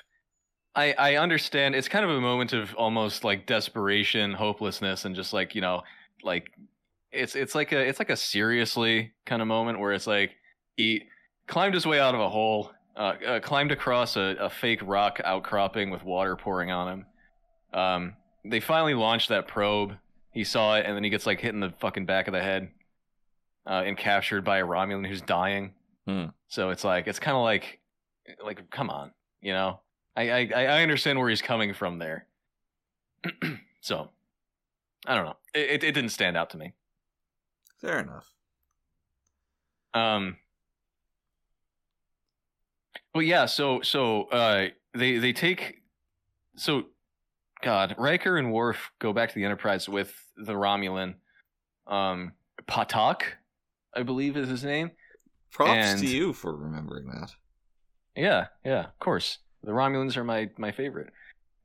I 0.76 0.93
I 0.93 1.15
understand. 1.15 1.76
It's 1.76 1.89
kind 1.89 2.05
of 2.05 2.11
a 2.11 2.22
moment 2.22 2.53
of 2.53 2.74
almost 2.76 3.24
like 3.24 3.45
desperation, 3.45 4.34
hopelessness, 4.34 5.05
and 5.05 5.15
just 5.15 5.34
like 5.34 5.55
you 5.55 5.61
know, 5.61 5.82
like 6.24 6.51
it's 7.11 7.36
it's 7.36 7.55
like 7.55 7.72
a 7.72 7.80
it's 7.80 7.99
like 7.99 8.09
a 8.09 8.18
seriously 8.18 9.13
kind 9.26 9.41
of 9.41 9.47
moment 9.47 9.80
where 9.80 9.93
it's 9.93 10.07
like 10.07 10.36
he 10.76 11.03
climbed 11.47 11.74
his 11.74 11.86
way 11.86 11.99
out 11.99 12.13
of 12.13 12.22
a 12.22 12.30
hole, 12.30 12.72
uh, 12.95 13.13
uh, 13.26 13.39
climbed 13.39 13.72
across 13.72 14.15
a, 14.15 14.36
a 14.39 14.49
fake 14.49 14.82
rock 14.84 15.20
outcropping 15.24 15.89
with 15.89 16.03
water 16.03 16.36
pouring 16.36 16.72
on 16.72 16.88
him. 16.93 17.05
Um, 17.74 18.13
they 18.45 18.59
finally 18.59 18.93
launched 18.93 19.30
that 19.30 19.47
probe. 19.47 19.93
He 20.32 20.43
saw 20.43 20.76
it, 20.76 20.86
and 20.86 20.95
then 20.95 21.03
he 21.03 21.09
gets 21.09 21.26
like 21.26 21.39
hit 21.39 21.53
in 21.53 21.59
the 21.59 21.74
fucking 21.80 22.05
back 22.05 22.28
of 22.28 22.34
the 22.34 22.41
head, 22.41 22.70
uh, 23.65 23.84
and 23.86 23.97
captured 23.97 24.43
by 24.43 24.59
a 24.59 24.65
Romulan 24.65 25.07
who's 25.07 25.22
dying. 25.22 25.74
Hmm. 26.07 26.26
So 26.47 26.70
it's 26.70 26.84
like 26.84 27.07
it's 27.07 27.20
kind 27.20 27.36
of 27.36 27.43
like, 27.43 27.80
like 28.43 28.70
come 28.70 28.89
on, 28.89 29.11
you 29.41 29.53
know. 29.53 29.80
I 30.15 30.30
I 30.30 30.49
I 30.53 30.82
understand 30.82 31.20
where 31.20 31.30
he's 31.30 31.41
coming 31.41 31.74
from 31.74 31.99
there. 31.99 32.28
so, 33.82 34.09
I 35.06 35.16
don't 35.16 35.26
know. 35.26 35.38
It, 35.54 35.70
it 35.70 35.84
it 35.84 35.91
didn't 35.93 36.10
stand 36.10 36.36
out 36.38 36.50
to 36.52 36.58
me. 36.58 36.74
Fair 37.82 38.00
enough. 38.00 38.32
Um. 39.93 40.38
But 43.14 43.22
yeah, 43.26 43.45
so 43.45 43.82
so 43.82 44.24
uh, 44.26 44.68
they 44.93 45.18
they 45.18 45.34
take 45.34 45.82
so, 46.56 46.84
God, 47.64 47.95
Riker 47.98 48.38
and 48.38 48.52
Worf 48.52 48.91
go 49.00 49.14
back 49.14 49.30
to 49.30 49.36
the 49.36 49.45
Enterprise 49.45 49.88
with 49.88 50.14
the 50.36 50.54
Romulan, 50.54 51.16
um, 51.88 52.34
Patahk, 52.68 53.22
I 53.95 54.04
believe 54.04 54.38
is 54.38 54.50
his 54.50 54.64
name. 54.64 54.91
Props 55.52 55.72
And- 55.72 56.00
to 56.02 56.08
you 56.08 56.34
for 56.34 56.56
remembering 56.56 57.08
that. 57.08 57.32
Yeah, 58.16 58.48
yeah, 58.66 58.86
of 58.86 59.00
course. 59.00 59.38
The 59.64 59.72
Romulans 59.72 60.18
are 60.18 60.24
my 60.24 60.50
my 60.58 60.72
favorite. 60.72 61.12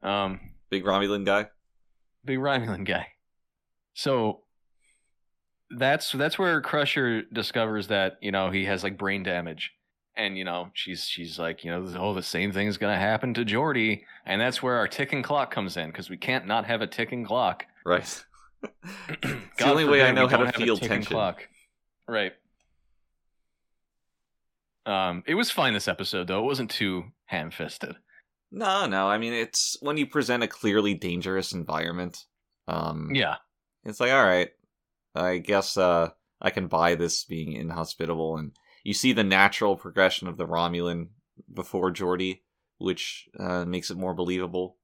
Um, 0.02 0.40
Big 0.70 0.84
Romulan 0.84 1.24
guy. 1.26 1.48
big 2.24 2.38
Romulan 2.38 2.86
guy. 2.86 3.08
So 3.94 4.40
that's 5.70 6.12
that's 6.12 6.38
where 6.38 6.60
Crusher 6.60 7.22
discovers 7.32 7.88
that 7.88 8.18
you 8.20 8.32
know 8.32 8.50
he 8.50 8.64
has 8.66 8.82
like 8.84 8.98
brain 8.98 9.22
damage, 9.22 9.72
and 10.16 10.36
you 10.36 10.44
know 10.44 10.68
she's 10.74 11.04
she's 11.04 11.38
like 11.38 11.64
you 11.64 11.70
know 11.70 11.86
oh 11.98 12.14
the 12.14 12.22
same 12.22 12.52
thing 12.52 12.66
is 12.68 12.78
gonna 12.78 12.98
happen 12.98 13.34
to 13.34 13.44
Geordi, 13.44 14.02
and 14.26 14.40
that's 14.40 14.62
where 14.62 14.76
our 14.76 14.88
ticking 14.88 15.22
clock 15.22 15.50
comes 15.52 15.76
in 15.76 15.88
because 15.88 16.10
we 16.10 16.16
can't 16.16 16.46
not 16.46 16.66
have 16.66 16.82
a 16.82 16.86
ticking 16.86 17.24
clock. 17.24 17.64
Right. 17.84 18.24
the 19.22 19.64
only 19.64 19.84
way 19.84 20.02
I 20.02 20.12
know 20.12 20.28
how 20.28 20.38
to 20.38 20.52
feel 20.52 20.76
tension. 20.76 21.12
Clock. 21.14 21.48
Right. 22.06 22.32
Um, 24.84 25.22
it 25.26 25.34
was 25.34 25.50
fine 25.50 25.74
this 25.74 25.88
episode 25.88 26.26
though. 26.26 26.40
It 26.40 26.46
wasn't 26.46 26.70
too 26.70 27.04
ham-fisted. 27.26 27.96
No, 28.50 28.86
no. 28.86 29.08
I 29.08 29.18
mean, 29.18 29.32
it's 29.32 29.76
when 29.80 29.96
you 29.96 30.06
present 30.06 30.42
a 30.42 30.48
clearly 30.48 30.94
dangerous 30.94 31.52
environment. 31.52 32.24
Um, 32.68 33.10
Yeah. 33.14 33.36
It's 33.84 34.00
like 34.00 34.12
all 34.12 34.24
right 34.24 34.50
i 35.14 35.38
guess 35.38 35.76
uh 35.76 36.08
i 36.40 36.50
can 36.50 36.66
buy 36.66 36.94
this 36.94 37.24
being 37.24 37.52
inhospitable 37.52 38.36
and 38.36 38.52
you 38.84 38.92
see 38.92 39.12
the 39.12 39.24
natural 39.24 39.76
progression 39.76 40.28
of 40.28 40.36
the 40.36 40.46
romulan 40.46 41.08
before 41.52 41.92
Geordi 41.92 42.40
which 42.82 43.28
uh, 43.38 43.64
makes 43.64 43.90
it 43.90 43.96
more 43.96 44.12
believable. 44.12 44.76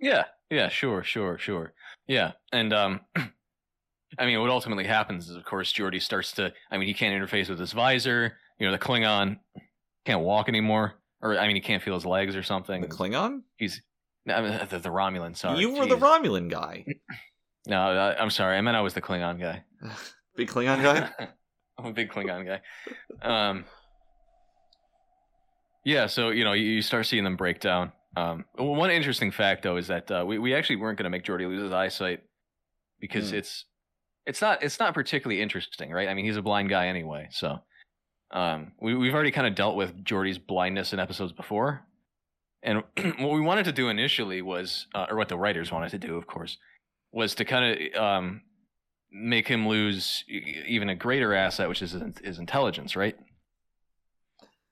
Yeah, 0.00 0.24
yeah, 0.50 0.68
sure, 0.68 1.02
sure, 1.02 1.36
sure. 1.36 1.74
Yeah, 2.06 2.32
and 2.52 2.72
um, 2.72 3.00
I 4.18 4.24
mean, 4.24 4.40
what 4.40 4.50
ultimately 4.50 4.84
happens 4.84 5.28
is, 5.28 5.36
of 5.36 5.44
course, 5.44 5.72
Geordi 5.72 6.00
starts 6.00 6.32
to. 6.32 6.52
I 6.70 6.78
mean, 6.78 6.86
he 6.86 6.94
can't 6.94 7.20
interface 7.20 7.48
with 7.48 7.58
his 7.58 7.72
visor. 7.72 8.38
You 8.58 8.66
know, 8.66 8.72
the 8.72 8.78
Klingon 8.78 9.38
can't 10.06 10.22
walk 10.22 10.48
anymore, 10.48 10.94
or 11.20 11.36
I 11.36 11.46
mean, 11.48 11.56
he 11.56 11.60
can't 11.60 11.82
feel 11.82 11.94
his 11.94 12.06
legs 12.06 12.36
or 12.36 12.44
something. 12.44 12.82
The 12.82 12.88
Klingon? 12.88 13.42
He's 13.56 13.82
I 14.28 14.40
mean, 14.40 14.60
the, 14.70 14.78
the 14.78 14.88
Romulan. 14.88 15.36
Sorry, 15.36 15.58
you 15.60 15.74
were 15.74 15.86
the 15.86 15.96
Romulan 15.96 16.48
guy. 16.48 16.86
No, 17.68 17.80
I, 17.80 18.20
I'm 18.20 18.30
sorry. 18.30 18.56
I 18.56 18.60
meant 18.62 18.76
I 18.76 18.80
was 18.80 18.94
the 18.94 19.00
Klingon 19.02 19.38
guy. 19.38 19.62
Big 20.36 20.48
Klingon 20.48 20.82
guy? 20.82 21.10
I'm 21.78 21.86
a 21.86 21.92
big 21.92 22.10
Klingon 22.10 22.44
guy. 22.44 22.60
Um, 23.22 23.64
yeah, 25.84 26.06
so 26.06 26.30
you 26.30 26.42
know, 26.44 26.52
you, 26.52 26.64
you 26.64 26.82
start 26.82 27.06
seeing 27.06 27.22
them 27.24 27.36
break 27.36 27.60
down. 27.60 27.92
Um, 28.16 28.44
one 28.56 28.90
interesting 28.90 29.30
fact 29.30 29.62
though 29.62 29.76
is 29.76 29.86
that 29.88 30.10
uh, 30.10 30.24
we 30.26 30.38
we 30.38 30.54
actually 30.54 30.76
weren't 30.76 30.98
going 30.98 31.04
to 31.04 31.10
make 31.10 31.24
Geordi 31.24 31.46
lose 31.46 31.62
his 31.62 31.72
eyesight 31.72 32.22
because 33.00 33.30
Hmm. 33.30 33.36
it's 33.36 33.64
it's 34.26 34.40
not 34.40 34.62
it's 34.62 34.80
not 34.80 34.92
particularly 34.92 35.40
interesting, 35.40 35.90
right? 35.92 36.08
I 36.08 36.14
mean, 36.14 36.24
he's 36.24 36.36
a 36.36 36.42
blind 36.42 36.68
guy 36.68 36.88
anyway, 36.88 37.28
so 37.30 37.58
um, 38.32 38.72
we 38.80 38.94
we've 38.94 39.14
already 39.14 39.30
kind 39.30 39.46
of 39.46 39.54
dealt 39.54 39.76
with 39.76 40.04
Geordi's 40.04 40.38
blindness 40.38 40.92
in 40.92 40.98
episodes 40.98 41.32
before, 41.32 41.86
and 42.62 42.82
what 43.18 43.32
we 43.34 43.40
wanted 43.40 43.66
to 43.66 43.72
do 43.72 43.88
initially 43.88 44.42
was, 44.42 44.86
uh, 44.96 45.06
or 45.10 45.16
what 45.16 45.28
the 45.28 45.38
writers 45.38 45.70
wanted 45.70 45.90
to 45.90 45.98
do, 45.98 46.16
of 46.16 46.26
course, 46.26 46.58
was 47.12 47.34
to 47.36 47.44
kind 47.44 47.92
of 47.94 48.02
um, 48.02 48.42
make 49.10 49.48
him 49.48 49.66
lose 49.66 50.24
even 50.28 50.88
a 50.88 50.94
greater 50.94 51.34
asset, 51.34 51.68
which 51.68 51.82
is 51.82 51.96
his, 52.22 52.38
intelligence, 52.38 52.96
right? 52.96 53.16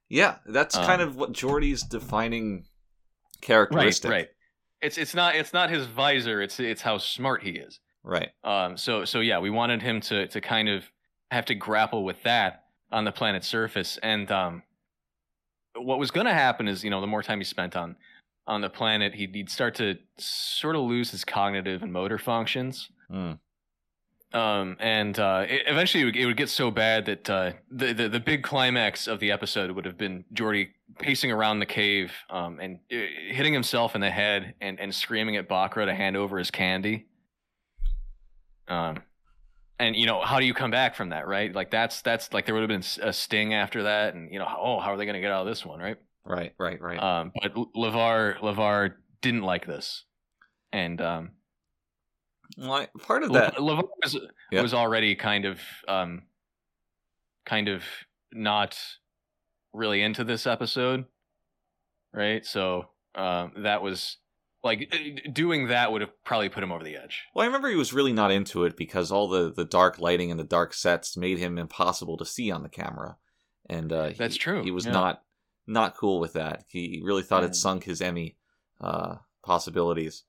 Yeah, 0.09 0.37
that's 0.47 0.76
kind 0.76 1.03
Um, 1.03 1.09
of 1.09 1.16
what 1.16 1.32
Geordi's 1.32 1.82
defining 1.82 2.66
Right, 3.39 3.43
characteristic. 3.43 4.11
right. 4.11 4.28
It's 4.82 4.99
it's 4.99 5.14
not 5.14 5.34
it's 5.37 5.53
not 5.53 5.70
his 5.70 5.87
visor. 5.87 6.43
It's 6.43 6.61
it's 6.61 6.82
how 6.82 6.99
smart 6.99 7.43
he 7.43 7.51
is. 7.53 7.80
Right. 8.05 8.30
Um. 8.45 8.76
So 8.76 9.05
so 9.05 9.20
yeah, 9.20 9.39
we 9.39 9.51
wanted 9.51 9.82
him 9.82 10.01
to 10.03 10.28
to 10.28 10.41
kind 10.41 10.68
of 10.68 10.84
have 11.30 11.47
to 11.47 11.55
grapple 11.55 12.05
with 12.05 12.22
that 12.22 12.64
on 12.93 13.05
the 13.05 13.12
planet's 13.12 13.49
surface, 13.49 13.99
and 14.03 14.30
um, 14.30 14.62
what 15.74 15.99
was 15.99 16.11
going 16.11 16.26
to 16.26 16.32
happen 16.34 16.68
is 16.68 16.84
you 16.84 16.91
know 16.91 17.01
the 17.01 17.07
more 17.07 17.22
time 17.22 17.39
he 17.39 17.45
spent 17.45 17.74
on 17.74 17.97
on 18.47 18.61
the 18.61 18.70
planet, 18.70 19.14
he'd, 19.14 19.34
he'd 19.34 19.51
start 19.51 19.74
to 19.76 19.99
sort 20.18 20.76
of 20.76 20.82
lose 20.82 21.11
his 21.11 21.24
cognitive 21.24 21.82
and 21.82 21.92
motor 21.92 22.18
functions. 22.18 22.90
Mm. 23.11 23.38
Um, 24.32 24.76
and 24.80 25.18
uh, 25.18 25.47
it, 25.49 25.62
eventually 25.66 26.03
it 26.03 26.05
would, 26.07 26.16
it 26.16 26.26
would 26.26 26.36
get 26.36 26.49
so 26.49 26.70
bad 26.70 27.07
that 27.07 27.30
uh, 27.30 27.53
the, 27.70 27.92
the 27.94 28.09
the 28.09 28.20
big 28.20 28.42
climax 28.42 29.07
of 29.07 29.20
the 29.20 29.30
episode 29.30 29.70
would 29.70 29.84
have 29.84 29.97
been 29.97 30.24
Geordi 30.34 30.68
pacing 30.99 31.30
around 31.30 31.61
the 31.61 31.66
cave 31.66 32.12
um, 32.28 32.59
and 32.61 32.80
uh, 32.92 32.97
hitting 33.28 33.53
himself 33.53 33.94
in 33.94 34.01
the 34.01 34.11
head 34.11 34.55
and, 34.61 34.80
and 34.80 34.94
screaming 34.94 35.36
at 35.36 35.49
Bochra 35.49 35.86
to 35.86 35.94
hand 35.94 36.16
over 36.16 36.38
his 36.38 36.51
candy. 36.51 37.07
Um, 38.68 39.03
and 39.78 39.94
you 39.94 40.07
know 40.07 40.20
how 40.20 40.40
do 40.40 40.47
you 40.47 40.55
come 40.55 40.70
back 40.70 40.97
from 40.97 41.11
that, 41.11 41.26
right? 41.26 41.55
Like 41.55 41.70
that's 41.70 42.03
that's 42.03 42.32
like 42.32 42.47
there 42.47 42.55
would 42.55 42.68
have 42.68 42.80
been 42.80 43.07
a 43.09 43.12
sting 43.12 43.55
after 43.55 43.84
that, 43.84 44.14
and 44.14 44.32
you 44.32 44.38
know 44.38 44.47
oh 44.47 44.80
how 44.80 44.92
are 44.92 44.97
they 44.97 45.05
going 45.05 45.14
to 45.14 45.20
get 45.20 45.30
out 45.30 45.42
of 45.42 45.47
this 45.47 45.64
one, 45.64 45.80
right? 45.80 45.97
Right, 46.26 46.52
right, 46.58 46.80
right. 46.80 46.98
Um, 47.00 47.32
but 47.40 47.54
LeVar 47.54 48.38
LeVar 48.40 48.94
didn't 49.22 49.42
like 49.42 49.64
this, 49.66 50.04
and 50.72 51.00
um, 51.00 51.30
well, 52.58 52.72
I- 52.72 52.88
part 53.00 53.22
of 53.22 53.32
that. 53.32 53.54
LeVar 53.56 53.84
was, 54.02 54.16
Yeah. 54.50 54.62
was 54.62 54.74
already 54.74 55.14
kind 55.14 55.44
of 55.44 55.60
um 55.88 56.22
kind 57.44 57.68
of 57.68 57.84
not 58.32 58.76
really 59.72 60.02
into 60.02 60.24
this 60.24 60.46
episode 60.46 61.04
right 62.12 62.44
so 62.44 62.86
um 63.14 63.52
that 63.58 63.82
was 63.82 64.16
like 64.64 64.92
doing 65.32 65.68
that 65.68 65.92
would 65.92 66.00
have 66.00 66.10
probably 66.24 66.48
put 66.48 66.62
him 66.64 66.72
over 66.72 66.82
the 66.82 66.96
edge 66.96 67.22
Well, 67.34 67.44
I 67.44 67.46
remember 67.46 67.68
he 67.68 67.76
was 67.76 67.92
really 67.92 68.12
not 68.12 68.32
into 68.32 68.64
it 68.64 68.76
because 68.76 69.12
all 69.12 69.28
the, 69.28 69.52
the 69.52 69.64
dark 69.64 70.00
lighting 70.00 70.30
and 70.32 70.40
the 70.40 70.44
dark 70.44 70.74
sets 70.74 71.16
made 71.16 71.38
him 71.38 71.56
impossible 71.58 72.16
to 72.16 72.24
see 72.24 72.50
on 72.50 72.62
the 72.64 72.68
camera, 72.68 73.16
and 73.68 73.92
uh, 73.92 74.08
he- 74.08 74.14
That's 74.14 74.36
true, 74.36 74.64
He 74.64 74.72
was 74.72 74.86
yeah. 74.86 74.92
not 74.92 75.22
not 75.66 75.96
cool 75.96 76.20
with 76.20 76.34
that. 76.34 76.64
He 76.68 77.00
really 77.04 77.22
thought 77.22 77.44
it 77.44 77.54
sunk 77.54 77.84
his 77.84 78.00
Emmy 78.00 78.36
uh, 78.80 79.16
possibilities 79.42 80.24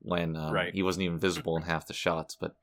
when 0.00 0.36
um, 0.36 0.52
Right. 0.52 0.74
he 0.74 0.82
wasn't 0.82 1.04
even 1.04 1.18
visible 1.18 1.56
in 1.56 1.62
half 1.72 1.86
the 1.86 1.94
shots. 1.94 2.36
But 2.38 2.54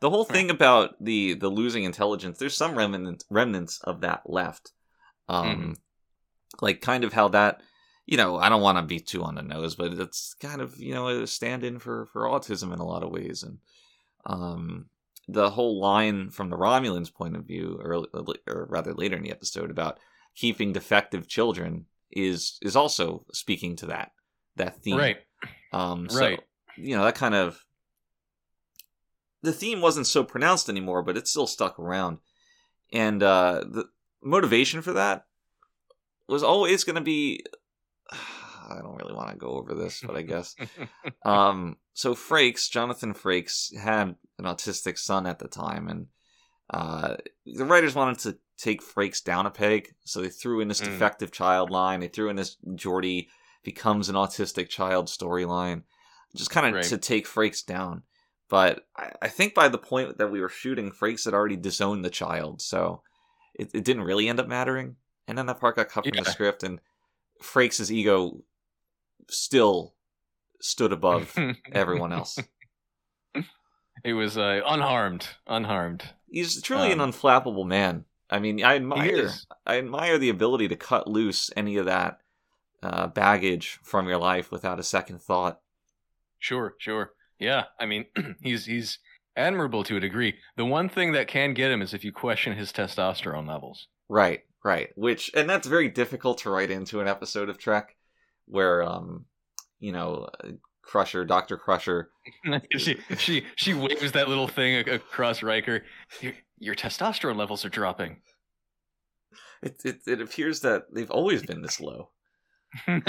the 0.00 0.10
whole 0.10 0.24
thing 0.24 0.50
about 0.50 1.02
the 1.02 1.34
the 1.34 1.48
losing 1.48 1.84
intelligence, 1.84 2.38
there's 2.38 2.56
some 2.56 2.76
remnants 2.76 3.24
remnants 3.30 3.80
of 3.82 4.00
that 4.02 4.22
left. 4.28 4.72
Um, 5.28 5.46
Mhm. 5.46 5.76
Like 6.60 6.80
kind 6.80 7.02
of 7.02 7.12
how 7.12 7.28
that, 7.28 7.62
you 8.06 8.16
know, 8.16 8.36
I 8.36 8.48
don't 8.48 8.62
want 8.62 8.78
to 8.78 8.82
be 8.84 9.00
too 9.00 9.24
on 9.24 9.34
the 9.34 9.42
nose, 9.42 9.74
but 9.74 9.92
it's 9.94 10.34
kind 10.34 10.60
of 10.60 10.78
you 10.78 10.94
know 10.94 11.08
a 11.08 11.26
stand-in 11.26 11.78
for 11.80 12.06
for 12.06 12.22
autism 12.22 12.72
in 12.72 12.78
a 12.78 12.86
lot 12.86 13.02
of 13.02 13.10
ways, 13.10 13.42
and 13.42 13.58
um, 14.26 14.86
the 15.26 15.50
whole 15.50 15.80
line 15.80 16.30
from 16.30 16.50
the 16.50 16.56
Romulans' 16.56 17.12
point 17.12 17.34
of 17.34 17.44
view, 17.46 17.80
early, 17.82 18.08
or 18.46 18.66
rather 18.70 18.92
later 18.94 19.16
in 19.16 19.22
the 19.24 19.30
episode, 19.32 19.70
about 19.70 19.98
keeping 20.34 20.72
defective 20.72 21.28
children 21.28 21.86
is 22.10 22.58
is 22.62 22.76
also 22.76 23.24
speaking 23.32 23.76
to 23.76 23.86
that 23.86 24.12
that 24.56 24.76
theme. 24.82 24.96
right 24.96 25.18
Um, 25.72 26.08
so, 26.08 26.20
Right. 26.20 26.40
You 26.76 26.96
know 26.96 27.04
that 27.04 27.14
kind 27.14 27.34
of 27.34 27.64
the 29.42 29.52
theme 29.52 29.80
wasn't 29.80 30.06
so 30.06 30.24
pronounced 30.24 30.68
anymore, 30.68 31.02
but 31.02 31.16
it 31.16 31.28
still 31.28 31.46
stuck 31.46 31.78
around, 31.78 32.18
and 32.92 33.22
uh, 33.22 33.62
the 33.68 33.84
motivation 34.22 34.82
for 34.82 34.94
that 34.94 35.26
was 36.28 36.42
always 36.42 36.84
going 36.84 36.96
to 36.96 37.02
be. 37.02 37.44
I 38.66 38.78
don't 38.80 38.96
really 38.96 39.12
want 39.12 39.28
to 39.28 39.36
go 39.36 39.58
over 39.58 39.74
this, 39.74 40.00
but 40.00 40.16
I 40.16 40.22
guess 40.22 40.56
um, 41.24 41.76
so 41.92 42.14
Frakes, 42.14 42.70
Jonathan 42.70 43.12
Frakes, 43.12 43.76
had 43.76 44.16
an 44.38 44.44
autistic 44.46 44.98
son 44.98 45.26
at 45.26 45.38
the 45.38 45.48
time, 45.48 45.88
and 45.88 46.06
uh, 46.70 47.16
the 47.44 47.66
writers 47.66 47.94
wanted 47.94 48.18
to 48.20 48.38
take 48.56 48.82
Frakes 48.82 49.22
down 49.22 49.46
a 49.46 49.50
peg, 49.50 49.94
so 50.04 50.20
they 50.20 50.28
threw 50.28 50.60
in 50.60 50.68
this 50.68 50.80
Mm. 50.80 50.84
defective 50.86 51.32
child 51.32 51.70
line. 51.70 52.00
They 52.00 52.08
threw 52.08 52.28
in 52.28 52.36
this 52.36 52.56
Geordi 52.66 53.28
becomes 53.62 54.08
an 54.08 54.14
autistic 54.14 54.68
child 54.68 55.06
storyline, 55.06 55.82
just 56.36 56.50
kind 56.50 56.66
of 56.66 56.74
Right. 56.74 56.84
to 56.84 56.98
take 56.98 57.26
Frakes 57.26 57.64
down. 57.64 58.02
But 58.48 58.86
I, 58.96 59.12
I 59.22 59.28
think 59.28 59.54
by 59.54 59.68
the 59.68 59.78
point 59.78 60.18
that 60.18 60.30
we 60.30 60.40
were 60.40 60.48
shooting, 60.48 60.90
Frakes 60.92 61.24
had 61.24 61.34
already 61.34 61.56
disowned 61.56 62.04
the 62.04 62.10
child, 62.10 62.60
so 62.62 63.02
it, 63.54 63.70
it 63.74 63.84
didn't 63.84 64.02
really 64.04 64.28
end 64.28 64.38
up 64.38 64.46
mattering. 64.48 64.96
And 65.26 65.38
then 65.38 65.46
that 65.46 65.58
part 65.60 65.76
got 65.76 65.88
cut 65.88 66.04
from 66.06 66.22
the 66.22 66.30
script, 66.30 66.62
and 66.62 66.80
Frakes' 67.42 67.90
ego 67.90 68.44
still 69.28 69.94
stood 70.60 70.92
above 70.92 71.34
everyone 71.72 72.12
else. 72.12 72.38
it 74.04 74.12
was 74.12 74.36
uh, 74.36 74.60
unharmed 74.66 75.28
unharmed 75.46 76.04
He's 76.30 76.60
truly 76.60 76.90
an 76.92 77.00
Um, 77.00 77.12
unflappable 77.12 77.64
man. 77.66 78.04
I 78.34 78.40
mean, 78.40 78.64
I 78.64 78.74
admire 78.74 79.30
I 79.64 79.78
admire 79.78 80.18
the 80.18 80.28
ability 80.28 80.66
to 80.66 80.74
cut 80.74 81.06
loose 81.06 81.52
any 81.56 81.76
of 81.76 81.86
that 81.86 82.18
uh, 82.82 83.06
baggage 83.06 83.78
from 83.84 84.08
your 84.08 84.18
life 84.18 84.50
without 84.50 84.80
a 84.80 84.82
second 84.82 85.22
thought. 85.22 85.60
Sure, 86.40 86.74
sure. 86.78 87.12
Yeah, 87.38 87.66
I 87.78 87.86
mean, 87.86 88.06
he's 88.42 88.66
he's 88.66 88.98
admirable 89.36 89.84
to 89.84 89.98
a 89.98 90.00
degree. 90.00 90.34
The 90.56 90.64
one 90.64 90.88
thing 90.88 91.12
that 91.12 91.28
can 91.28 91.54
get 91.54 91.70
him 91.70 91.80
is 91.80 91.94
if 91.94 92.04
you 92.04 92.10
question 92.10 92.56
his 92.56 92.72
testosterone 92.72 93.46
levels. 93.46 93.86
Right, 94.08 94.40
right. 94.64 94.88
Which 94.96 95.30
and 95.36 95.48
that's 95.48 95.68
very 95.68 95.88
difficult 95.88 96.38
to 96.38 96.50
write 96.50 96.72
into 96.72 96.98
an 96.98 97.06
episode 97.06 97.48
of 97.48 97.58
Trek, 97.58 97.94
where 98.46 98.82
um, 98.82 99.26
you 99.78 99.92
know, 99.92 100.28
Crusher, 100.82 101.24
Doctor 101.24 101.56
Crusher. 101.56 102.10
she 102.76 102.98
she 103.16 103.44
she 103.54 103.74
waves 103.74 104.10
that 104.10 104.28
little 104.28 104.48
thing 104.48 104.88
across 104.88 105.40
Riker. 105.40 105.84
Your, 106.20 106.32
your 106.58 106.74
testosterone 106.74 107.36
levels 107.36 107.64
are 107.64 107.70
dropping. 107.70 108.18
It, 109.62 109.80
it 109.84 110.00
it 110.06 110.20
appears 110.20 110.60
that 110.60 110.92
they've 110.92 111.10
always 111.10 111.42
been 111.42 111.62
this 111.62 111.80
low. 111.80 112.10
but 112.86 113.04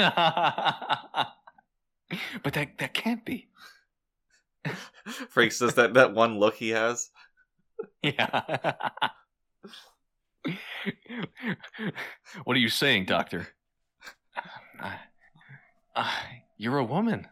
that 2.53 2.77
that 2.77 2.93
can't 2.93 3.25
be. 3.25 3.49
Frakes 5.33 5.59
does 5.59 5.75
that 5.75 5.93
that 5.95 6.13
one 6.13 6.39
look 6.39 6.55
he 6.55 6.69
has. 6.69 7.09
Yeah. 8.01 8.41
what 12.43 12.55
are 12.55 12.59
you 12.59 12.69
saying, 12.69 13.05
Doctor? 13.05 13.47
Uh, 14.81 14.91
uh, 15.95 16.11
you're 16.57 16.77
a 16.77 16.83
woman. 16.83 17.27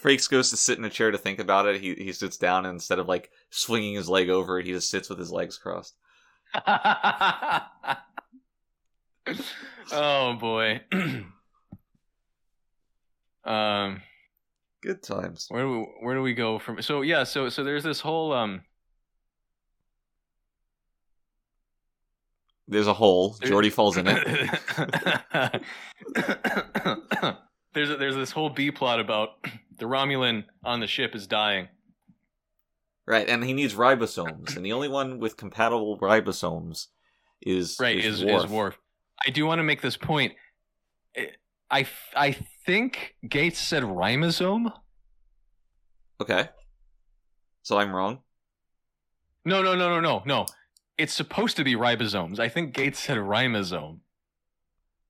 Frakes 0.00 0.28
goes 0.28 0.50
to 0.50 0.56
sit 0.56 0.78
in 0.78 0.84
a 0.84 0.90
chair 0.90 1.10
to 1.10 1.18
think 1.18 1.38
about 1.38 1.66
it. 1.66 1.80
He 1.80 1.94
he 1.94 2.12
sits 2.12 2.36
down 2.36 2.66
and 2.66 2.74
instead 2.74 2.98
of 2.98 3.08
like 3.08 3.30
swinging 3.50 3.94
his 3.94 4.08
leg 4.08 4.28
over 4.30 4.58
it, 4.58 4.66
he 4.66 4.72
just 4.72 4.90
sits 4.90 5.08
with 5.08 5.18
his 5.18 5.30
legs 5.30 5.58
crossed. 5.58 5.94
oh 9.92 10.36
boy. 10.40 10.80
um, 13.44 14.02
Good 14.82 15.02
times. 15.02 15.46
where 15.48 15.62
do 15.62 15.70
we, 15.70 15.86
where 16.00 16.14
do 16.14 16.22
we 16.22 16.34
go 16.34 16.58
from? 16.58 16.82
So 16.82 17.02
yeah, 17.02 17.24
so 17.24 17.48
so 17.48 17.62
there's 17.64 17.84
this 17.84 18.00
whole 18.00 18.32
um. 18.32 18.62
There's 22.68 22.86
a 22.86 22.94
hole. 22.94 23.34
Geordi 23.42 23.70
falls 23.72 23.96
in 23.98 24.06
it. 24.08 25.62
There's 27.74 27.90
a, 27.90 27.96
there's 27.96 28.14
this 28.16 28.30
whole 28.30 28.50
B 28.50 28.70
plot 28.70 29.00
about 29.00 29.30
the 29.78 29.86
Romulan 29.86 30.44
on 30.64 30.80
the 30.80 30.86
ship 30.86 31.14
is 31.14 31.26
dying. 31.26 31.68
Right, 33.06 33.28
and 33.28 33.42
he 33.42 33.52
needs 33.52 33.74
ribosomes, 33.74 34.56
and 34.56 34.64
the 34.64 34.72
only 34.72 34.88
one 34.88 35.18
with 35.18 35.36
compatible 35.36 35.98
ribosomes 35.98 36.86
is 37.40 37.76
Right, 37.80 37.98
is, 37.98 38.22
is 38.22 38.24
Worf. 38.24 38.44
is 38.44 38.50
Worf. 38.50 38.78
I 39.26 39.30
do 39.30 39.44
want 39.44 39.58
to 39.58 39.64
make 39.64 39.82
this 39.82 39.96
point. 39.96 40.34
Eh, 41.16 41.26
I 41.70 41.86
I 42.14 42.36
think 42.64 43.16
Gates 43.28 43.58
said 43.58 43.82
ribosome. 43.82 44.72
Okay, 46.20 46.48
so 47.62 47.76
I'm 47.78 47.92
wrong. 47.92 48.20
No, 49.44 49.62
no, 49.62 49.74
no, 49.74 49.88
no, 49.88 50.00
no, 50.00 50.22
no. 50.24 50.46
It's 50.96 51.12
supposed 51.12 51.56
to 51.56 51.64
be 51.64 51.74
ribosomes. 51.74 52.38
I 52.38 52.48
think 52.48 52.74
Gates 52.74 53.00
said 53.00 53.18
ribosome. 53.18 53.98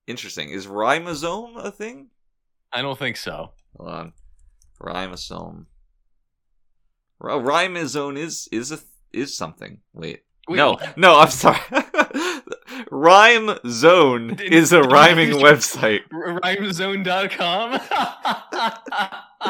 Interesting. 0.07 0.49
Is 0.49 0.65
ribosome 0.65 1.63
a 1.63 1.69
thing? 1.69 2.07
I 2.73 2.81
don't 2.81 2.97
think 2.97 3.17
so. 3.17 3.51
Hold 3.77 3.89
on, 3.89 4.13
ribosome. 4.81 5.65
Oh, 7.21 7.39
ribosome 7.39 8.17
is 8.17 8.47
is 8.51 8.71
a 8.71 8.79
is 9.13 9.37
something. 9.37 9.79
Wait, 9.93 10.21
Wait, 10.49 10.57
no, 10.57 10.77
no, 10.97 11.19
I'm 11.19 11.29
sorry. 11.29 11.59
Rhyme 12.91 13.51
Zone 13.67 14.37
is 14.39 14.73
a 14.73 14.81
rhyming 14.81 15.29
website. 15.47 16.01
R- 16.11 16.39
Rhymezone.com. 16.41 17.79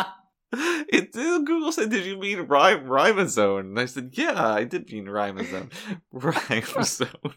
It 0.55 1.11
Google 1.13 1.71
said, 1.71 1.89
"Did 1.89 2.05
you 2.05 2.15
mean 2.19 2.41
rhyme 2.41 2.85
rhymezone?" 2.85 3.61
And 3.61 3.79
I 3.79 3.85
said, 3.85 4.11
"Yeah, 4.13 4.39
I 4.39 4.65
did 4.65 4.91
mean 4.91 5.05
rhymezone." 5.05 5.71
rhymezone. 6.13 7.33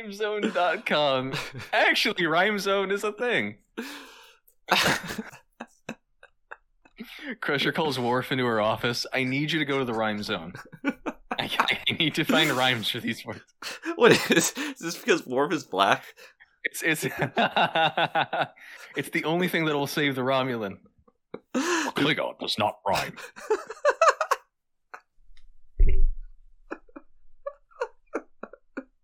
Rhymezone.com. 0.00 1.32
Actually, 1.72 2.24
Rhymezone 2.24 2.92
is 2.92 3.04
a 3.04 3.12
thing. 3.12 3.56
Crusher 7.40 7.72
calls 7.72 7.98
Worf 7.98 8.30
into 8.30 8.44
her 8.46 8.60
office. 8.60 9.06
I 9.12 9.24
need 9.24 9.50
you 9.52 9.58
to 9.58 9.64
go 9.64 9.78
to 9.78 9.84
the 9.84 9.94
rhyme 9.94 10.22
zone. 10.22 10.52
I, 11.38 11.50
I 11.88 11.92
need 11.98 12.14
to 12.16 12.24
find 12.24 12.50
rhymes 12.50 12.90
for 12.90 13.00
these 13.00 13.24
words. 13.24 13.40
what 13.96 14.12
is, 14.30 14.52
is 14.52 14.78
this? 14.78 14.96
Because 14.96 15.26
Worf 15.26 15.52
is 15.52 15.64
black? 15.64 16.04
It's 16.62 16.82
it's 16.82 17.04
it's 18.96 19.10
the 19.10 19.24
only 19.24 19.48
thing 19.48 19.64
that 19.64 19.74
will 19.74 19.86
save 19.86 20.14
the 20.14 20.20
Romulan. 20.20 20.76
Klingon 21.54 22.38
does 22.38 22.58
not 22.58 22.76
rhyme. 22.86 23.16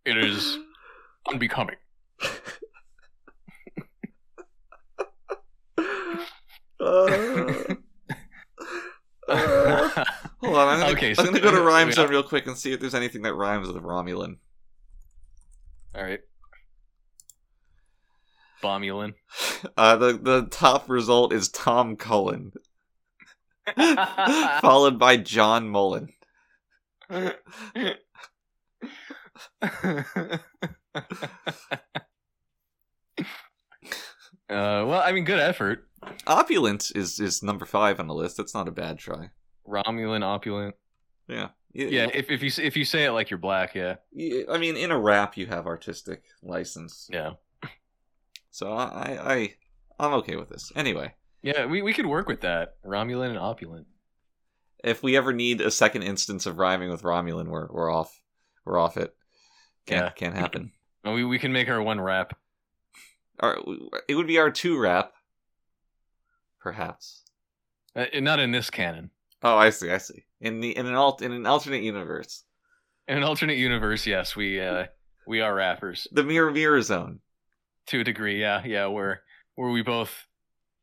It 0.05 0.19
is 0.19 0.59
unbecoming. 1.29 1.77
Uh, 6.79 7.75
uh, 9.29 10.05
hold 10.41 10.57
on, 10.57 10.69
I'm 10.69 10.81
gonna, 10.81 10.93
Okay, 10.93 11.15
I'm 11.19 11.25
gonna 11.27 11.41
go 11.41 11.51
to 11.51 11.57
we 11.61 11.67
rhyme 11.67 11.91
zone 11.93 12.05
got- 12.07 12.11
real 12.11 12.23
quick 12.23 12.47
and 12.47 12.57
see 12.57 12.73
if 12.73 12.81
there's 12.81 12.95
anything 12.95 13.23
that 13.23 13.35
rhymes 13.35 13.69
with 13.69 13.83
Romulan. 13.83 14.37
All 15.95 16.03
right. 16.03 16.21
Bomulan. 18.63 19.15
Uh, 19.77 19.97
the 19.97 20.19
the 20.19 20.47
top 20.51 20.89
result 20.89 21.33
is 21.33 21.49
Tom 21.49 21.97
Cullen, 21.97 22.53
followed 24.61 24.99
by 24.99 25.17
John 25.17 25.69
Mullen. 25.69 26.11
Uh, 34.49 34.87
well, 34.87 35.03
I 35.05 35.11
mean, 35.11 35.25
good 35.25 35.41
effort. 35.41 35.89
Opulent 36.27 36.93
is 36.95 37.19
is 37.19 37.43
number 37.43 37.65
five 37.65 37.99
on 37.99 38.07
the 38.07 38.15
list. 38.15 38.37
That's 38.37 38.55
not 38.55 38.69
a 38.69 38.73
bad 38.73 38.97
try. 38.99 39.31
Romulan, 39.67 40.23
opulent. 40.23 40.77
Yeah, 41.27 41.49
Yeah, 41.73 42.09
if 42.15 42.31
if 42.31 42.43
you 42.45 42.65
if 42.65 42.77
you 42.77 42.85
say 42.85 43.07
it 43.07 43.11
like 43.11 43.29
you're 43.29 43.39
black, 43.41 43.75
yeah, 43.75 43.97
I 44.49 44.59
mean, 44.59 44.77
in 44.77 44.93
a 44.93 44.99
rap, 44.99 45.37
you 45.37 45.47
have 45.47 45.67
artistic 45.67 46.23
license, 46.45 47.09
yeah, 47.13 47.33
so 48.53 48.73
I 48.73 48.85
I 48.85 49.33
I- 49.33 49.55
I'm 49.99 50.13
okay 50.15 50.37
with 50.37 50.49
this. 50.51 50.71
Anyway, 50.77 51.15
yeah. 51.43 51.67
We 51.67 51.83
we 51.83 51.93
could 51.93 52.07
work 52.07 52.29
with 52.29 52.43
that. 52.43 52.77
Romulan 52.85 53.31
and 53.31 53.39
opulent. 53.39 53.89
if 54.85 55.03
we 55.03 55.17
ever 55.17 55.33
need 55.33 55.61
a 55.61 55.71
second 55.73 56.03
instance 56.03 56.47
of 56.47 56.59
rhyming 56.59 56.91
with 56.91 57.03
Romulan, 57.03 57.49
we're 57.49 57.67
we're 57.73 57.91
off. 57.91 58.21
We're 58.65 58.79
off 58.79 58.97
it. 58.97 59.17
Can't 59.87 60.05
Yeah. 60.07 60.11
can't 60.11 60.37
happen. 60.37 60.71
We 61.15 61.25
we 61.25 61.39
can 61.39 61.53
make 61.53 61.69
our 61.69 61.83
one 61.83 62.01
rap. 62.01 62.37
Our, 63.41 63.59
it 64.09 64.15
would 64.15 64.27
be 64.27 64.39
our 64.39 64.51
two 64.51 64.79
rap, 64.79 65.13
perhaps. 66.61 67.23
Uh, 67.95 68.07
not 68.21 68.41
in 68.41 68.51
this 68.51 68.71
canon. 68.71 69.11
Oh, 69.43 69.57
I 69.57 69.71
see. 69.71 69.91
I 69.91 69.99
see. 69.99 70.25
In 70.41 70.61
the 70.61 70.77
in 70.77 70.87
an 70.87 70.95
alt 70.95 71.23
in 71.23 71.33
an 71.33 71.47
alternate 71.47 71.83
universe, 71.83 72.45
In 73.09 73.17
an 73.19 73.23
alternate 73.23 73.57
universe, 73.59 74.07
yes, 74.07 74.37
we 74.37 74.61
uh 74.61 74.87
we 75.27 75.41
are 75.41 75.55
rappers 75.55 76.07
the 76.13 76.25
mirror 76.25 76.51
mirror 76.51 76.81
zone. 76.83 77.21
to 77.87 78.01
a 78.01 78.05
degree. 78.05 78.41
Yeah, 78.41 78.63
yeah. 78.65 78.87
Where 78.87 79.23
where 79.55 79.71
we 79.71 79.83
both. 79.83 80.27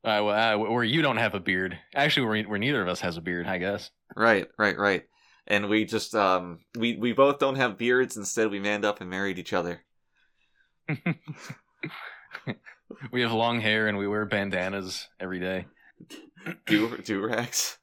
Uh, 0.05 0.25
uh, 0.27 0.57
where 0.57 0.83
you 0.83 1.01
don't 1.01 1.15
have 1.15 1.33
a 1.33 1.39
beard. 1.39 1.79
Actually, 1.95 2.27
where, 2.27 2.43
where 2.43 2.59
neither 2.59 2.81
of 2.81 2.89
us 2.89 2.99
has 2.99 3.15
a 3.15 3.21
beard, 3.21 3.47
I 3.47 3.57
guess. 3.57 3.89
Right, 4.17 4.49
right, 4.57 4.77
right. 4.77 5.03
And 5.47 5.69
we 5.69 5.85
just 5.85 6.13
um 6.13 6.59
we 6.77 6.97
we 6.97 7.13
both 7.13 7.39
don't 7.39 7.55
have 7.55 7.77
beards. 7.77 8.17
Instead, 8.17 8.51
we 8.51 8.59
manned 8.59 8.83
up 8.83 8.99
and 8.99 9.09
married 9.09 9.39
each 9.39 9.53
other. 9.53 9.81
we 13.11 13.21
have 13.21 13.31
long 13.31 13.59
hair 13.59 13.87
and 13.87 13.97
we 13.97 14.07
wear 14.07 14.25
bandanas 14.25 15.07
every 15.19 15.39
day. 15.39 15.65
Do 16.65 16.97
do 16.97 17.21
rags. 17.25 17.77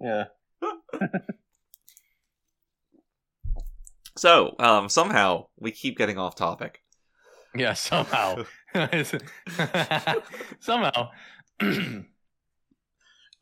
Yeah. 0.00 0.24
So 4.16 4.54
um 4.58 4.88
somehow 4.90 5.46
we 5.58 5.70
keep 5.70 5.96
getting 5.96 6.18
off 6.18 6.34
topic. 6.36 6.82
Yeah, 7.54 7.72
somehow. 7.72 8.44
somehow. 10.60 11.10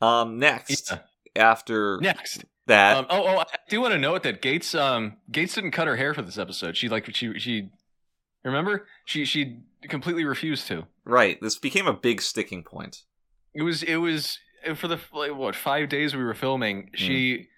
Um 0.02 0.38
next 0.38 0.90
Yeah. 0.90 0.98
after 1.36 1.98
Next. 2.00 2.44
that 2.66 2.96
Um, 2.96 3.06
oh, 3.10 3.22
oh, 3.26 3.38
I 3.40 3.44
do 3.68 3.82
want 3.82 3.92
to 3.92 3.98
note 3.98 4.22
that 4.22 4.40
Gates 4.40 4.74
um 4.74 5.18
Gates 5.30 5.54
didn't 5.54 5.72
cut 5.72 5.86
her 5.88 5.96
hair 5.96 6.14
for 6.14 6.22
this 6.22 6.38
episode. 6.38 6.76
She 6.76 6.88
like 6.88 7.14
she 7.14 7.38
she 7.38 7.68
remember? 8.44 8.86
She 9.04 9.24
she 9.24 9.60
completely 9.88 10.24
refused 10.24 10.66
to. 10.68 10.86
right 11.04 11.38
this 11.40 11.58
became 11.58 11.86
a 11.86 11.92
big 11.92 12.20
sticking 12.22 12.62
point. 12.62 13.02
It 13.54 13.62
was 13.62 13.82
it 13.82 13.96
was 13.96 14.38
for 14.76 14.88
the 14.88 14.98
like, 15.12 15.34
what, 15.34 15.56
5 15.56 15.88
days 15.88 16.14
we 16.14 16.22
were 16.22 16.34
filming. 16.34 16.90
She 16.94 17.48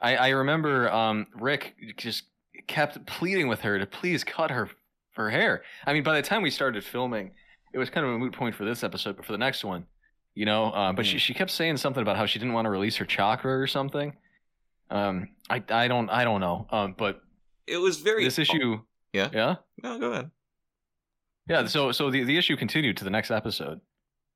I 0.00 0.16
I 0.16 0.28
remember 0.30 0.90
um 0.92 1.26
Rick 1.34 1.74
just 1.96 2.24
kept 2.66 3.04
pleading 3.06 3.48
with 3.48 3.60
her 3.60 3.78
to 3.78 3.86
please 3.86 4.24
cut 4.24 4.50
her 4.50 4.68
her 5.14 5.30
hair. 5.30 5.62
I 5.86 5.92
mean, 5.92 6.02
by 6.02 6.14
the 6.20 6.22
time 6.26 6.42
we 6.42 6.50
started 6.50 6.84
filming, 6.84 7.32
it 7.72 7.78
was 7.78 7.90
kind 7.90 8.06
of 8.06 8.12
a 8.12 8.18
moot 8.18 8.32
point 8.32 8.54
for 8.54 8.64
this 8.64 8.82
episode, 8.84 9.16
but 9.16 9.24
for 9.24 9.32
the 9.32 9.38
next 9.38 9.64
one, 9.64 9.86
you 10.34 10.44
know. 10.46 10.66
Uh, 10.66 10.92
but 10.92 11.06
she 11.06 11.16
Mhm. 11.16 11.20
she 11.20 11.34
kept 11.34 11.50
saying 11.50 11.76
something 11.78 12.02
about 12.02 12.16
how 12.16 12.26
she 12.26 12.38
didn't 12.38 12.54
want 12.54 12.66
to 12.66 12.70
release 12.70 12.96
her 12.96 13.04
chakra 13.04 13.58
or 13.58 13.66
something. 13.66 14.16
Um, 14.90 15.28
I 15.50 15.62
I 15.70 15.88
don't 15.88 16.08
I 16.10 16.24
don't 16.24 16.40
know. 16.40 16.66
Um, 16.70 16.94
but 16.96 17.20
It 17.66 17.78
was 17.78 17.98
very 18.00 18.24
this 18.24 18.38
issue, 18.38 18.80
Yeah. 19.12 19.30
yeah, 19.32 19.56
No, 19.82 19.98
go 19.98 20.12
ahead. 20.12 20.30
yeah. 21.48 21.66
So 21.66 21.92
so 21.92 22.10
the 22.10 22.24
the 22.24 22.36
issue 22.38 22.56
continued 22.56 22.96
to 22.98 23.04
the 23.04 23.10
next 23.10 23.30
episode. 23.30 23.80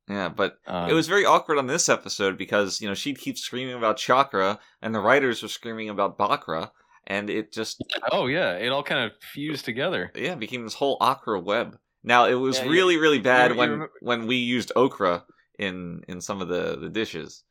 Yeah, 0.08 0.28
but 0.28 0.58
Um, 0.66 0.90
it 0.90 0.94
was 0.94 1.06
very 1.08 1.24
awkward 1.24 1.58
on 1.58 1.66
this 1.68 1.88
episode 1.88 2.36
because 2.36 2.80
you 2.80 2.88
know 2.88 2.94
she'd 2.94 3.18
keep 3.18 3.38
screaming 3.38 3.74
about 3.74 3.96
chakra 3.98 4.58
and 4.80 4.94
the 4.94 5.00
writers 5.00 5.42
were 5.42 5.48
screaming 5.48 5.88
about 5.90 6.18
bakra 6.18 6.70
and 7.06 7.30
it 7.30 7.52
just 7.52 7.82
oh 8.12 8.26
yeah, 8.26 8.54
it 8.56 8.68
all 8.72 8.82
kind 8.82 9.04
of 9.04 9.12
fused 9.22 9.64
together. 9.64 10.10
yeah 10.14 10.34
became 10.34 10.64
this 10.64 10.74
whole 10.74 10.96
okra 11.00 11.40
web 11.40 11.78
now 12.02 12.24
it 12.26 12.34
was 12.34 12.58
Yeah, 12.58 12.68
really 12.68 12.96
really 12.96 13.20
bad 13.20 13.52
you 13.52 13.56
when 13.58 13.88
when 14.00 14.26
we 14.26 14.36
used 14.36 14.72
okra 14.74 15.24
in 15.58 16.02
in 16.08 16.20
some 16.20 16.42
of 16.42 16.48
the 16.48 16.76
the 16.78 16.88
dishes 16.88 17.44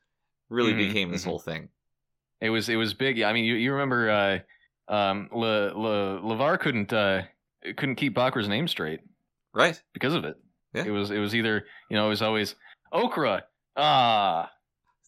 really 0.50 0.74
Mhm, 0.74 0.88
became 0.90 1.10
this 1.12 1.22
mhm. 1.24 1.28
whole 1.28 1.40
thing 1.40 1.70
It 2.42 2.50
was 2.50 2.68
it 2.68 2.76
was 2.76 2.94
big. 2.94 3.22
I 3.22 3.32
mean, 3.34 3.46
you 3.46 3.56
you 3.56 3.72
remember 3.72 4.10
uh, 4.10 4.40
um, 4.92 5.30
Le, 5.32 5.72
Le, 5.74 6.20
LeVar 6.22 6.60
couldn't 6.60 6.92
uh, 6.94 7.24
couldn't 7.64 7.96
keep 7.96 8.14
Bochra's 8.14 8.48
name 8.48 8.68
straight 8.68 9.00
right 9.54 9.82
because 9.94 10.14
of 10.14 10.26
it. 10.26 10.36
Yeah. 10.74 10.84
It 10.86 10.92
was 10.92 11.10
it 11.12 11.18
was 11.20 11.34
either 11.34 11.66
you 11.90 11.98
know 11.98 12.06
it 12.06 12.10
was 12.10 12.22
always 12.22 12.56
okra 12.92 13.44
ah 13.76 14.52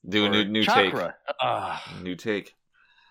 do 0.07 0.25
a 0.25 0.29
new 0.29 0.45
new 0.45 0.63
chakra 0.63 1.15
ah 1.39 1.84
take 1.93 2.03
new 2.03 2.15
take 2.15 2.55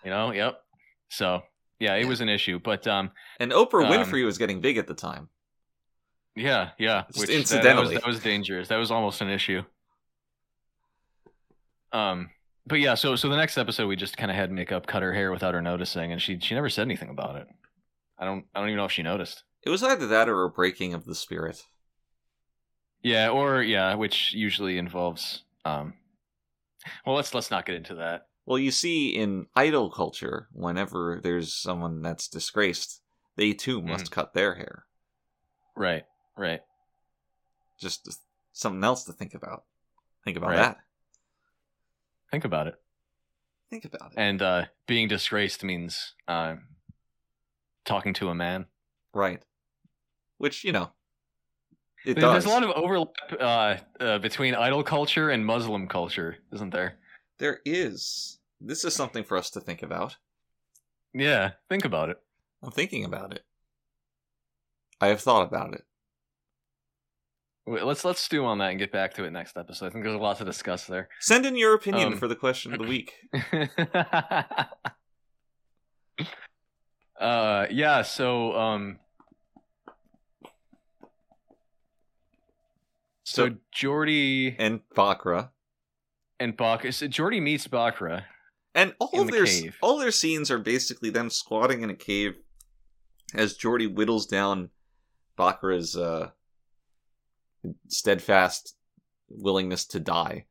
you 0.03 0.09
know 0.09 0.31
yep. 0.31 0.61
So 1.09 1.43
yeah, 1.79 1.95
it 1.95 2.07
was 2.07 2.21
an 2.21 2.29
issue, 2.29 2.59
but 2.59 2.87
um 2.87 3.11
and 3.39 3.51
oprah 3.51 3.85
Um, 3.85 3.91
winfrey 3.91 4.25
was 4.25 4.37
getting 4.37 4.61
big 4.61 4.77
at 4.77 4.87
the 4.87 4.93
time 4.95 5.29
yeah 6.35 6.71
yeah 6.79 7.03
Just 7.13 7.19
that- 7.19 7.27
that, 7.27 7.33
incidentally. 7.37 7.93
was, 7.95 8.01
that 8.03 8.07
was 8.07 8.19
dangerous. 8.19 8.67
That 8.69 8.77
was 8.77 8.89
almost 8.91 9.21
an 9.21 9.29
issue. 9.29 9.61
Um. 11.91 12.29
But 12.65 12.79
yeah, 12.79 12.95
so 12.95 13.15
so 13.15 13.27
the 13.29 13.35
next 13.35 13.57
episode 13.57 13.87
we 13.87 13.95
just 13.95 14.15
kind 14.17 14.31
of 14.31 14.37
had 14.37 14.51
makeup 14.51 14.87
cut 14.87 15.03
her 15.03 15.13
hair 15.13 15.31
without 15.31 15.53
her 15.53 15.61
noticing, 15.61 16.11
and 16.11 16.21
she 16.21 16.39
she 16.39 16.55
never 16.55 16.69
said 16.69 16.83
anything 16.83 17.09
about 17.09 17.35
it. 17.35 17.47
I 18.17 18.25
don't 18.25 18.45
I 18.55 18.59
don't 18.59 18.69
even 18.69 18.77
know 18.77 18.85
if 18.85 18.91
she 18.91 19.03
noticed. 19.03 19.43
It 19.63 19.69
was 19.69 19.83
either 19.83 20.07
that 20.07 20.29
or 20.29 20.43
a 20.43 20.49
breaking 20.49 20.93
of 20.93 21.05
the 21.05 21.15
spirit. 21.15 21.63
Yeah, 23.01 23.29
or 23.29 23.61
yeah, 23.61 23.95
which 23.95 24.33
usually 24.33 24.77
involves 24.77 25.43
um 25.65 25.93
well 27.05 27.15
let's 27.15 27.33
let's 27.33 27.51
not 27.51 27.65
get 27.65 27.75
into 27.75 27.95
that. 27.95 28.27
Well, 28.45 28.59
you 28.59 28.71
see, 28.71 29.09
in 29.09 29.47
idol 29.55 29.89
culture, 29.89 30.49
whenever 30.51 31.19
there's 31.23 31.53
someone 31.53 32.01
that's 32.01 32.27
disgraced, 32.27 33.01
they 33.37 33.53
too 33.53 33.81
must 33.81 34.11
cut 34.11 34.33
their 34.33 34.55
hair. 34.55 34.85
Right, 35.77 36.03
right. 36.37 36.59
Just 37.79 38.19
something 38.51 38.83
else 38.83 39.05
to 39.05 39.13
think 39.13 39.33
about. 39.33 39.63
Think 40.25 40.35
about 40.37 40.49
Right. 40.51 40.55
that. 40.57 40.77
Think 42.33 42.45
about 42.45 42.65
it. 42.65 42.75
Think 43.69 43.85
about 43.85 44.11
it. 44.11 44.17
And 44.17 44.41
uh 44.41 44.65
being 44.87 45.07
disgraced 45.07 45.63
means 45.63 46.15
uh, 46.27 46.55
talking 47.85 48.13
to 48.15 48.29
a 48.29 48.35
man. 48.35 48.65
right. 49.13 49.39
Which, 50.39 50.63
you 50.63 50.71
know, 50.71 50.89
it 52.05 52.15
There- 52.15 52.21
does. 52.21 52.43
There's 52.43 52.45
a 52.45 52.49
lot 52.59 52.63
of 52.63 52.71
overlap 52.71 53.09
uh, 53.39 53.75
uh, 54.03 54.17
between 54.17 54.55
idol 54.55 54.83
culture 54.83 55.29
and 55.29 55.45
Muslim 55.45 55.87
culture, 55.87 56.37
isn't 56.51 56.71
there? 56.71 56.97
There 57.37 57.59
is. 57.65 58.39
This 58.59 58.83
is 58.83 58.93
something 58.95 59.23
for 59.23 59.37
us 59.37 59.51
to 59.51 59.61
think 59.61 59.83
about. 59.83 60.17
Yeah, 61.13 61.51
think 61.69 61.85
about 61.85 62.09
it. 62.09 62.17
I'm 62.63 62.71
thinking 62.71 63.05
about 63.05 63.31
it. 63.33 63.43
I 64.99 65.07
have 65.07 65.21
thought 65.21 65.47
about 65.47 65.73
it. 65.75 65.83
Let's 67.65 68.03
let's 68.03 68.19
stew 68.19 68.43
on 68.45 68.57
that 68.57 68.71
and 68.71 68.79
get 68.79 68.91
back 68.91 69.13
to 69.13 69.23
it 69.23 69.31
next 69.31 69.55
episode. 69.55 69.85
I 69.85 69.89
think 69.91 70.03
there's 70.03 70.15
a 70.15 70.19
lot 70.19 70.37
to 70.39 70.45
discuss 70.45 70.85
there. 70.85 71.07
Send 71.21 71.45
in 71.45 71.55
your 71.55 71.73
opinion 71.75 72.13
Um, 72.13 72.17
for 72.19 72.27
the 72.27 72.35
question 72.35 72.73
of 72.73 72.79
the 72.79 72.87
week. 72.87 73.13
uh, 77.19 77.67
yeah. 77.69 78.01
So 78.01 78.53
um, 78.53 78.99
so 83.23 83.49
So- 83.49 83.55
Geordi 83.75 84.55
And 84.59 84.81
Bochra. 84.95 85.49
and 86.39 86.55
Bak. 86.57 86.91
So 86.93 87.07
Geordi 87.07 87.41
meets 87.41 87.67
Bochra. 87.67 88.23
And 88.75 88.93
all 88.99 89.21
of 89.21 89.27
the 89.27 89.31
their 89.33 89.45
cave. 89.45 89.77
all 89.81 89.99
their 89.99 90.11
scenes 90.11 90.49
are 90.49 90.57
basically 90.57 91.11
them 91.11 91.29
squatting 91.29 91.81
in 91.83 91.89
a 91.91 91.95
cave 91.95 92.35
as 93.35 93.55
Geordi 93.57 93.87
whittles 93.91 94.25
down 94.25 94.69
Bochra's 95.37 95.95
uh, 95.95 96.31
steadfast 97.87 98.75
willingness 99.29 99.85
to 99.87 99.99
die. 99.99 100.45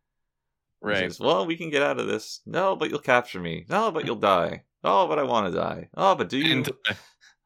Right. 0.80 0.98
says, 1.12 1.20
well, 1.20 1.46
we 1.46 1.56
can 1.56 1.70
get 1.70 1.82
out 1.82 2.00
of 2.00 2.08
this. 2.08 2.40
No, 2.44 2.74
but 2.74 2.90
you'll 2.90 2.98
capture 2.98 3.38
me. 3.40 3.64
No, 3.68 3.92
but 3.92 4.04
you'll 4.04 4.16
die. 4.16 4.64
Oh, 4.82 5.06
but 5.06 5.18
I 5.18 5.22
want 5.22 5.46
to 5.52 5.56
die. 5.56 5.88
Oh, 5.96 6.14
but 6.16 6.28
do 6.28 6.38
you? 6.38 6.52
and 6.52 6.68
uh, 6.68 6.94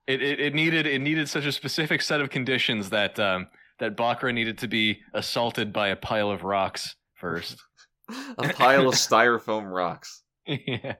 it, 0.06 0.22
it 0.22 0.40
it 0.40 0.54
needed 0.54 0.86
it 0.86 1.00
needed 1.00 1.28
such 1.28 1.44
a 1.44 1.52
specific 1.52 2.00
set 2.00 2.20
of 2.22 2.30
conditions 2.30 2.88
that 2.90 3.18
um 3.20 3.48
that 3.78 3.94
Bochra 3.96 4.32
needed 4.32 4.56
to 4.58 4.68
be 4.68 5.00
assaulted 5.12 5.70
by 5.72 5.88
a 5.88 5.96
pile 5.96 6.30
of 6.30 6.44
rocks 6.44 6.96
first. 7.14 7.58
a 8.38 8.48
pile 8.54 8.88
of 8.88 8.94
styrofoam 8.94 9.70
rocks. 9.70 10.22
yeah. 10.46 10.94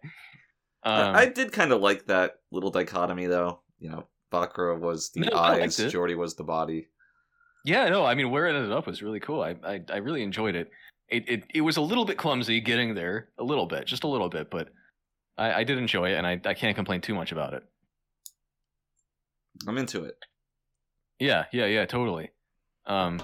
I- 0.83 1.01
Um, 1.09 1.17
I 1.17 1.27
did 1.27 1.53
kind 1.53 1.73
of 1.73 1.81
like 1.81 2.05
that 2.07 2.35
little 2.53 2.71
dichotomy, 2.71 3.27
though. 3.27 3.63
You 3.81 3.91
know, 3.91 4.09
Bochra 4.31 4.79
was 4.79 5.11
the 5.15 5.21
No, 5.21 5.37
eyes. 5.37 5.77
Geordi 5.79 6.17
was 6.17 6.35
the 6.37 6.45
body. 6.45 6.89
Yeah, 7.67 7.89
no, 7.91 8.07
I 8.07 8.15
mean 8.15 8.31
where 8.31 8.47
it 8.47 8.55
ended 8.57 8.73
up 8.73 8.87
was 8.87 9.03
really 9.03 9.21
cool. 9.21 9.43
I 9.43 9.57
I, 9.63 9.81
I 9.93 9.97
really 9.99 10.23
enjoyed 10.23 10.55
it. 10.55 10.71
It, 11.09 11.29
it 11.29 11.45
it 11.55 11.61
was 11.61 11.77
a 11.77 11.81
little 11.83 12.05
bit 12.05 12.17
clumsy 12.17 12.61
getting 12.61 12.95
there, 12.95 13.29
a 13.39 13.45
little 13.45 13.67
bit, 13.67 13.87
just 13.87 14.05
a 14.05 14.09
little 14.09 14.29
bit, 14.31 14.51
but 14.51 14.71
I, 15.37 15.53
I 15.61 15.65
did 15.65 15.77
enjoy 15.79 16.13
it, 16.13 16.17
and 16.17 16.27
I, 16.27 16.41
I 16.45 16.55
can't 16.55 16.75
complain 16.75 17.01
too 17.03 17.15
much 17.15 17.31
about 17.31 17.53
it. 17.55 17.63
I'm 19.69 19.77
into 19.79 20.05
it. 20.05 20.17
Yeah, 21.19 21.45
yeah, 21.53 21.67
yeah, 21.67 21.85
totally. 21.87 22.31
Um, 22.87 23.21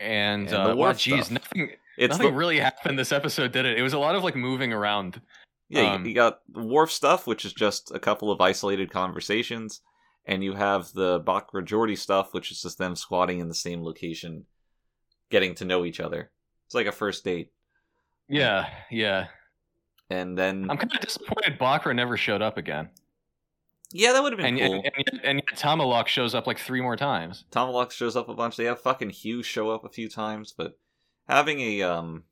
and, 0.00 0.48
And 0.48 0.54
uh, 0.54 0.74
wow, 0.76 0.92
geez, 0.92 1.30
nothing 1.30 1.70
It's 1.96 2.12
nothing 2.12 2.32
the, 2.32 2.38
really 2.38 2.58
happened 2.58 2.98
this 2.98 3.12
episode, 3.12 3.52
did 3.52 3.66
it? 3.66 3.78
It 3.78 3.82
was 3.82 3.92
a 3.92 3.98
lot 3.98 4.14
of 4.14 4.22
like 4.22 4.36
moving 4.36 4.72
around. 4.72 5.20
yeah. 5.68 5.80
you- 5.82 5.88
um, 5.88 6.06
you 6.06 6.14
got 6.14 6.40
the 6.52 6.62
Worf 6.64 6.92
stuff, 6.92 7.26
which 7.26 7.44
is 7.44 7.52
just 7.52 7.90
a 7.92 7.98
couple 7.98 8.30
of 8.30 8.40
isolated 8.40 8.90
conversations, 8.90 9.80
and 10.28 10.44
you 10.44 10.52
have 10.54 10.92
the 10.92 11.20
Bochra 11.20 11.64
Geordi 11.66 11.98
stuff, 11.98 12.32
which 12.32 12.52
is 12.52 12.62
just 12.62 12.78
them 12.78 12.94
squatting 12.94 13.40
in 13.40 13.48
the 13.48 13.54
same 13.54 13.82
location, 13.82 14.44
getting 15.30 15.54
to 15.56 15.64
know 15.64 15.84
each 15.84 15.98
other. 15.98 16.30
It's 16.66 16.74
like 16.74 16.86
a 16.86 16.92
first 16.92 17.24
date, 17.24 17.50
Yeah, 18.28 18.68
yeah. 18.90 19.28
and 20.10 20.38
then 20.38 20.68
I'm 20.70 20.76
kind 20.76 20.92
of 20.94 21.00
disappointed 21.00 21.58
Bochra 21.58 21.96
never 21.96 22.16
showed 22.16 22.42
up 22.42 22.58
again, 22.58 22.90
yeah, 23.90 24.12
that 24.12 24.22
would 24.22 24.32
have 24.32 24.38
been 24.38 24.58
and 24.58 24.72
cool. 24.72 24.82
and, 24.84 25.20
and, 25.24 25.38
and 25.38 25.46
Tomalak 25.56 26.08
shows 26.08 26.34
up 26.34 26.46
like 26.46 26.58
three 26.58 26.82
more 26.82 26.96
times. 26.96 27.44
Tomalak 27.50 27.90
shows 27.90 28.16
up 28.16 28.28
a 28.28 28.34
bunch. 28.34 28.56
They 28.56 28.66
have 28.66 28.80
fucking 28.80 29.10
Hugh 29.10 29.42
show 29.42 29.70
up 29.70 29.84
a 29.84 29.88
few 29.88 30.08
times, 30.10 30.52
but 30.56 30.78
having 31.26 31.60
a 31.60 31.82
um. 31.82 32.24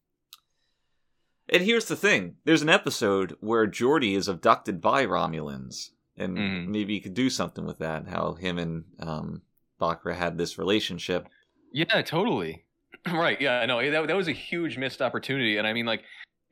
And 1.49 1.63
here's 1.63 1.87
the 1.87 1.97
thing: 1.97 2.37
there's 2.45 2.61
an 2.63 2.69
episode 2.69 3.37
where 3.41 3.67
Geordi 3.67 4.17
is 4.17 4.29
abducted 4.29 4.83
by 4.83 5.07
Romulans, 5.07 5.91
and 6.17 6.37
Mhm. 6.37 6.67
maybe 6.69 6.95
you 6.95 7.01
could 7.01 7.15
do 7.15 7.29
something 7.31 7.65
with 7.67 7.79
that. 7.79 8.07
How 8.09 8.35
him 8.35 8.59
and 8.59 8.85
um, 9.01 9.43
Bochra 9.81 10.15
had 10.15 10.39
this 10.39 10.59
relationship. 10.59 11.29
Yeah, 11.73 12.03
totally. 12.03 12.65
right. 13.13 13.41
Yeah. 13.41 13.65
No, 13.67 13.79
that 13.91 14.07
that 14.09 14.17
was 14.17 14.29
a 14.29 14.33
huge 14.33 14.79
missed 14.79 15.03
opportunity, 15.03 15.59
and 15.59 15.67
I 15.67 15.73
mean, 15.73 15.87
like, 15.87 16.03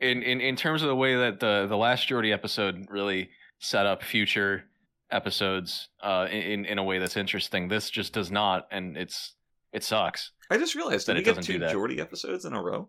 in 0.01 0.23
in 0.23 0.41
in 0.41 0.57
terms 0.57 0.83
of 0.83 0.89
the 0.89 0.97
way 0.97 1.17
that 1.17 1.41
the 1.41 1.67
the 1.69 1.77
last 1.77 2.09
Geordi 2.09 2.33
episode 2.33 2.87
really 2.91 3.31
set 3.59 3.87
up 3.87 4.03
future 4.03 4.65
episodes 5.11 5.89
uh 6.03 6.27
in 6.31 6.65
in 6.65 6.79
a 6.79 6.85
way 6.85 6.99
that's 6.99 7.17
interesting. 7.17 7.69
This 7.69 7.91
just 7.91 8.13
does 8.13 8.31
not, 8.31 8.67
and 8.71 8.97
it's 8.97 9.35
it 9.73 9.83
sucks. 9.85 10.33
I 10.51 10.59
just 10.59 10.75
realized 10.75 11.07
That 11.07 11.15
did 11.15 11.19
we 11.19 11.23
it 11.23 11.25
get 11.25 11.37
doesn't 11.37 11.45
two 11.53 11.59
do 11.59 11.65
that. 11.67 11.75
Geordi 11.75 11.99
episodes 12.01 12.45
in 12.45 12.53
a 12.53 12.63
row? 12.63 12.89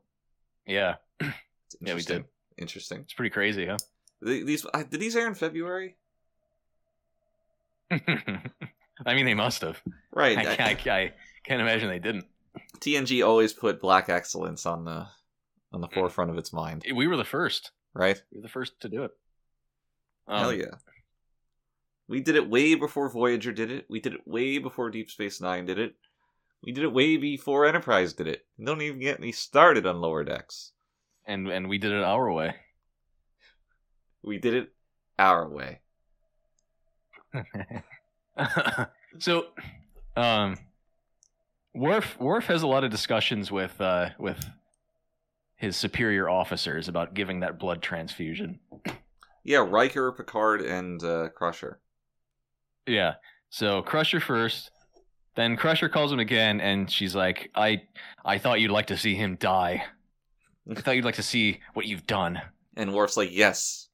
Yeah, 0.68 0.96
Yeah, 1.22 1.32
we 1.80 1.90
interesting. 1.92 2.18
did. 2.18 2.26
Interesting. 2.58 3.00
it's 3.02 3.14
pretty 3.14 3.30
crazy, 3.30 3.66
huh? 3.68 3.78
These 4.22 4.66
did 4.90 5.00
these 5.00 5.16
air 5.16 5.28
in 5.28 5.36
February? 5.36 5.96
I 9.06 9.14
mean, 9.14 9.26
they 9.26 9.34
must 9.34 9.62
have. 9.62 9.82
Right. 10.12 10.38
I, 10.38 10.52
I, 10.72 10.92
I 10.94 11.14
can't 11.44 11.62
imagine 11.62 11.90
they 11.90 12.00
didn't. 12.00 12.26
TNG 12.80 13.26
always 13.26 13.54
put 13.54 13.82
black 13.82 14.10
excellence 14.10 14.66
on 14.66 14.86
the 14.86 15.08
on 15.74 15.82
the 15.82 15.88
Mm. 15.90 15.94
forefront 15.94 16.32
of 16.32 16.38
its 16.38 16.54
mind, 16.54 16.86
We 16.96 17.08
were 17.08 17.18
the 17.18 17.26
first. 17.26 17.72
right? 17.94 18.22
We 18.32 18.38
were 18.38 18.44
the 18.44 18.48
first 18.50 18.80
to 18.82 18.90
do 18.90 19.04
it. 19.04 19.12
Um, 20.28 20.40
Hell 20.40 20.54
yeah. 20.54 20.76
We 22.08 22.22
did 22.22 22.36
it 22.36 22.50
way 22.50 22.76
before 22.76 23.10
Voyager 23.10 23.52
did 23.52 23.72
it. 23.72 23.86
We 23.90 24.00
did 24.00 24.14
it 24.14 24.26
way 24.28 24.58
before 24.60 24.90
Deep 24.90 25.10
Space 25.10 25.42
Nine 25.42 25.66
did 25.66 25.80
it. 25.80 25.96
We 26.64 26.72
did 26.72 26.84
it 26.86 26.94
way 26.94 27.18
before 27.18 27.66
Enterprise 27.66 28.14
did 28.14 28.28
it. 28.28 28.46
Don't 28.64 28.82
even 28.82 29.00
get 29.00 29.20
me 29.20 29.32
started 29.32 29.86
on 29.86 30.00
lower 30.02 30.24
decks. 30.24 30.72
And 31.26 31.48
and 31.50 31.68
we 31.68 31.78
did 31.78 31.92
it 31.92 32.04
our 32.04 32.32
way. 32.32 32.56
We 34.24 34.38
did 34.38 34.54
it 34.54 34.74
our 35.20 35.50
way. 35.50 35.80
so, 39.20 39.48
um, 40.16 40.58
Worf 41.74 42.18
Worf 42.20 42.46
has 42.46 42.64
a 42.64 42.68
lot 42.68 42.84
of 42.84 42.92
discussions 42.92 43.52
with 43.52 43.80
uh, 43.80 44.10
with 44.18 44.44
his 45.56 45.76
superior 45.76 46.30
officers 46.30 46.88
about 46.88 47.14
giving 47.14 47.42
that 47.42 47.60
blood 47.60 47.82
transfusion. 47.82 48.60
Yeah, 49.44 49.66
Riker, 49.68 50.12
Picard, 50.12 50.62
and 50.62 51.04
uh, 51.04 51.30
Crusher. 51.30 51.80
Yeah. 52.88 53.16
So 53.50 53.82
Crusher 53.82 54.20
first, 54.20 54.72
then 55.36 55.56
Crusher 55.56 55.90
calls 55.90 56.12
him 56.12 56.20
again, 56.20 56.62
and 56.62 56.90
she's 56.90 57.16
like, 57.16 57.52
"I 57.56 57.84
I 58.24 58.38
thought 58.38 58.60
you'd 58.60 58.72
like 58.72 58.88
to 58.88 58.98
see 58.98 59.16
him 59.16 59.36
die. 59.36 59.84
I 60.70 60.82
thought 60.82 60.96
you'd 60.96 61.06
like 61.06 61.16
to 61.16 61.24
see 61.24 61.60
what 61.74 61.86
you've 61.86 62.08
done." 62.08 62.42
And 62.78 62.94
Worf's 62.94 63.18
like, 63.18 63.32
yes, 63.32 63.88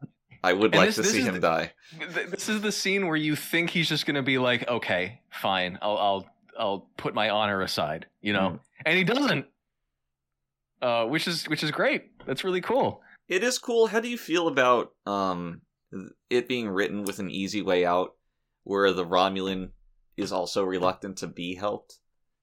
I 0.44 0.54
would 0.54 0.74
And 0.74 0.76
like 0.76 0.88
this- 0.88 0.96
to 0.96 1.02
this 1.04 1.12
see 1.12 1.22
him 1.22 1.36
the- 1.36 1.40
die. 1.40 1.74
Th- 2.14 2.28
This 2.30 2.50
is 2.50 2.62
the 2.62 2.72
scene 2.72 3.08
where 3.08 3.16
you 3.16 3.36
think 3.36 3.70
he's 3.70 3.88
just 3.90 4.06
gonna 4.06 4.24
be 4.24 4.38
like, 4.38 4.68
"Okay, 4.68 5.22
fine, 5.30 5.78
I'll 5.82 5.98
I'll 5.98 6.30
I'll 6.58 6.80
put 6.98 7.14
my 7.14 7.30
honor 7.30 7.62
aside," 7.62 8.08
you 8.22 8.34
know, 8.34 8.60
and 8.86 8.98
he 8.98 9.04
doesn't. 9.04 9.46
Uh, 10.82 11.06
which 11.06 11.28
is 11.28 11.48
which 11.48 11.64
is 11.64 11.70
great. 11.72 12.12
That's 12.26 12.44
really 12.44 12.62
cool. 12.62 13.02
It 13.28 13.44
is 13.44 13.60
cool. 13.60 13.88
How 13.88 14.00
do 14.00 14.10
you 14.10 14.18
feel 14.18 14.48
about 14.48 14.94
um 15.06 15.62
it 16.30 16.48
being 16.48 16.70
written 16.70 17.04
with 17.04 17.20
an 17.20 17.30
easy 17.30 17.62
way 17.62 17.86
out, 17.86 18.16
where 18.64 18.92
the 18.92 19.06
Romulan 19.06 19.72
is 20.18 20.32
also 20.32 20.64
reluctant 20.64 21.18
to 21.20 21.28
be 21.28 21.54
helped, 21.56 22.00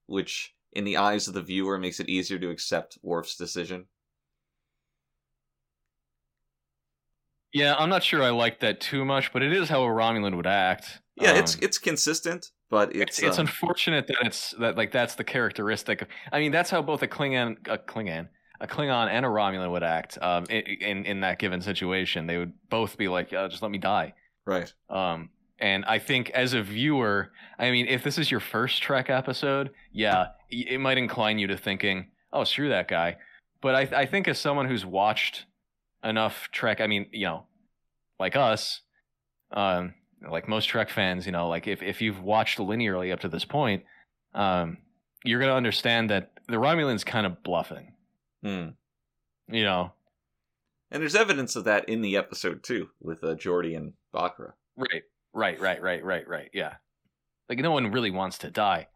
which 0.07 0.55
in 0.73 0.85
the 0.85 0.97
eyes 0.99 1.27
of 1.27 1.35
the 1.35 1.43
viewer 1.43 1.79
makes 1.79 1.99
it 1.99 2.09
easier 2.09 2.39
to 2.39 2.51
accept 2.51 2.99
Worf's 3.03 3.37
decision. 3.37 3.87
Yeah, 7.53 7.75
I'm 7.79 7.89
not 7.89 8.03
sure 8.03 8.23
I 8.23 8.31
like 8.31 8.61
that 8.61 8.81
too 8.81 9.05
much, 9.05 9.33
but 9.33 9.43
it 9.43 9.53
is 9.53 9.69
how 9.69 9.83
a 9.83 9.89
Romulan 9.89 10.37
would 10.37 10.47
act. 10.47 11.01
Yeah, 11.17 11.33
it's 11.35 11.55
Um, 11.55 11.61
it's 11.63 11.79
consistent, 11.79 12.51
but 12.71 12.95
it's 12.95 13.19
it's 13.19 13.29
it's 13.29 13.39
um, 13.39 13.47
unfortunate 13.47 14.07
that 14.09 14.17
it's 14.23 14.51
that 14.61 14.77
like 14.77 14.93
that's 14.93 15.15
the 15.15 15.25
characteristic. 15.25 16.03
Of, 16.03 16.09
I 16.33 16.39
mean, 16.41 16.53
that's 16.53 16.71
how 16.71 16.83
both 16.83 17.03
a 17.03 17.09
Klingon, 17.09 17.57
a 17.69 17.79
Klingon, 17.79 18.29
a 18.61 18.67
Klingon 18.67 19.09
and 19.09 19.25
a 19.25 19.29
Romulan 19.29 19.71
would 19.71 19.83
act 19.83 20.19
um, 20.21 20.45
in, 20.51 20.63
in 20.63 21.05
in 21.07 21.21
that 21.21 21.39
given 21.39 21.61
situation. 21.61 22.27
They 22.27 22.37
would 22.39 22.53
both 22.69 22.97
be 22.97 23.09
like, 23.09 23.33
uh, 23.33 23.49
"Just 23.49 23.63
let 23.63 23.71
me 23.71 23.79
die." 23.79 24.15
Right. 24.47 24.73
Um, 24.91 25.31
and 25.59 25.85
I 25.87 25.99
think 25.99 26.31
as 26.31 26.55
a 26.55 26.63
viewer, 26.63 27.33
I 27.59 27.71
mean, 27.71 27.87
if 27.87 28.05
this 28.05 28.19
is 28.19 28.31
your 28.31 28.41
first 28.41 28.83
Trek 28.83 29.11
episode, 29.11 29.71
yeah, 29.93 30.29
it 30.51 30.81
might 30.81 30.99
incline 30.99 31.39
you 31.39 31.47
to 31.49 31.57
thinking, 31.57 32.11
"Oh, 32.33 32.45
screw 32.45 32.69
that 32.69 32.89
guy." 32.89 33.17
But 33.61 33.75
I, 33.75 34.03
I 34.03 34.07
think 34.07 34.29
as 34.29 34.39
someone 34.39 34.69
who's 34.69 34.87
watched 34.87 35.47
enough 36.05 36.49
Trek, 36.53 36.81
I 36.81 36.87
mean, 36.87 37.07
you 37.13 37.27
know, 37.27 37.47
like 38.19 38.37
us, 38.37 38.81
um, 39.53 39.95
like 40.29 40.49
most 40.49 40.67
Trek 40.67 40.91
fans, 40.91 41.27
you 41.27 41.33
know, 41.33 41.49
like 41.49 41.67
if 41.67 41.83
if 41.83 42.03
you've 42.03 42.21
watched 42.21 42.59
linearly 42.59 43.13
up 43.13 43.21
to 43.21 43.29
this 43.29 43.45
point, 43.45 43.85
um, 44.35 44.79
you're 45.25 45.41
gonna 45.41 45.55
understand 45.55 46.11
that 46.11 46.33
the 46.49 46.57
Romulans 46.57 47.05
kind 47.05 47.27
of 47.27 47.43
bluffing. 47.43 47.93
Hmm. 48.43 48.69
You 49.51 49.65
know, 49.65 49.93
And 50.91 51.03
there's 51.03 51.15
evidence 51.15 51.57
of 51.57 51.65
that 51.65 51.89
in 51.89 52.03
the 52.03 52.17
episode 52.17 52.63
too, 52.63 52.91
with 53.01 53.25
uh, 53.25 53.35
Geordi 53.35 53.77
and 53.77 53.95
Bochra. 54.15 54.53
Right, 54.77 55.03
right, 55.33 55.59
right, 55.61 55.81
right, 55.81 56.05
right, 56.05 56.29
right. 56.29 56.51
Yeah, 56.53 56.75
like 57.49 57.59
no 57.59 57.71
one 57.71 57.91
really 57.91 58.11
wants 58.11 58.39
to 58.39 58.51
die, 58.51 58.89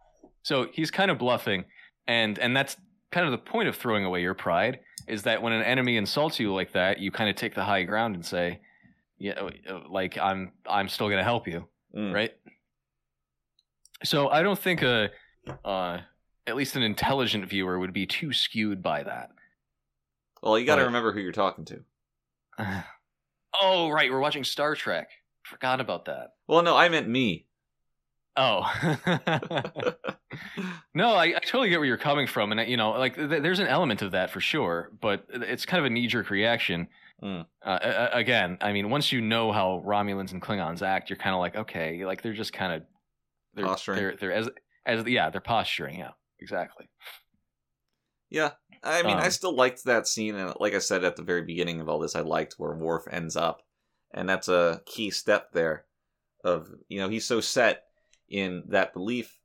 so 0.43 0.69
he's 0.73 0.91
kind 0.91 1.11
of 1.11 1.19
bluffing, 1.19 1.65
and 2.07 2.39
and 2.39 2.57
that's 2.57 2.77
kind 3.11 3.27
of 3.27 3.33
the 3.33 3.39
point 3.39 3.69
of 3.69 3.77
throwing 3.77 4.05
away 4.05 4.21
your 4.23 4.35
pride 4.35 4.81
is 5.07 5.23
that 5.25 5.43
when 5.43 5.53
an 5.53 5.63
enemy 5.63 5.97
insults 5.97 6.39
you 6.41 6.53
like 6.55 6.73
that, 6.73 6.99
you 6.99 7.11
kind 7.11 7.29
of 7.31 7.37
take 7.37 7.55
the 7.55 7.65
high 7.65 7.83
ground 7.83 8.15
and 8.15 8.25
say, 8.25 8.61
yeah, 9.19 9.33
uh, 9.33 9.81
like 9.89 10.19
I'm 10.19 10.53
I'm 10.67 10.89
still 10.89 11.09
gonna 11.09 11.25
help 11.25 11.47
you, 11.47 11.67
Mm. 11.97 12.13
right? 12.15 12.33
So 14.05 14.29
I 14.29 14.43
don't 14.43 14.59
think 14.59 14.83
a 14.83 15.11
uh, 15.65 15.99
at 16.47 16.57
least 16.57 16.77
an 16.77 16.83
intelligent 16.83 17.47
viewer 17.49 17.79
would 17.79 17.93
be 17.93 18.07
too 18.07 18.33
skewed 18.33 18.83
by 18.83 19.03
that. 19.03 19.31
Well, 20.43 20.59
you 20.59 20.67
got 20.67 20.77
to 20.77 20.85
remember 20.85 21.13
who 21.13 21.21
you're 21.21 21.31
talking 21.33 21.65
to. 21.67 21.85
oh, 23.63 23.91
right, 23.91 24.11
we're 24.11 24.19
watching 24.21 24.43
Star 24.45 24.75
Trek. 24.75 25.09
Forgot 25.45 25.81
about 25.81 26.07
that. 26.07 26.31
Well, 26.49 26.63
no, 26.63 26.77
I 26.77 26.89
meant 26.89 27.09
me. 27.09 27.47
Oh. 28.37 28.63
no, 30.95 31.15
I, 31.15 31.25
I 31.25 31.41
totally 31.45 31.69
get 31.69 31.79
where 31.79 31.87
you're 31.87 31.99
coming 31.99 32.27
from, 32.27 32.53
and 32.53 32.69
you 32.71 32.77
know, 32.77 32.93
like 32.93 33.17
th- 33.17 33.43
there's 33.43 33.59
an 33.59 33.67
element 33.67 34.03
of 34.03 34.13
that 34.13 34.31
for 34.31 34.41
sure, 34.41 34.91
but 35.01 35.27
it's 35.31 35.67
kind 35.67 35.81
of 35.81 35.87
a 35.87 35.91
knee-jerk 35.91 36.31
reaction. 36.31 36.89
Mm. 37.23 37.47
Uh, 37.65 38.09
again, 38.13 38.59
I 38.61 38.73
mean, 38.73 38.91
once 38.91 39.13
you 39.13 39.21
know 39.21 39.53
how 39.53 39.83
Romulans 39.87 40.33
and 40.33 40.43
Klingons 40.43 40.83
act, 40.83 41.11
you're 41.11 41.19
kind 41.19 41.35
of 41.35 41.41
like, 41.41 41.57
okay, 41.57 42.05
like 42.05 42.23
they're 42.23 42.33
just 42.33 42.53
kind 42.53 42.73
of 42.73 42.83
they're, 43.55 43.67
Posturing. 43.67 43.99
They're, 43.99 44.17
they're 44.17 44.33
as 44.33 44.49
as 44.87 45.07
yeah, 45.07 45.31
they're 45.31 45.41
posturing. 45.41 45.99
Yeah, 45.99 46.13
exactly. 46.41 46.89
Yeah, 48.31 48.53
I 48.83 49.03
mean, 49.03 49.19
I 49.19 49.27
Um, 49.27 49.31
still 49.31 49.55
liked 49.55 49.85
that 49.85 50.07
scene, 50.09 50.35
and 50.37 50.55
like 50.59 50.75
I 50.75 50.79
said 50.79 51.05
at 51.05 51.17
the 51.17 51.23
very 51.23 51.43
beginning 51.43 51.81
of 51.81 51.89
all 51.89 51.99
this, 51.99 52.17
I 52.17 52.23
liked 52.23 52.55
where 52.57 52.75
Worf 52.75 53.05
ends 53.11 53.37
up, 53.37 53.63
and 54.15 54.27
that's 54.27 54.49
a 54.49 54.81
key 54.87 55.11
step 55.11 55.53
there. 55.53 55.85
Of 56.43 56.69
you 56.89 56.99
know, 56.99 57.09
he's 57.09 57.27
so 57.27 57.41
set 57.41 57.85
in 58.33 58.65
that 58.69 58.95
belief 58.95 59.39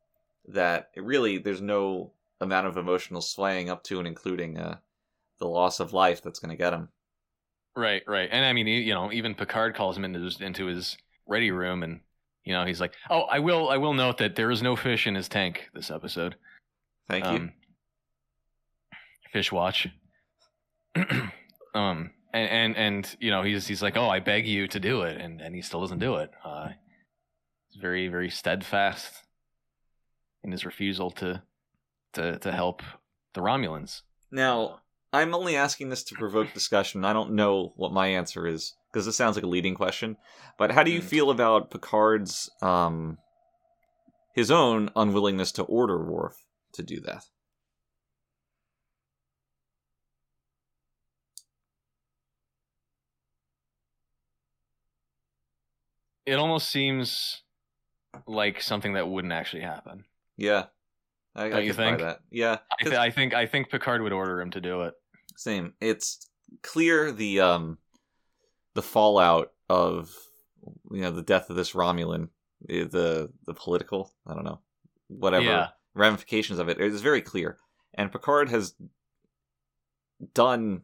that 0.48 0.90
really 0.96 1.38
there's 1.38 1.62
no 1.62 2.14
amount 2.40 2.68
of 2.68 2.78
emotional 2.78 3.22
swaying 3.22 3.70
up 3.70 3.84
to 3.84 4.00
and 4.00 4.08
including 4.08 4.58
uh, 4.58 4.78
the 5.40 5.48
loss 5.48 5.80
of 5.80 5.94
life 5.94 6.24
that's 6.24 6.40
going 6.40 6.50
to 6.50 6.64
get 6.64 6.74
him. 6.74 6.88
Right, 7.76 8.02
right, 8.08 8.30
and 8.32 8.44
I 8.44 8.54
mean, 8.54 8.66
you 8.66 8.94
know, 8.94 9.12
even 9.12 9.36
Picard 9.36 9.76
calls 9.76 9.96
him 9.96 10.06
into 10.06 10.22
his, 10.22 10.42
into 10.42 10.66
his 10.66 10.98
ready 11.28 11.52
room, 11.52 11.84
and 11.84 12.00
you 12.44 12.54
know, 12.54 12.66
he's 12.66 12.82
like, 12.82 12.94
"Oh, 13.12 13.24
I 13.24 13.38
will, 13.38 13.70
I 13.70 13.78
will 13.78 13.94
note 13.94 14.18
that 14.18 14.36
there 14.36 14.50
is 14.50 14.64
no 14.64 14.76
fish 14.76 15.06
in 15.06 15.14
his 15.14 15.30
tank 15.30 15.70
this 15.76 15.92
episode." 15.92 16.36
Thank 17.08 17.26
you. 17.26 17.32
um, 17.32 17.54
Fish 19.32 19.52
watch. 19.52 19.88
um, 21.76 22.12
and, 22.34 22.50
and 22.50 22.78
and 22.78 23.16
you 23.20 23.30
know 23.30 23.44
he's 23.44 23.68
he's 23.68 23.84
like, 23.84 23.96
oh, 23.96 24.10
I 24.10 24.22
beg 24.22 24.48
you 24.48 24.68
to 24.70 24.80
do 24.80 25.04
it, 25.04 25.22
and 25.22 25.40
and 25.40 25.54
he 25.54 25.62
still 25.62 25.82
doesn't 25.82 26.00
do 26.00 26.16
it. 26.16 26.32
Uh, 26.44 26.70
very 27.80 28.08
very 28.08 28.30
steadfast 28.30 29.24
in 30.44 30.52
his 30.52 30.66
refusal 30.66 31.12
to 31.12 31.42
to 32.14 32.40
to 32.40 32.52
help 32.52 32.82
the 33.34 33.42
Romulans. 33.42 34.02
Now, 34.32 34.82
I'm 35.14 35.34
only 35.36 35.56
asking 35.56 35.90
this 35.90 36.04
to 36.06 36.16
provoke 36.16 36.54
discussion. 36.54 37.06
I 37.06 37.14
don't 37.14 37.34
know 37.34 37.74
what 37.76 37.94
my 37.94 38.08
answer 38.08 38.48
is 38.48 38.76
because 38.92 39.06
this 39.06 39.16
sounds 39.16 39.36
like 39.36 39.44
a 39.44 39.48
leading 39.48 39.76
question. 39.76 40.18
But 40.58 40.72
how 40.72 40.84
do 40.84 40.92
you 40.92 41.02
Mm. 41.02 41.06
feel 41.06 41.30
about 41.30 41.72
Picard's 41.72 42.50
um 42.62 43.18
his 44.34 44.52
own 44.52 44.90
unwillingness 44.96 45.52
to 45.54 45.64
order 45.64 46.04
Worf 46.04 46.46
to 46.74 46.84
do 46.84 47.00
that? 47.02 47.24
It 56.26 56.34
almost 56.34 56.70
seems 56.70 57.42
like 58.26 58.62
something 58.62 58.94
that 58.94 59.08
wouldn't 59.08 59.34
actually 59.34 59.62
happen. 59.64 60.06
Yeah, 60.38 60.66
I, 61.36 61.46
I 61.52 61.60
you 61.60 61.74
think? 61.74 62.00
that. 62.00 62.20
Yeah, 62.32 62.58
I, 62.80 62.84
th- 62.84 62.96
I 62.96 63.10
think 63.12 63.34
I 63.34 63.46
think 63.46 63.70
Picard 63.70 64.02
would 64.02 64.14
order 64.14 64.40
him 64.42 64.52
to 64.52 64.62
do 64.62 64.82
it. 64.84 64.94
same. 65.36 65.74
It's 65.82 66.28
clear 66.64 67.12
the 67.12 67.40
um 67.42 67.78
the 68.74 68.82
fallout 68.82 69.52
of 69.70 70.14
you 70.92 71.02
know 71.02 71.12
the 71.12 71.22
death 71.24 71.50
of 71.50 71.56
this 71.56 71.74
Romulan, 71.74 72.30
eh, 72.70 72.86
the 72.90 73.32
the 73.46 73.54
political 73.54 74.14
I 74.26 74.34
don't 74.34 74.46
know 74.46 74.60
whatever 75.08 75.46
Yeah. 75.46 75.68
ramifications 75.94 76.60
of 76.60 76.70
it. 76.70 76.80
it 76.80 76.92
is 76.94 77.02
very 77.02 77.22
clear, 77.22 77.58
and 77.94 78.12
Picard 78.12 78.50
has 78.50 78.76
done 80.34 80.82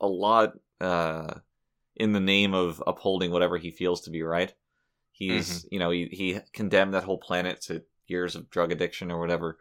a 0.00 0.06
lot 0.06 0.52
uh, 0.80 1.34
in 1.96 2.12
the 2.12 2.20
name 2.20 2.54
of 2.54 2.82
upholding 2.86 3.30
whatever 3.30 3.56
he 3.58 3.70
feels 3.70 4.00
to 4.02 4.10
be 4.10 4.22
right. 4.22 4.52
He's 5.28 5.66
you 5.70 5.78
know 5.78 5.90
he 5.90 6.08
he 6.10 6.38
condemned 6.52 6.94
that 6.94 7.04
whole 7.04 7.18
planet 7.18 7.60
to 7.62 7.82
years 8.06 8.36
of 8.36 8.50
drug 8.50 8.72
addiction 8.72 9.10
or 9.10 9.18
whatever. 9.18 9.58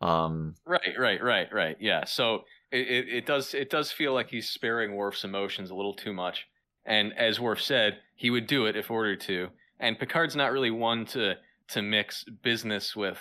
Um, 0.00 0.54
Right, 0.64 0.94
right, 0.98 1.22
right, 1.22 1.52
right. 1.52 1.76
Yeah. 1.80 2.04
So 2.04 2.44
it, 2.70 2.86
it, 2.86 3.08
it 3.08 3.26
does 3.26 3.54
it 3.54 3.70
does 3.70 3.90
feel 3.90 4.12
like 4.12 4.28
he's 4.30 4.48
sparing 4.48 4.94
Worf's 4.94 5.24
emotions 5.24 5.70
a 5.70 5.74
little 5.74 5.94
too 5.94 6.12
much. 6.12 6.46
And 6.86 7.12
as 7.18 7.40
Worf 7.40 7.60
said, 7.60 7.98
he 8.14 8.30
would 8.30 8.46
do 8.46 8.66
it 8.66 8.76
if 8.76 8.90
ordered 8.90 9.20
to. 9.22 9.48
And 9.80 9.98
Picard's 9.98 10.36
not 10.36 10.52
really 10.52 10.70
one 10.70 11.04
to 11.06 11.34
to 11.68 11.82
mix 11.82 12.24
business 12.42 12.96
with 12.96 13.18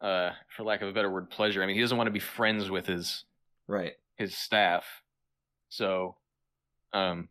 uh 0.00 0.30
for 0.54 0.64
lack 0.64 0.82
of 0.82 0.88
a 0.88 0.92
better 0.92 1.10
word, 1.10 1.30
pleasure. 1.30 1.62
I 1.62 1.66
mean 1.66 1.76
he 1.76 1.82
doesn't 1.82 1.96
want 1.96 2.08
to 2.08 2.12
be 2.12 2.20
friends 2.20 2.70
with 2.70 2.86
his 2.86 3.24
right. 3.68 3.92
his 4.16 4.36
staff. 4.36 4.84
So 5.68 6.16
um 6.92 7.28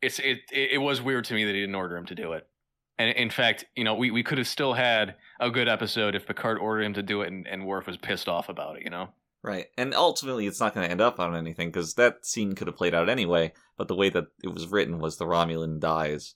it's 0.00 0.18
it, 0.18 0.38
it 0.52 0.72
it 0.72 0.78
was 0.78 1.02
weird 1.02 1.24
to 1.26 1.34
me 1.34 1.44
that 1.44 1.54
he 1.54 1.60
didn't 1.60 1.74
order 1.74 1.96
him 1.96 2.06
to 2.06 2.14
do 2.14 2.32
it. 2.32 2.46
And 2.98 3.10
in 3.16 3.30
fact, 3.30 3.64
you 3.76 3.84
know, 3.84 3.94
we, 3.94 4.10
we 4.10 4.22
could 4.24 4.38
have 4.38 4.48
still 4.48 4.72
had 4.74 5.14
a 5.40 5.50
good 5.50 5.68
episode 5.68 6.14
if 6.16 6.26
Picard 6.26 6.58
ordered 6.58 6.82
him 6.82 6.94
to 6.94 7.02
do 7.02 7.22
it 7.22 7.28
and, 7.28 7.46
and 7.46 7.64
Worf 7.64 7.86
was 7.86 7.96
pissed 7.96 8.28
off 8.28 8.48
about 8.48 8.76
it, 8.76 8.82
you 8.82 8.90
know? 8.90 9.10
Right. 9.42 9.66
And 9.78 9.94
ultimately, 9.94 10.48
it's 10.48 10.58
not 10.58 10.74
going 10.74 10.84
to 10.84 10.90
end 10.90 11.00
up 11.00 11.20
on 11.20 11.36
anything 11.36 11.68
because 11.68 11.94
that 11.94 12.26
scene 12.26 12.54
could 12.56 12.66
have 12.66 12.76
played 12.76 12.94
out 12.94 13.08
anyway. 13.08 13.52
But 13.76 13.86
the 13.86 13.94
way 13.94 14.10
that 14.10 14.24
it 14.42 14.48
was 14.48 14.66
written 14.66 14.98
was 14.98 15.16
the 15.16 15.26
Romulan 15.26 15.78
dies 15.78 16.34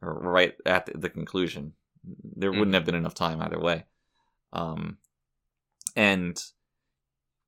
right 0.00 0.54
at 0.64 0.88
the, 0.94 1.10
conclusion. 1.10 1.72
There 2.04 2.52
wouldn't 2.52 2.70
Mhm. 2.70 2.74
have 2.74 2.84
been 2.84 2.94
enough 2.94 3.14
time 3.14 3.42
either 3.42 3.58
way. 3.58 3.86
Um, 4.52 4.98
and 5.96 6.40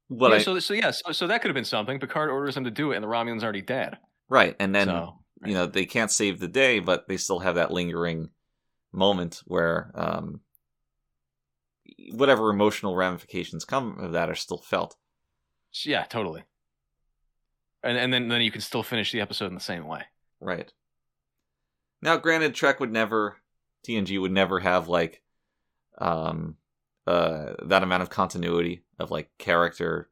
what 0.09 0.31
yeah, 0.31 0.37
I 0.37 0.39
so 0.41 0.59
so 0.59 0.75
yeah, 0.75 0.91
so, 0.91 1.13
so 1.13 1.27
that 1.29 1.41
could 1.41 1.49
have 1.51 1.55
been 1.55 1.65
something. 1.65 2.01
Picard 2.01 2.31
orders 2.31 2.57
him 2.57 2.65
to 2.65 2.71
do 2.71 2.91
it, 2.91 2.97
and 2.97 3.05
the 3.05 3.09
Romulan's 3.09 3.45
already 3.45 3.63
dead. 3.63 3.99
right, 4.29 4.57
and 4.59 4.75
then 4.75 4.89
so 4.89 5.21
you 5.45 5.55
know 5.55 5.67
they 5.67 5.87
can't 5.87 6.11
save 6.11 6.41
the 6.41 6.49
day, 6.49 6.81
but 6.81 7.07
they 7.07 7.17
still 7.17 7.39
have 7.39 7.55
that 7.55 7.71
lingering 7.71 8.31
moment 8.93 9.43
where 9.47 9.91
um, 9.95 10.41
whatever 12.13 12.51
emotional 12.51 12.97
ramifications 12.97 13.65
come 13.65 13.99
of 13.99 14.13
that 14.13 14.31
are 14.31 14.35
still 14.35 14.59
felt. 14.59 14.97
yeah, 15.85 16.05
totally. 16.05 16.45
And 17.83 17.97
and 17.97 18.13
then 18.13 18.29
then 18.29 18.43
you 18.43 18.51
can 18.51 18.61
still 18.61 18.83
finish 18.83 19.13
the 19.13 19.21
episode 19.21 19.47
in 19.47 19.55
the 19.55 19.61
same 19.61 19.87
way. 19.87 20.03
Right. 20.41 20.73
Now, 22.03 22.17
granted, 22.17 22.55
Trek 22.55 22.81
would 22.81 22.93
never, 22.93 23.37
TNG 23.87 24.19
would 24.21 24.33
never 24.33 24.59
have 24.61 24.89
like, 24.89 25.23
um, 25.99 26.57
uh, 27.07 27.55
that 27.67 27.83
amount 27.83 28.03
of 28.03 28.09
continuity 28.11 28.85
of 28.99 29.11
like 29.11 29.31
character 29.39 30.09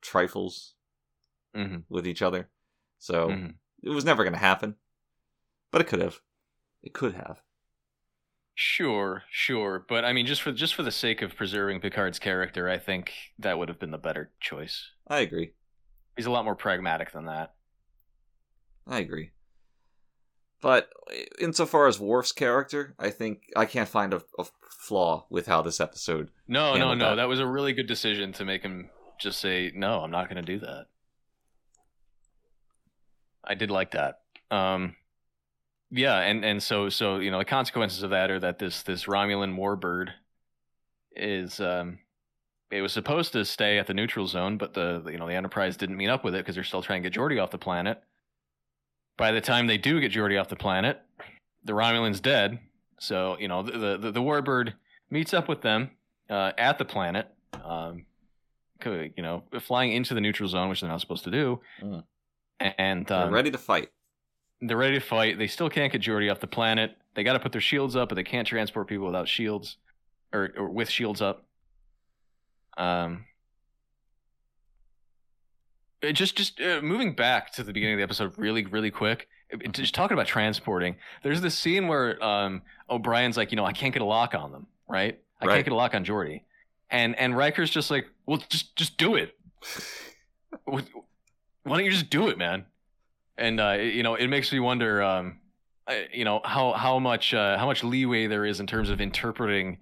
trifles 0.00 0.74
hmm 1.54 1.78
with 1.88 2.06
each 2.06 2.22
other. 2.22 2.48
So 2.98 3.28
Mhm. 3.30 3.54
it 3.82 3.88
was 3.90 4.04
never 4.04 4.22
going 4.22 4.34
to 4.34 4.38
happen, 4.38 4.76
but 5.72 5.80
it 5.80 5.88
could 5.88 6.00
have. 6.00 6.20
It 6.82 6.92
could 6.92 7.14
have. 7.14 7.40
Sure, 8.60 9.22
sure, 9.30 9.84
but 9.88 10.04
I 10.04 10.12
mean, 10.12 10.26
just 10.26 10.42
for 10.42 10.50
just 10.50 10.74
for 10.74 10.82
the 10.82 10.90
sake 10.90 11.22
of 11.22 11.36
preserving 11.36 11.78
Picard's 11.78 12.18
character, 12.18 12.68
I 12.68 12.76
think 12.76 13.12
that 13.38 13.56
would 13.56 13.68
have 13.68 13.78
been 13.78 13.92
the 13.92 13.98
better 13.98 14.32
choice. 14.40 14.90
I 15.06 15.20
agree. 15.20 15.52
He's 16.16 16.26
a 16.26 16.32
lot 16.32 16.44
more 16.44 16.56
pragmatic 16.56 17.12
than 17.12 17.26
that. 17.26 17.54
I 18.84 18.98
agree. 18.98 19.30
But 20.60 20.88
insofar 21.40 21.86
as 21.86 22.00
Worf's 22.00 22.32
character, 22.32 22.96
I 22.98 23.10
think 23.10 23.42
I 23.54 23.64
can't 23.64 23.88
find 23.88 24.12
a, 24.12 24.22
a 24.40 24.46
flaw 24.80 25.26
with 25.30 25.46
how 25.46 25.62
this 25.62 25.78
episode. 25.78 26.32
No, 26.48 26.76
no, 26.76 26.94
no. 26.94 27.10
that. 27.10 27.14
That. 27.14 27.28
was 27.28 27.38
a 27.38 27.46
really 27.46 27.74
good 27.74 27.86
decision 27.86 28.32
to 28.32 28.44
make 28.44 28.62
him 28.62 28.90
just 29.20 29.38
say 29.38 29.70
no. 29.72 30.00
I'm 30.00 30.10
not 30.10 30.28
going 30.28 30.44
to 30.44 30.52
do 30.52 30.58
that. 30.66 30.86
I 33.44 33.54
did 33.54 33.70
like 33.70 33.92
that. 33.92 34.22
Um, 34.50 34.96
yeah, 35.90 36.18
and 36.20 36.44
and 36.44 36.62
so 36.62 36.88
so 36.88 37.18
you 37.18 37.30
know 37.30 37.38
the 37.38 37.44
consequences 37.44 38.02
of 38.02 38.10
that 38.10 38.30
are 38.30 38.40
that 38.40 38.58
this 38.58 38.82
this 38.82 39.04
Romulan 39.04 39.56
warbird 39.56 40.10
is 41.16 41.60
um, 41.60 41.98
it 42.70 42.80
was 42.82 42.92
supposed 42.92 43.32
to 43.32 43.44
stay 43.44 43.78
at 43.78 43.86
the 43.86 43.94
neutral 43.94 44.26
zone, 44.26 44.58
but 44.58 44.74
the 44.74 45.02
you 45.10 45.18
know 45.18 45.26
the 45.26 45.34
Enterprise 45.34 45.76
didn't 45.76 45.96
meet 45.96 46.08
up 46.08 46.24
with 46.24 46.34
it 46.34 46.38
because 46.38 46.54
they're 46.54 46.64
still 46.64 46.82
trying 46.82 47.02
to 47.02 47.10
get 47.10 47.18
Geordi 47.18 47.42
off 47.42 47.50
the 47.50 47.58
planet. 47.58 48.02
By 49.16 49.32
the 49.32 49.40
time 49.40 49.66
they 49.66 49.78
do 49.78 50.00
get 50.00 50.12
Geordi 50.12 50.40
off 50.40 50.48
the 50.48 50.56
planet, 50.56 51.00
the 51.64 51.72
Romulan's 51.72 52.20
dead. 52.20 52.58
So 52.98 53.36
you 53.38 53.48
know 53.48 53.62
the 53.62 53.96
the, 53.96 54.10
the 54.12 54.22
warbird 54.22 54.74
meets 55.10 55.32
up 55.32 55.48
with 55.48 55.62
them 55.62 55.90
uh, 56.30 56.52
at 56.58 56.78
the 56.78 56.84
planet. 56.84 57.28
Um, 57.64 58.04
you 58.84 59.12
know, 59.22 59.42
flying 59.60 59.92
into 59.92 60.14
the 60.14 60.20
neutral 60.20 60.48
zone, 60.48 60.68
which 60.68 60.80
they're 60.82 60.90
not 60.90 61.00
supposed 61.00 61.24
to 61.24 61.30
do, 61.32 61.60
Mm. 61.82 62.04
and 62.60 63.06
They're 63.06 63.24
um, 63.24 63.34
ready 63.34 63.50
to 63.50 63.58
fight. 63.58 63.90
They're 64.60 64.76
ready 64.76 64.94
to 64.98 65.04
fight. 65.04 65.38
They 65.38 65.46
still 65.46 65.70
can't 65.70 65.92
get 65.92 66.02
Geordi 66.02 66.30
off 66.30 66.40
the 66.40 66.46
planet. 66.46 66.96
They 67.14 67.22
got 67.24 67.34
to 67.34 67.40
put 67.40 67.52
their 67.52 67.60
shields 67.60 67.94
up, 67.96 68.08
but 68.08 68.16
they 68.16 68.24
can't 68.24 68.46
transport 68.46 68.88
people 68.88 69.06
without 69.06 69.28
shields 69.28 69.76
or, 70.32 70.50
or 70.56 70.68
with 70.68 70.90
shields 70.90 71.22
up. 71.22 71.44
Um, 72.76 73.24
it 76.02 76.12
just 76.12 76.36
just 76.36 76.60
uh, 76.60 76.80
moving 76.82 77.14
back 77.14 77.52
to 77.54 77.62
the 77.64 77.72
beginning 77.72 77.94
of 77.94 77.98
the 77.98 78.04
episode, 78.04 78.32
really, 78.36 78.64
really 78.66 78.90
quick. 78.90 79.28
Just 79.72 79.94
talking 79.94 80.14
about 80.14 80.26
transporting. 80.26 80.96
There's 81.22 81.40
this 81.40 81.56
scene 81.56 81.88
where 81.88 82.22
um, 82.22 82.62
O'Brien's 82.90 83.36
like, 83.36 83.50
you 83.50 83.56
know, 83.56 83.64
I 83.64 83.72
can't 83.72 83.92
get 83.92 84.02
a 84.02 84.06
lock 84.06 84.34
on 84.34 84.52
them, 84.52 84.66
right? 84.88 85.18
I 85.40 85.46
Right. 85.46 85.54
can't 85.54 85.64
get 85.66 85.72
a 85.72 85.76
lock 85.76 85.94
on 85.94 86.04
Geordi 86.04 86.42
and 86.90 87.16
and 87.16 87.36
Riker's 87.36 87.70
just 87.70 87.90
like, 87.90 88.06
well, 88.26 88.42
just 88.48 88.74
just 88.76 88.96
do 88.96 89.14
it. 89.14 89.36
Why 90.64 90.82
don't 91.64 91.84
you 91.84 91.90
just 91.90 92.10
do 92.10 92.28
it, 92.28 92.38
man? 92.38 92.64
And 93.38 93.60
uh, 93.60 93.72
you 93.72 94.02
know, 94.02 94.14
it 94.14 94.26
makes 94.28 94.52
me 94.52 94.60
wonder, 94.60 95.02
um, 95.02 95.38
you 96.12 96.24
know, 96.24 96.40
how 96.44 96.72
how 96.72 96.98
much 96.98 97.32
uh, 97.34 97.56
how 97.56 97.66
much 97.66 97.84
leeway 97.84 98.26
there 98.26 98.44
is 98.44 98.60
in 98.60 98.66
terms 98.66 98.90
of 98.90 99.00
interpreting 99.00 99.78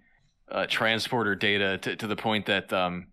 uh, 0.50 0.66
transporter 0.68 1.34
data 1.34 1.78
to, 1.78 1.96
to 1.96 2.06
the 2.06 2.16
point 2.16 2.46
that 2.46 2.72
um, 2.72 3.08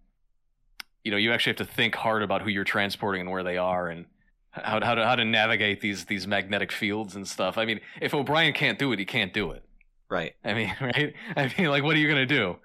you 1.04 1.12
know 1.12 1.18
you 1.18 1.32
actually 1.32 1.52
have 1.52 1.68
to 1.68 1.74
think 1.74 1.96
hard 1.96 2.24
about 2.24 2.42
who 2.42 2.50
you're 2.50 2.64
transporting 2.64 3.22
and 3.22 3.32
where 3.32 3.44
they 3.44 3.58
are 3.58 3.88
and 3.90 4.06
how 4.52 4.80
how 4.84 4.96
to 4.96 5.06
how 5.06 5.16
to 5.16 5.26
navigate 5.26 5.82
these 5.82 6.06
these 6.06 6.28
magnetic 6.28 6.72
fields 6.72 7.16
and 7.16 7.28
stuff. 7.28 7.58
I 7.58 7.66
mean, 7.66 7.80
if 8.02 8.14
O'Brien 8.14 8.54
can't 8.54 8.78
do 8.78 8.92
it, 8.92 9.00
he 9.00 9.06
can't 9.06 9.34
do 9.34 9.52
it. 9.52 9.64
Right. 10.10 10.34
I 10.44 10.54
mean, 10.54 10.76
right? 10.82 11.14
I 11.36 11.54
mean, 11.58 11.70
like, 11.70 11.84
what 11.84 11.96
are 11.96 12.00
you 12.00 12.08
gonna 12.08 12.26
do? 12.26 12.58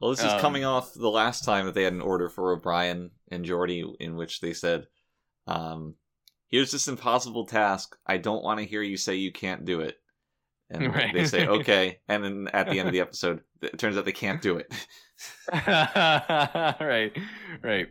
Well, 0.00 0.10
this 0.10 0.20
is 0.24 0.32
Um, 0.32 0.40
coming 0.40 0.64
off 0.64 0.94
the 0.94 1.10
last 1.10 1.44
time 1.44 1.66
that 1.66 1.74
they 1.74 1.82
had 1.82 1.92
an 1.92 2.00
order 2.00 2.28
for 2.28 2.52
O'Brien 2.52 3.10
and 3.30 3.44
Geordi, 3.44 3.84
in 4.00 4.16
which 4.16 4.40
they 4.40 4.54
said, 4.54 4.86
um, 5.46 5.94
"Here's 6.50 6.70
this 6.72 6.88
impossible 6.88 7.46
task. 7.46 7.96
I 8.06 8.16
don't 8.18 8.42
want 8.44 8.58
to 8.60 8.66
hear 8.66 8.82
you 8.82 8.96
say 8.96 9.14
you 9.16 9.32
can't 9.32 9.64
do 9.64 9.80
it." 9.80 9.96
And 10.68 10.94
Right. 10.94 11.12
they 11.12 11.24
say, 11.24 11.46
"Okay," 11.58 11.98
and 12.08 12.22
then 12.24 12.48
at 12.52 12.68
the 12.68 12.78
end 12.78 12.88
of 12.88 12.92
the 12.92 13.00
episode, 13.00 13.40
it 13.62 13.78
turns 13.78 13.96
out 13.96 14.04
they 14.04 14.12
can't 14.12 14.42
do 14.42 14.56
it. 14.58 14.72
right, 15.52 17.12
right. 17.62 17.88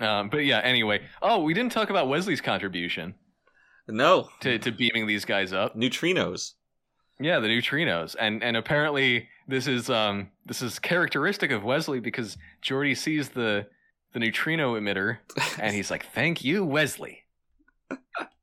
Um, 0.00 0.28
but 0.28 0.38
yeah, 0.44 0.58
anyway. 0.60 1.02
Oh, 1.22 1.42
we 1.42 1.54
didn't 1.54 1.72
talk 1.72 1.90
about 1.90 2.08
Wesley's 2.08 2.40
contribution 2.40 3.14
no, 3.88 4.28
to, 4.40 4.58
to 4.58 4.72
beaming 4.72 5.06
these 5.06 5.24
guys 5.24 5.52
up. 5.52 5.76
neutrinos. 5.76 6.52
Yeah, 7.18 7.38
the 7.40 7.48
neutrinos, 7.48 8.14
and 8.20 8.42
and 8.42 8.56
apparently 8.58 9.28
this 9.48 9.66
is 9.66 9.88
um 9.88 10.30
this 10.44 10.60
is 10.60 10.78
characteristic 10.78 11.50
of 11.50 11.64
Wesley 11.64 11.98
because 12.00 12.36
Geordi 12.62 12.94
sees 12.96 13.30
the 13.30 13.66
the 14.12 14.18
neutrino 14.18 14.78
emitter 14.78 15.18
and 15.58 15.74
he's 15.74 15.90
like, 15.90 16.04
"Thank 16.12 16.44
you, 16.44 16.62
Wesley," 16.64 17.22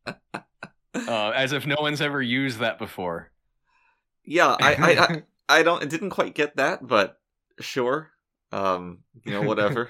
uh, 0.08 1.30
as 1.36 1.52
if 1.54 1.66
no 1.66 1.78
one's 1.80 2.02
ever 2.02 2.22
used 2.22 2.60
that 2.60 2.78
before. 2.80 3.32
yeah, 4.26 4.56
I, 4.60 4.74
I, 4.76 4.92
I, 5.06 5.24
I 5.60 5.64
don't, 5.64 5.82
I 5.84 5.86
didn't 5.86 6.12
quite 6.12 6.36
get 6.36 6.56
that, 6.58 6.86
but 6.86 7.20
sure. 7.60 8.12
Um, 8.52 9.00
you 9.26 9.32
know, 9.32 9.42
whatever. 9.42 9.90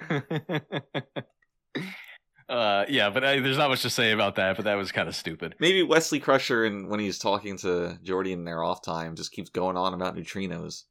uh, 2.48 2.84
yeah, 2.88 3.10
but 3.10 3.24
I, 3.24 3.40
there's 3.40 3.58
not 3.58 3.70
much 3.70 3.82
to 3.82 3.90
say 3.90 4.12
about 4.12 4.36
that. 4.36 4.56
But 4.56 4.64
that 4.64 4.74
was 4.74 4.92
kind 4.92 5.08
of 5.08 5.14
stupid. 5.16 5.54
Maybe 5.60 5.82
Wesley 5.82 6.20
Crusher, 6.20 6.64
and 6.64 6.88
when 6.88 7.00
he's 7.00 7.18
talking 7.18 7.56
to 7.58 7.98
Geordi 8.04 8.32
in 8.32 8.44
their 8.44 8.62
off 8.62 8.82
time, 8.82 9.14
just 9.16 9.32
keeps 9.32 9.50
going 9.50 9.76
on 9.76 9.94
about 9.94 10.16
neutrinos. 10.16 10.84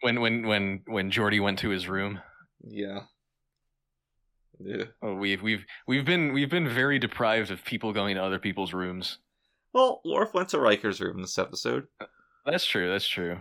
When 0.00 0.20
when 0.20 0.46
when 0.46 0.82
when 0.86 1.10
Geordi 1.10 1.42
went 1.42 1.58
to 1.60 1.68
his 1.70 1.88
room, 1.88 2.20
Yeah. 2.62 3.00
Yeah. 4.64 4.84
oh, 5.02 5.14
we've 5.14 5.42
we've 5.42 5.64
we've 5.86 6.04
been 6.04 6.32
we've 6.32 6.50
been 6.50 6.68
very 6.68 6.98
deprived 6.98 7.50
of 7.50 7.64
people 7.64 7.92
going 7.92 8.16
to 8.16 8.22
other 8.22 8.38
people's 8.38 8.72
rooms. 8.72 9.18
Well, 9.72 10.00
Worf 10.04 10.32
went 10.32 10.48
to 10.50 10.60
Riker's 10.60 11.00
room 11.00 11.20
this 11.20 11.38
episode. 11.38 11.86
That's 12.46 12.64
true. 12.64 12.90
That's 12.90 13.06
true. 13.06 13.38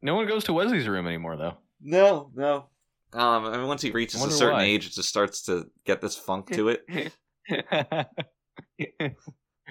No 0.00 0.14
one 0.14 0.26
goes 0.26 0.44
to 0.44 0.52
Wesley's 0.52 0.86
room 0.88 1.06
anymore, 1.06 1.36
though. 1.36 1.58
No, 1.80 2.30
no. 2.34 2.68
Um, 3.12 3.46
I 3.46 3.56
mean, 3.56 3.66
once 3.66 3.82
he 3.82 3.90
reaches 3.90 4.22
a 4.22 4.30
certain 4.30 4.58
why. 4.58 4.64
age, 4.64 4.86
it 4.86 4.92
just 4.92 5.08
starts 5.08 5.42
to 5.44 5.68
get 5.84 6.00
this 6.00 6.16
funk 6.16 6.50
to 6.52 6.68
it. 6.68 6.86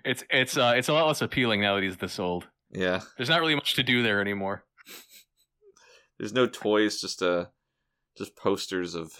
it's 0.03 0.23
it's 0.29 0.57
uh 0.57 0.73
it's 0.75 0.89
a 0.89 0.93
lot 0.93 1.07
less 1.07 1.21
appealing 1.21 1.61
now 1.61 1.75
that 1.75 1.83
he's 1.83 1.97
this 1.97 2.19
old. 2.19 2.47
yeah. 2.71 3.01
There's 3.15 3.29
not 3.29 3.39
really 3.41 3.55
much 3.55 3.75
to 3.75 3.83
do 3.83 4.03
there 4.03 4.21
anymore. 4.21 4.63
There's 6.19 6.33
no 6.33 6.47
toys, 6.47 6.99
just 6.99 7.21
uh, 7.21 7.45
just 8.17 8.35
posters 8.35 8.95
of 8.95 9.11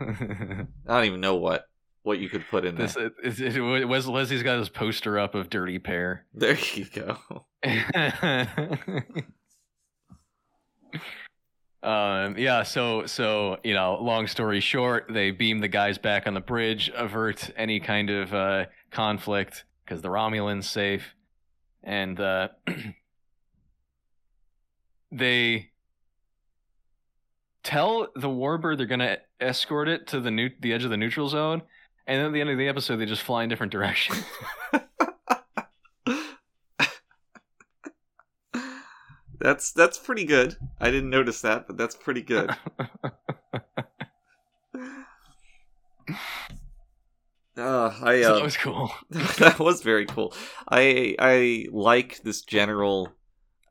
I 0.00 0.66
don't 0.86 1.04
even 1.04 1.20
know 1.20 1.36
what 1.36 1.66
what 2.02 2.18
you 2.18 2.28
could 2.28 2.46
put 2.48 2.64
in 2.64 2.74
this 2.74 2.96
is, 3.22 3.40
is, 3.40 3.58
Wes, 3.86 4.06
Leslie's 4.06 4.42
got 4.42 4.58
his 4.58 4.70
poster 4.70 5.18
up 5.18 5.34
of 5.34 5.50
Dirty 5.50 5.78
Pair. 5.78 6.24
There 6.34 6.58
you 6.74 6.86
go. 6.86 7.18
um 11.82 12.36
yeah 12.36 12.64
so 12.64 13.06
so 13.06 13.58
you 13.62 13.74
know 13.74 13.98
long 14.00 14.26
story 14.26 14.58
short 14.58 15.06
they 15.10 15.30
beam 15.30 15.60
the 15.60 15.68
guys 15.68 15.96
back 15.96 16.26
on 16.26 16.34
the 16.34 16.40
bridge 16.40 16.90
avert 16.94 17.50
any 17.56 17.78
kind 17.78 18.10
of 18.10 18.34
uh 18.34 18.64
conflict 18.90 19.64
because 19.84 20.02
the 20.02 20.08
romulans 20.08 20.64
safe 20.64 21.14
and 21.84 22.18
uh 22.18 22.48
they 25.12 25.70
tell 27.68 28.08
the 28.14 28.28
warbird 28.28 28.78
they're 28.78 28.86
gonna 28.86 29.18
escort 29.40 29.88
it 29.88 30.06
to 30.06 30.20
the 30.20 30.30
new 30.30 30.48
the 30.60 30.72
edge 30.72 30.84
of 30.84 30.90
the 30.90 30.96
neutral 30.96 31.28
zone 31.28 31.62
and 32.06 32.18
then 32.18 32.26
at 32.26 32.32
the 32.32 32.40
end 32.40 32.50
of 32.50 32.58
the 32.58 32.68
episode 32.68 32.96
they 32.96 33.06
just 33.06 33.22
fly 33.22 33.42
in 33.42 33.48
different 33.48 33.72
directions 33.72 34.24
That's 39.40 39.70
that's 39.72 39.98
pretty 39.98 40.24
good. 40.24 40.56
I 40.80 40.90
didn't 40.90 41.10
notice 41.10 41.40
that, 41.42 41.66
but 41.66 41.76
that's 41.76 41.94
pretty 41.94 42.22
good. 42.22 42.50
Uh, 47.56 47.92
I 48.04 48.22
so 48.22 48.34
uh, 48.34 48.34
that 48.36 48.44
was 48.44 48.56
cool 48.56 48.92
that 49.10 49.58
was 49.58 49.82
very 49.82 50.06
cool. 50.06 50.32
I 50.68 51.16
I 51.18 51.66
like 51.72 52.22
this 52.22 52.42
general 52.42 53.12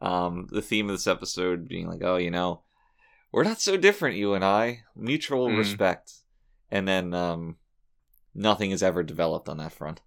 um 0.02 0.48
the 0.52 0.62
theme 0.62 0.90
of 0.90 0.96
this 0.96 1.08
episode 1.08 1.70
being 1.70 1.88
like, 1.88 2.02
oh, 2.04 2.18
you 2.18 2.30
know, 2.30 2.64
we're 3.32 3.44
not 3.44 3.60
so 3.62 3.78
different, 3.78 4.18
you 4.18 4.34
and 4.34 4.44
I. 4.44 4.84
Mutual 4.96 5.48
Mm. 5.50 5.58
respect. 5.58 6.14
And 6.72 6.88
then 6.88 7.14
um 7.14 7.58
nothing 8.34 8.72
is 8.72 8.84
ever 8.84 9.04
developed 9.04 9.50
on 9.50 9.58
that 9.58 9.72
front. 9.72 10.02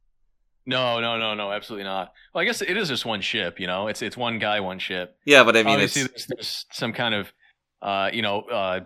No, 0.67 1.01
no, 1.01 1.17
no, 1.19 1.35
no, 1.35 1.51
absolutely 1.53 1.85
not. 1.85 2.13
Well, 2.35 2.43
I 2.43 2.45
guess 2.45 2.61
it 2.63 2.77
is 2.77 2.89
just 2.89 3.05
one 3.07 3.21
ship. 3.23 3.59
You 3.59 3.67
know, 3.67 3.89
it's 3.89 4.03
it's 4.03 4.17
one 4.17 4.39
guy, 4.39 4.61
one 4.61 4.79
ship. 4.79 5.17
Yeah, 5.25 5.43
but 5.43 5.57
I 5.57 5.63
mean 5.63 5.73
Obviously, 5.75 6.03
it's 6.03 6.11
there's, 6.13 6.27
there's 6.27 6.67
some 6.73 6.93
kind 6.93 7.15
of, 7.15 7.33
uh, 7.83 8.11
you 8.13 8.23
know, 8.23 8.43
uh, 8.43 8.81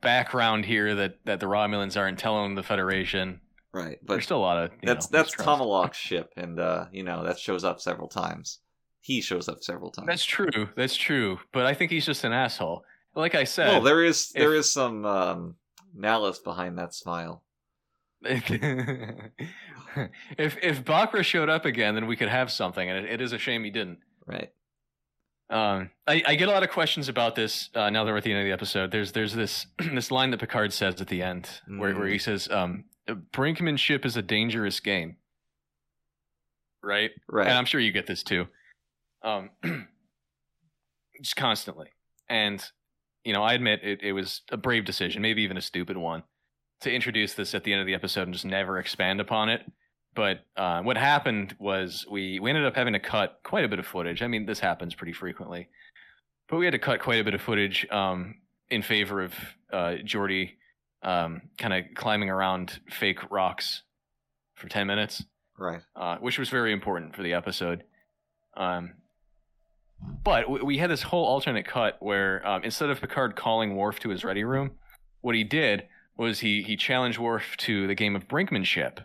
background 0.00 0.64
here 0.64 0.94
that 0.94 1.18
that 1.24 1.40
the 1.40 1.46
Romulans 1.46 1.96
aren't 1.96 2.18
telling 2.18 2.54
the 2.54 2.62
Federation. 2.62 3.40
right, 3.72 3.98
but 4.02 4.14
there's 4.14 4.24
still 4.24 4.38
a 4.38 4.40
lot 4.40 4.58
of 4.62 4.70
you 4.72 4.78
that's 4.86 5.10
know, 5.10 5.18
that's. 5.18 5.34
Tomalak's 5.34 5.96
ship 5.98 6.32
and 6.36 6.58
uh 6.60 6.86
you 6.92 7.02
know, 7.02 7.24
that 7.24 7.38
shows 7.38 7.64
up 7.64 7.80
several 7.80 8.08
times. 8.08 8.60
He 9.00 9.20
shows 9.20 9.48
up 9.48 9.62
several 9.62 9.90
times. 9.90 10.06
That's 10.08 10.24
true. 10.24 10.68
That's 10.76 10.96
true. 10.96 11.38
But 11.52 11.66
I 11.66 11.74
think 11.74 11.90
he's 11.92 12.06
just 12.06 12.24
an 12.24 12.32
asshole. 12.32 12.84
Like 13.16 13.34
I 13.34 13.44
said, 13.44 13.68
well, 13.68 13.80
there 13.80 14.04
is 14.04 14.28
there 14.30 14.54
if- 14.54 14.60
is 14.60 14.72
some 14.72 15.04
um 15.04 15.56
malice 15.94 16.38
behind 16.38 16.78
that 16.78 16.94
smile. 16.94 17.42
if 18.22 18.50
if 20.38 20.84
Bochra 20.84 21.24
showed 21.24 21.48
up 21.48 21.64
again, 21.64 21.94
then 21.94 22.06
we 22.06 22.16
could 22.16 22.28
have 22.28 22.50
something, 22.52 22.88
and 22.88 23.04
it, 23.06 23.12
it 23.14 23.20
is 23.20 23.32
a 23.32 23.38
shame 23.38 23.64
he 23.64 23.70
didn't. 23.70 23.98
Right. 24.26 24.52
Um, 25.48 25.90
I, 26.08 26.22
I 26.26 26.34
get 26.34 26.48
a 26.48 26.50
lot 26.50 26.64
of 26.64 26.70
questions 26.70 27.08
about 27.08 27.36
this 27.36 27.70
uh, 27.74 27.88
now 27.88 28.02
that 28.04 28.10
we're 28.10 28.16
at 28.16 28.24
the 28.24 28.32
end 28.32 28.40
of 28.40 28.46
the 28.46 28.52
episode. 28.52 28.90
There's 28.90 29.12
there's 29.12 29.32
this 29.32 29.66
this 29.78 30.10
line 30.10 30.30
that 30.32 30.40
Picard 30.40 30.72
says 30.72 31.00
at 31.00 31.06
the 31.08 31.22
end 31.22 31.48
where, 31.68 31.94
where 31.94 32.08
he 32.08 32.18
says, 32.18 32.48
um, 32.50 32.84
"Brinkmanship 33.08 34.04
is 34.04 34.16
a 34.16 34.22
dangerous 34.22 34.80
game." 34.80 35.16
Right, 36.82 37.10
Right. 37.28 37.46
and 37.48 37.56
I'm 37.56 37.64
sure 37.64 37.80
you 37.80 37.90
get 37.92 38.06
this 38.06 38.22
too, 38.22 38.46
um, 39.22 39.50
just 41.22 41.36
constantly. 41.36 41.88
And 42.28 42.64
you 43.26 43.32
know, 43.32 43.42
I 43.42 43.54
admit 43.54 43.80
it, 43.82 44.00
it 44.02 44.12
was 44.12 44.42
a 44.50 44.56
brave 44.56 44.84
decision, 44.84 45.20
maybe 45.20 45.42
even 45.42 45.56
a 45.56 45.60
stupid 45.62 45.96
one, 45.96 46.22
to 46.82 46.92
introduce 46.92 47.34
this 47.34 47.54
at 47.54 47.64
the 47.64 47.72
end 47.72 47.80
of 47.80 47.86
the 47.86 47.94
episode 47.94 48.22
and 48.22 48.32
just 48.32 48.44
never 48.44 48.78
expand 48.78 49.20
upon 49.20 49.48
it. 49.48 49.62
But 50.14 50.40
uh, 50.56 50.82
what 50.82 50.96
happened 50.96 51.56
was 51.58 52.06
we 52.10 52.38
we 52.40 52.48
ended 52.50 52.64
up 52.64 52.76
having 52.76 52.92
to 52.94 53.00
cut 53.00 53.40
quite 53.42 53.64
a 53.64 53.68
bit 53.68 53.78
of 53.78 53.86
footage. 53.86 54.22
I 54.22 54.28
mean, 54.28 54.46
this 54.46 54.60
happens 54.60 54.94
pretty 54.94 55.12
frequently, 55.12 55.68
but 56.48 56.56
we 56.58 56.64
had 56.64 56.72
to 56.72 56.78
cut 56.78 57.00
quite 57.00 57.20
a 57.20 57.24
bit 57.24 57.34
of 57.34 57.42
footage 57.42 57.86
um, 57.90 58.36
in 58.70 58.80
favor 58.82 59.22
of 59.22 59.34
uh, 59.72 59.96
Geordi 60.04 60.52
um, 61.02 61.42
kind 61.58 61.74
of 61.74 61.84
climbing 61.96 62.30
around 62.30 62.80
fake 62.88 63.30
rocks 63.30 63.82
for 64.54 64.68
ten 64.68 64.86
minutes, 64.86 65.22
Right. 65.58 65.82
uh, 65.96 66.16
which 66.18 66.38
was 66.38 66.48
very 66.48 66.72
important 66.72 67.14
for 67.14 67.22
the 67.22 67.34
episode. 67.34 67.84
Um, 68.56 68.94
but 70.00 70.64
we 70.64 70.78
had 70.78 70.90
this 70.90 71.02
whole 71.02 71.24
alternate 71.24 71.66
cut 71.66 71.96
where 72.00 72.46
um, 72.46 72.64
instead 72.64 72.90
of 72.90 73.00
Picard 73.00 73.36
calling 73.36 73.76
Worf 73.76 73.98
to 74.00 74.10
his 74.10 74.24
ready 74.24 74.44
room, 74.44 74.72
what 75.20 75.34
he 75.34 75.44
did 75.44 75.84
was 76.16 76.40
he 76.40 76.62
he 76.62 76.76
challenged 76.76 77.18
Worf 77.18 77.56
to 77.58 77.86
the 77.86 77.94
game 77.94 78.16
of 78.16 78.28
brinkmanship, 78.28 78.98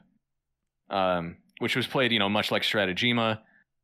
um, 0.90 1.38
which 1.60 1.76
was 1.76 1.88
played, 1.88 2.12
you 2.12 2.20
know, 2.20 2.30
much 2.30 2.52
like 2.52 2.64
Strategema. 2.64 3.40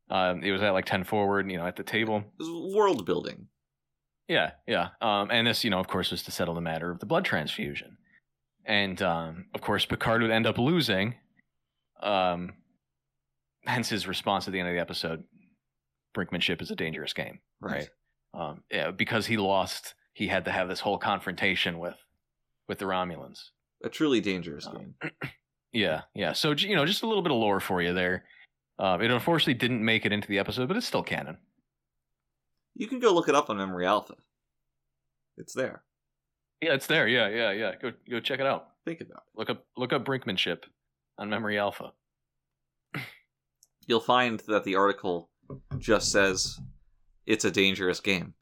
Um, 0.10 0.44
it 0.44 0.52
was 0.52 0.62
at 0.62 0.72
like 0.72 0.86
ten 0.86 1.04
forward, 1.04 1.50
you 1.50 1.58
know, 1.58 1.66
at 1.66 1.76
the 1.76 1.84
table. 1.84 2.24
It 2.40 2.44
was 2.44 2.76
world 2.76 3.06
building. 3.06 3.48
Yeah, 4.28 4.52
yeah. 4.68 4.90
Um, 5.02 5.30
and 5.32 5.48
this, 5.48 5.64
you 5.64 5.70
know, 5.70 5.80
of 5.80 5.88
course, 5.88 6.12
was 6.12 6.24
to 6.24 6.32
settle 6.32 6.54
the 6.54 6.62
matter 6.62 6.92
of 6.92 7.00
the 7.00 7.06
blood 7.06 7.24
transfusion. 7.24 7.98
And 8.66 9.02
um, 9.02 9.46
of 9.54 9.62
course, 9.62 9.86
Picard 9.86 10.22
would 10.22 10.32
end 10.32 10.46
up 10.46 10.58
losing. 10.58 11.16
Um, 12.02 12.54
hence 13.66 13.90
his 13.90 14.08
response 14.08 14.48
at 14.48 14.54
the 14.54 14.60
end 14.60 14.68
of 14.68 14.76
the 14.76 14.82
episode: 14.82 15.24
"Brinkmanship 16.16 16.62
is 16.62 16.72
a 16.72 16.76
dangerous 16.76 17.14
game." 17.14 17.40
Right. 17.60 17.90
Um, 18.34 18.64
yeah, 18.72 18.92
because 18.92 19.26
he 19.26 19.38
lost, 19.38 19.96
he 20.14 20.28
had 20.28 20.46
to 20.46 20.52
have 20.52 20.68
this 20.70 20.80
whole 20.80 20.98
confrontation 20.98 21.80
with 21.80 21.98
with 22.68 22.78
the 22.80 22.86
Romulans. 22.86 23.50
A 23.84 23.90
truly 23.90 24.22
dangerous 24.22 24.68
Um, 24.68 24.76
game. 24.78 24.96
Yeah, 25.74 26.04
yeah. 26.16 26.32
So 26.34 26.52
you 26.52 26.76
know, 26.76 26.86
just 26.86 27.04
a 27.04 27.08
little 27.08 27.22
bit 27.22 27.32
of 27.32 27.38
lore 27.38 27.60
for 27.60 27.82
you 27.82 27.94
there. 27.94 28.24
Uh, 28.80 28.98
it 29.02 29.12
unfortunately 29.12 29.54
didn't 29.54 29.84
make 29.84 30.06
it 30.06 30.12
into 30.14 30.28
the 30.28 30.40
episode, 30.40 30.68
but 30.68 30.78
it's 30.78 30.88
still 30.88 31.04
canon. 31.04 31.38
You 32.74 32.88
can 32.88 33.00
go 33.00 33.14
look 33.14 33.28
it 33.28 33.36
up 33.36 33.50
on 33.50 33.58
Memory 33.58 33.86
Alpha. 33.86 34.16
It's 35.38 35.54
there. 35.54 35.84
Yeah, 36.62 36.74
it's 36.74 36.88
there. 36.88 37.08
Yeah, 37.08 37.28
yeah, 37.28 37.52
yeah. 37.52 37.72
Go 37.80 37.92
go 38.10 38.20
check 38.20 38.40
it 38.40 38.46
out. 38.48 38.70
Think 38.86 39.02
about 39.02 39.18
it. 39.28 39.38
Look 39.38 39.50
up 39.50 39.66
look 39.76 39.94
up 39.94 40.06
Brinkmanship 40.06 40.64
on 41.20 41.30
Memory 41.30 41.60
Alpha. 41.60 41.92
You'll 43.88 44.00
find 44.00 44.40
that 44.48 44.64
the 44.64 44.76
article 44.76 45.30
just 45.78 46.12
says 46.12 46.60
it's 47.26 47.46
a 47.46 47.52
dangerous 47.52 48.00
game. 48.00 48.34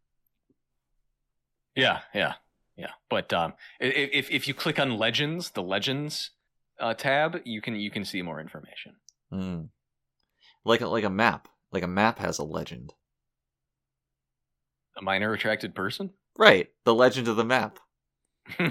Yeah, 1.75 1.99
yeah, 2.13 2.33
yeah. 2.77 2.91
But 3.09 3.33
um, 3.33 3.53
if 3.79 4.31
if 4.31 4.47
you 4.47 4.53
click 4.53 4.79
on 4.79 4.97
Legends, 4.97 5.51
the 5.51 5.63
Legends 5.63 6.31
uh, 6.79 6.93
tab, 6.93 7.41
you 7.45 7.61
can 7.61 7.75
you 7.75 7.91
can 7.91 8.05
see 8.05 8.21
more 8.21 8.39
information. 8.39 8.95
Mm. 9.33 9.69
Like 10.63 10.81
a, 10.81 10.87
like 10.87 11.03
a 11.03 11.09
map. 11.09 11.47
Like 11.71 11.83
a 11.83 11.87
map 11.87 12.19
has 12.19 12.39
a 12.39 12.43
legend. 12.43 12.93
A 14.97 15.01
minor 15.01 15.33
attracted 15.33 15.75
person. 15.75 16.11
Right. 16.37 16.69
The 16.85 16.95
legend 16.95 17.27
of 17.27 17.35
the 17.35 17.43
map. 17.43 17.79
I 18.59 18.69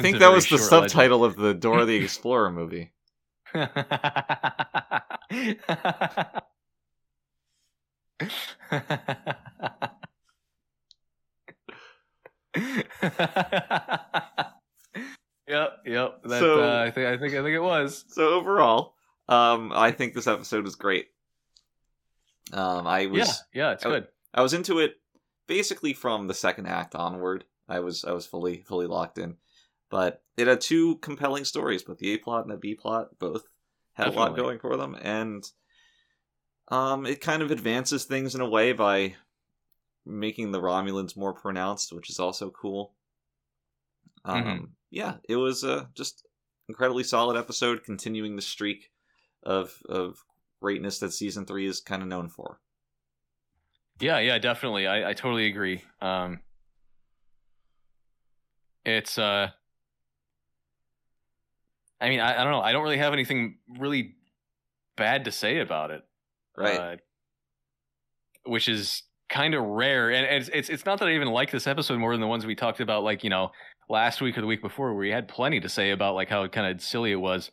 think 0.00 0.18
that 0.18 0.32
was 0.32 0.48
the 0.48 0.58
subtitle 0.58 1.24
of 1.24 1.36
the 1.36 1.54
Dora 1.54 1.84
the 1.84 1.96
Explorer 1.96 2.50
movie. 2.50 2.93
Yep, 15.46 15.78
yep. 15.86 16.22
That, 16.24 16.40
So- 16.40 16.62
uh, 16.62 16.84
I 16.86 16.90
think 16.90 17.06
I 17.06 17.16
think 17.18 17.34
I 17.34 17.42
think 17.42 17.54
it 17.54 17.60
was. 17.60 18.04
So 18.08 18.34
overall, 18.34 18.94
um, 19.28 19.72
I 19.74 19.90
think 19.90 20.14
this 20.14 20.26
episode 20.26 20.64
was 20.64 20.74
great. 20.74 21.08
Um, 22.52 22.86
I 22.86 23.06
was 23.06 23.42
yeah, 23.52 23.66
yeah, 23.66 23.72
it's 23.72 23.86
I- 23.86 23.90
good. 23.90 24.08
I 24.32 24.42
was 24.42 24.52
into 24.52 24.78
it 24.80 24.96
basically 25.46 25.92
from 25.92 26.26
the 26.26 26.34
second 26.34 26.66
act 26.66 26.94
onward. 26.94 27.44
I 27.68 27.80
was 27.80 28.04
I 28.04 28.12
was 28.12 28.26
fully 28.26 28.58
fully 28.58 28.86
locked 28.86 29.18
in, 29.18 29.36
but 29.94 30.24
it 30.36 30.48
had 30.48 30.60
two 30.60 30.96
compelling 30.96 31.44
stories, 31.44 31.84
but 31.84 31.98
the 31.98 32.12
A 32.14 32.18
plot 32.18 32.42
and 32.42 32.52
the 32.52 32.56
B 32.56 32.74
plot, 32.74 33.16
both 33.20 33.46
had 33.92 34.08
a 34.08 34.10
lot 34.10 34.34
going 34.34 34.58
for 34.58 34.76
them, 34.76 34.96
and 35.00 35.48
um, 36.66 37.06
it 37.06 37.20
kind 37.20 37.42
of 37.42 37.52
advances 37.52 38.04
things 38.04 38.34
in 38.34 38.40
a 38.40 38.48
way 38.50 38.72
by 38.72 39.14
making 40.04 40.50
the 40.50 40.60
Romulans 40.60 41.16
more 41.16 41.32
pronounced, 41.32 41.92
which 41.92 42.10
is 42.10 42.18
also 42.18 42.50
cool. 42.50 42.96
Um, 44.24 44.44
Mhm. 44.44 44.68
yeah, 44.90 45.18
it 45.28 45.36
was 45.36 45.62
a 45.62 45.88
just 45.94 46.26
incredibly 46.68 47.04
solid 47.04 47.36
episode, 47.36 47.84
continuing 47.84 48.34
the 48.34 48.42
streak 48.42 48.90
of 49.44 49.80
of 49.88 50.24
greatness 50.60 50.98
that 50.98 51.12
season 51.12 51.46
three 51.46 51.66
is 51.66 51.78
kind 51.78 52.02
of 52.02 52.08
known 52.08 52.28
for. 52.28 52.58
Yeah, 54.00 54.18
yeah, 54.18 54.38
definitely. 54.40 54.88
I, 54.88 55.10
I 55.10 55.12
totally 55.12 55.46
agree. 55.46 55.84
Um, 56.00 56.40
it's 58.84 59.18
uh, 59.18 59.50
I 62.00 62.08
mean, 62.08 62.20
I, 62.20 62.40
I 62.40 62.44
don't 62.44 62.52
know. 62.52 62.60
I 62.60 62.72
don't 62.72 62.82
really 62.82 62.98
have 62.98 63.12
anything 63.12 63.58
really 63.78 64.16
bad 64.96 65.24
to 65.24 65.32
say 65.32 65.60
about 65.60 65.90
it. 65.90 66.02
Right. 66.56 66.78
Uh, 66.78 66.96
which 68.46 68.68
is 68.68 69.02
kind 69.28 69.54
of 69.54 69.64
rare, 69.64 70.10
and 70.10 70.26
it's, 70.26 70.50
it's 70.52 70.68
it's 70.68 70.84
not 70.84 70.98
that 70.98 71.08
I 71.08 71.14
even 71.14 71.28
like 71.28 71.50
this 71.50 71.66
episode 71.66 71.98
more 71.98 72.12
than 72.12 72.20
the 72.20 72.26
ones 72.26 72.44
we 72.44 72.54
talked 72.54 72.80
about, 72.80 73.02
like 73.02 73.24
you 73.24 73.30
know, 73.30 73.52
last 73.88 74.20
week 74.20 74.36
or 74.36 74.42
the 74.42 74.46
week 74.46 74.62
before, 74.62 74.88
where 74.88 75.00
we 75.00 75.10
had 75.10 75.28
plenty 75.28 75.60
to 75.60 75.68
say 75.68 75.90
about 75.90 76.14
like 76.14 76.28
how 76.28 76.46
kind 76.46 76.72
of 76.72 76.82
silly 76.82 77.12
it 77.12 77.16
was. 77.16 77.50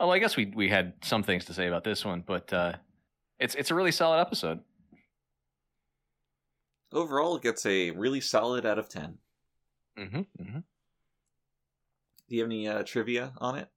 Oh, 0.00 0.10
I 0.10 0.18
guess 0.18 0.36
we 0.36 0.52
we 0.54 0.68
had 0.68 0.92
some 1.02 1.22
things 1.22 1.44
to 1.46 1.54
say 1.54 1.66
about 1.66 1.84
this 1.84 2.04
one, 2.04 2.22
but 2.26 2.52
uh, 2.52 2.74
it's 3.38 3.54
it's 3.56 3.70
a 3.70 3.74
really 3.74 3.92
solid 3.92 4.20
episode. 4.20 4.60
Overall, 6.92 7.36
it 7.36 7.42
gets 7.42 7.66
a 7.66 7.90
really 7.90 8.20
solid 8.20 8.64
out 8.64 8.78
of 8.78 8.88
10. 8.88 9.18
Mm-hmm, 9.98 10.18
mm-hmm. 10.18 10.58
Do 12.28 12.36
you 12.36 12.40
have 12.40 12.48
any 12.48 12.66
uh, 12.66 12.82
trivia 12.82 13.32
on 13.38 13.58
it? 13.58 13.68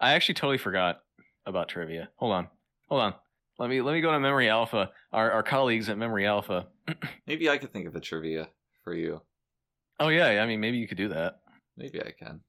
I 0.00 0.12
actually 0.12 0.34
totally 0.34 0.58
forgot 0.58 1.00
about 1.46 1.68
trivia. 1.68 2.08
Hold 2.16 2.32
on, 2.32 2.48
hold 2.88 3.02
on. 3.02 3.14
Let 3.58 3.70
me 3.70 3.80
let 3.80 3.92
me 3.92 4.00
go 4.00 4.12
to 4.12 4.20
Memory 4.20 4.48
Alpha. 4.48 4.90
Our 5.12 5.30
our 5.30 5.42
colleagues 5.42 5.88
at 5.88 5.98
Memory 5.98 6.26
Alpha. 6.26 6.66
Maybe 7.26 7.48
I 7.48 7.58
could 7.58 7.72
think 7.72 7.86
of 7.86 7.96
a 7.96 8.00
trivia 8.00 8.48
for 8.84 8.94
you. 8.94 9.22
Oh 9.98 10.08
yeah, 10.08 10.32
yeah, 10.32 10.42
I 10.42 10.46
mean 10.46 10.60
maybe 10.60 10.76
you 10.76 10.86
could 10.86 10.98
do 10.98 11.08
that. 11.08 11.40
Maybe 11.76 12.00
I 12.02 12.10
can. 12.10 12.40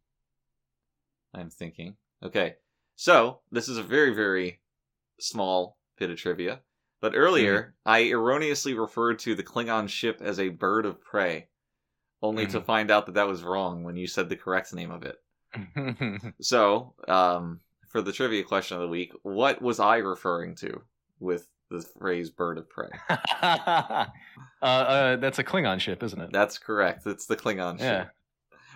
I'm 1.34 1.50
thinking. 1.50 1.96
Okay, 2.22 2.56
so 2.96 3.40
this 3.52 3.70
is 3.70 3.78
a 3.78 3.84
very, 3.84 4.14
very 4.14 4.60
small 5.20 5.78
bit 5.98 6.10
of 6.10 6.18
trivia. 6.18 6.62
But 7.00 7.16
earlier, 7.16 7.60
mm-hmm. 7.62 7.90
I 7.90 8.10
erroneously 8.10 8.74
referred 8.74 9.20
to 9.20 9.36
the 9.36 9.44
Klingon 9.44 9.88
ship 9.88 10.20
as 10.22 10.40
a 10.40 10.50
bird 10.50 10.86
of 10.86 11.00
prey, 11.00 11.48
only 12.22 12.48
to 12.48 12.58
mm-hmm. 12.58 12.66
find 12.66 12.92
out 12.92 13.06
that 13.06 13.16
that 13.16 13.28
was 13.28 13.44
wrong 13.44 13.84
when 13.84 13.96
you 13.96 14.08
said 14.08 14.30
the 14.30 14.36
correct 14.36 14.74
name 14.74 14.92
of 14.92 15.04
it. 15.04 15.18
So, 16.42 16.94
um, 17.08 17.60
for 17.90 18.02
the 18.02 18.12
trivia 18.12 18.44
question 18.44 18.78
of 18.78 18.82
the 18.84 18.88
week, 18.90 19.14
what 19.24 19.62
was 19.62 19.80
I 19.80 19.98
referring 19.98 20.56
to 20.58 20.82
with 21.20 21.48
the 21.70 21.82
phrase 22.00 22.30
bird 22.30 22.58
of 22.58 22.70
prey? 22.70 22.90
uh, 23.42 24.06
uh, 24.62 25.16
that's 25.18 25.40
a 25.40 25.44
Klingon 25.44 25.80
ship, 25.80 26.04
isn't 26.04 26.20
it? 26.22 26.30
That's 26.32 26.58
correct. 26.58 27.06
It's 27.08 27.26
the 27.26 27.36
Klingon 27.36 27.80
yeah. 27.80 28.04
ship. 28.04 28.12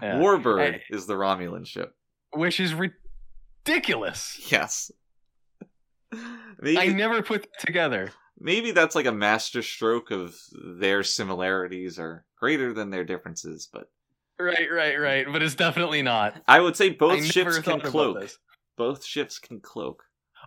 yeah. 0.02 0.16
Warbird 0.16 0.72
Hey. 0.74 0.82
is 0.90 1.06
the 1.06 1.14
Romulan 1.16 1.66
ship. 1.66 1.94
Which 2.34 2.60
is 2.60 2.74
ridiculous. 2.74 4.40
Yes. 4.52 4.92
Maybe, 6.62 6.78
I 6.78 6.88
never 6.88 7.22
put 7.22 7.48
together. 7.60 8.12
maybe 8.40 8.72
that's 8.72 8.96
like 8.96 9.06
a 9.06 9.12
master 9.12 9.62
stroke 9.62 10.12
of 10.12 10.36
their 10.54 11.04
similarities 11.04 11.98
are 12.00 12.26
greater 12.38 12.74
than 12.74 12.90
their 12.90 13.04
differences, 13.06 13.70
but 13.72 13.90
Right, 14.42 14.72
right, 14.72 15.00
right. 15.00 15.26
But 15.32 15.44
it's 15.44 15.56
definitely 15.56 16.02
not. 16.02 16.42
I 16.48 16.60
would 16.60 16.76
say 16.76 16.90
both 16.90 17.24
ships 17.24 17.60
can 17.60 17.80
cloak. 17.80 18.30
Both 18.78 19.06
ships 19.06 19.38
can 19.38 19.60
cloak. 19.60 20.04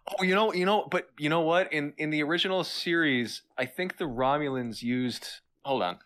Oh, 0.09 0.23
you 0.23 0.35
know, 0.35 0.53
you 0.53 0.67
know, 0.67 0.89
but 0.91 1.09
you 1.19 1.29
know 1.29 1.41
what? 1.41 1.73
In 1.73 1.93
in 1.97 2.11
the 2.11 2.23
original 2.23 2.65
series, 2.65 3.43
I 3.57 3.67
think 3.67 3.99
the 3.99 4.05
Romulans 4.05 4.83
used. 4.83 5.29
Hold 5.65 5.83
on. 5.83 5.99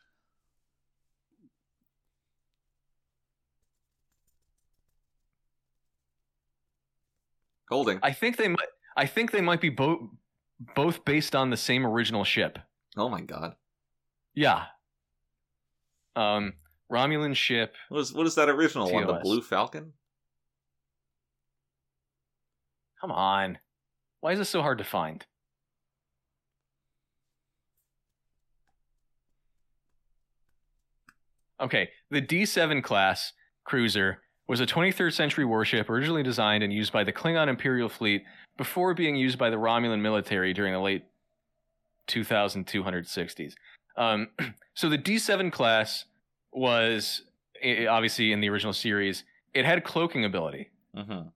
Holding. 7.70 7.98
I 8.02 8.12
think 8.12 8.36
they 8.36 8.48
might. 8.48 8.68
I 8.96 9.06
think 9.06 9.30
they 9.30 9.40
might 9.40 9.60
be 9.60 9.70
both 9.70 10.00
both 10.74 11.04
based 11.04 11.34
on 11.34 11.50
the 11.50 11.56
same 11.56 11.86
original 11.86 12.24
ship. 12.24 12.58
Oh 12.96 13.08
my 13.08 13.20
god. 13.20 13.54
Yeah. 14.34 14.66
Um, 16.14 16.54
Romulan 16.90 17.34
ship. 17.34 17.74
What 17.88 18.00
is 18.00 18.12
what 18.12 18.26
is 18.26 18.34
that 18.36 18.48
original 18.48 18.90
one? 18.92 19.06
The 19.06 19.14
Blue 19.14 19.42
Falcon? 19.42 19.92
Come 23.00 23.12
on. 23.12 23.58
Why 24.20 24.32
is 24.32 24.38
this 24.38 24.48
so 24.48 24.62
hard 24.62 24.78
to 24.78 24.84
find? 24.84 25.24
Okay, 31.60 31.88
the 32.10 32.22
D7 32.22 32.82
class 32.82 33.32
cruiser 33.64 34.22
was 34.46 34.60
a 34.60 34.66
23rd 34.66 35.12
century 35.12 35.44
warship 35.44 35.90
originally 35.90 36.22
designed 36.22 36.62
and 36.62 36.72
used 36.72 36.92
by 36.92 37.04
the 37.04 37.12
Klingon 37.12 37.48
Imperial 37.48 37.88
Fleet 37.88 38.24
before 38.56 38.94
being 38.94 39.16
used 39.16 39.38
by 39.38 39.50
the 39.50 39.56
Romulan 39.56 40.00
military 40.00 40.52
during 40.52 40.72
the 40.72 40.80
late 40.80 41.04
2260s. 42.08 43.54
Um, 43.96 44.28
so 44.74 44.88
the 44.88 44.98
D7 44.98 45.52
class 45.52 46.04
was 46.52 47.22
obviously 47.88 48.32
in 48.32 48.40
the 48.40 48.48
original 48.48 48.72
series. 48.72 49.24
It 49.54 49.64
had 49.64 49.84
cloaking 49.84 50.24
ability, 50.24 50.70
Mm-hmm. 50.96 51.28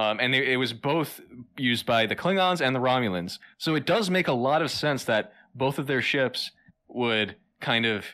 um, 0.00 0.18
and 0.20 0.34
they, 0.34 0.52
it 0.52 0.56
was 0.56 0.72
both 0.72 1.20
used 1.56 1.86
by 1.86 2.06
the 2.06 2.16
Klingons 2.16 2.60
and 2.60 2.74
the 2.74 2.80
Romulans. 2.80 3.38
So 3.58 3.74
it 3.74 3.86
does 3.86 4.10
make 4.10 4.28
a 4.28 4.32
lot 4.32 4.62
of 4.62 4.70
sense 4.70 5.04
that 5.04 5.32
both 5.54 5.78
of 5.78 5.86
their 5.86 6.02
ships 6.02 6.50
would 6.88 7.36
kind 7.60 7.86
of 7.86 8.04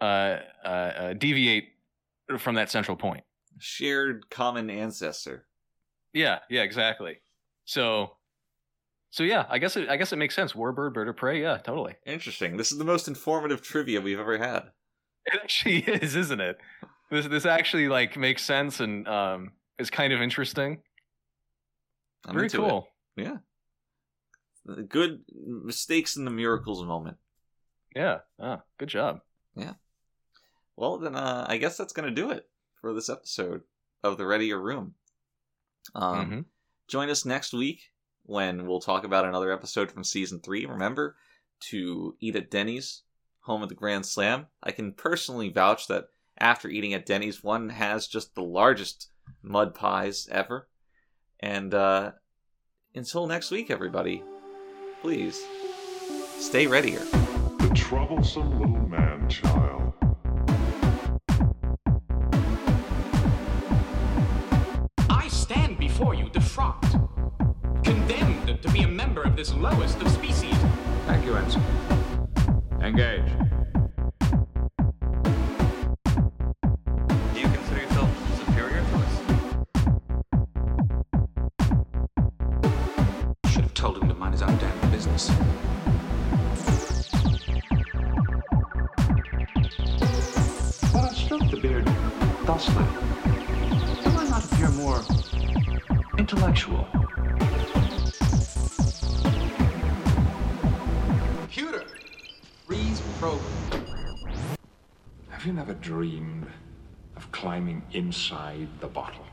uh, 0.00 0.38
uh, 0.64 0.68
uh, 0.68 1.12
deviate 1.14 1.70
from 2.38 2.54
that 2.54 2.70
central 2.70 2.96
point. 2.96 3.24
Shared 3.58 4.30
common 4.30 4.70
ancestor. 4.70 5.46
Yeah, 6.12 6.38
yeah, 6.48 6.62
exactly. 6.62 7.20
So, 7.64 8.16
so 9.10 9.22
yeah, 9.22 9.46
I 9.48 9.58
guess 9.58 9.76
it, 9.76 9.88
I 9.88 9.96
guess 9.96 10.12
it 10.12 10.16
makes 10.16 10.34
sense. 10.34 10.52
Warbird, 10.54 10.94
bird 10.94 11.08
of 11.08 11.16
prey. 11.16 11.42
Yeah, 11.42 11.58
totally. 11.58 11.94
Interesting. 12.06 12.56
This 12.56 12.72
is 12.72 12.78
the 12.78 12.84
most 12.84 13.08
informative 13.08 13.60
trivia 13.62 14.00
we've 14.00 14.18
ever 14.20 14.38
had. 14.38 14.70
It 15.26 15.40
actually 15.42 15.78
is, 15.86 16.16
isn't 16.16 16.40
it? 16.40 16.58
This 17.10 17.26
this 17.26 17.46
actually 17.46 17.88
like 17.88 18.16
makes 18.16 18.42
sense 18.44 18.80
and 18.80 19.06
um 19.08 19.52
is 19.78 19.90
kind 19.90 20.12
of 20.12 20.20
interesting. 20.22 20.80
I'm 22.26 22.34
Very 22.34 22.48
cool. 22.50 22.88
it. 23.16 23.22
Yeah. 23.24 23.36
Good 24.88 25.22
mistakes 25.32 26.16
in 26.16 26.24
the 26.24 26.30
miracles 26.30 26.84
moment. 26.84 27.16
Yeah. 27.96 28.18
Ah, 28.38 28.60
good 28.78 28.88
job. 28.88 29.20
Yeah. 29.56 29.72
Well, 30.76 30.98
then 30.98 31.16
uh, 31.16 31.46
I 31.48 31.56
guess 31.56 31.76
that's 31.76 31.92
going 31.92 32.08
to 32.08 32.14
do 32.14 32.30
it 32.30 32.48
for 32.80 32.92
this 32.94 33.08
episode 33.08 33.62
of 34.04 34.16
The 34.18 34.26
Readier 34.26 34.60
Room. 34.60 34.94
Um, 35.94 36.30
Mhm. 36.30 36.44
Join 36.88 37.08
us 37.10 37.24
next 37.24 37.52
week 37.52 37.80
when 38.24 38.66
we'll 38.66 38.80
talk 38.80 39.04
about 39.04 39.24
another 39.24 39.52
episode 39.52 39.90
from 39.90 40.04
season 40.04 40.40
three. 40.40 40.66
Remember 40.66 41.16
to 41.70 42.16
eat 42.20 42.36
at 42.36 42.50
Denny's, 42.50 43.02
home 43.50 43.62
of 43.64 43.68
the 43.68 43.74
Grand 43.74 44.06
Slam. 44.06 44.46
I 44.62 44.70
can 44.70 44.92
personally 44.92 45.48
vouch 45.48 45.88
that 45.88 46.04
after 46.38 46.68
eating 46.68 46.94
at 46.94 47.04
Denny's, 47.04 47.42
one 47.42 47.70
has 47.70 48.06
just 48.06 48.36
the 48.36 48.44
largest 48.44 49.08
mud 49.42 49.74
pies 49.74 50.28
ever. 50.30 50.68
And 51.40 51.74
uh, 51.74 52.12
until 52.94 53.26
next 53.26 53.50
week, 53.50 53.68
everybody, 53.68 54.22
please 55.02 55.42
stay 56.38 56.68
readier. 56.68 57.00
The 57.58 57.72
troublesome 57.74 58.60
little 58.60 58.88
man 58.88 59.28
child. 59.28 59.94
I 65.08 65.26
stand 65.26 65.76
before 65.76 66.14
you 66.14 66.26
defrocked, 66.26 66.92
condemned 67.82 68.62
to 68.62 68.70
be 68.70 68.82
a 68.82 68.88
member 68.88 69.22
of 69.22 69.34
this 69.34 69.52
lowest 69.54 70.00
of 70.00 70.08
species. 70.08 70.54
Thank 71.06 71.26
you, 71.26 71.34
Ensign. 71.34 71.99
Engage. 72.82 73.30
Do 77.34 77.38
you 77.38 77.48
consider 77.48 77.82
yourself 77.82 78.10
superior 78.38 78.82
to 78.82 78.96
us? 78.96 79.14
Should 83.52 83.64
have 83.64 83.74
told 83.74 83.98
him 83.98 84.08
to 84.08 84.14
mind 84.14 84.32
his 84.32 84.42
own 84.42 84.56
damn 84.56 84.90
business. 84.90 85.30
But 90.92 91.04
I 91.04 91.12
stroked 91.12 91.50
the 91.50 91.58
beard 91.60 91.86
thusly. 92.46 92.84
Do 94.04 94.10
I 94.10 94.24
not 94.30 94.44
appear 94.44 94.70
more 94.70 95.02
intellectual? 96.16 96.88
Have 103.20 103.38
you 105.44 105.52
never 105.52 105.74
dreamed 105.74 106.46
of 107.16 107.30
climbing 107.32 107.82
inside 107.92 108.66
the? 108.80 108.86
Bottle. 108.86 109.29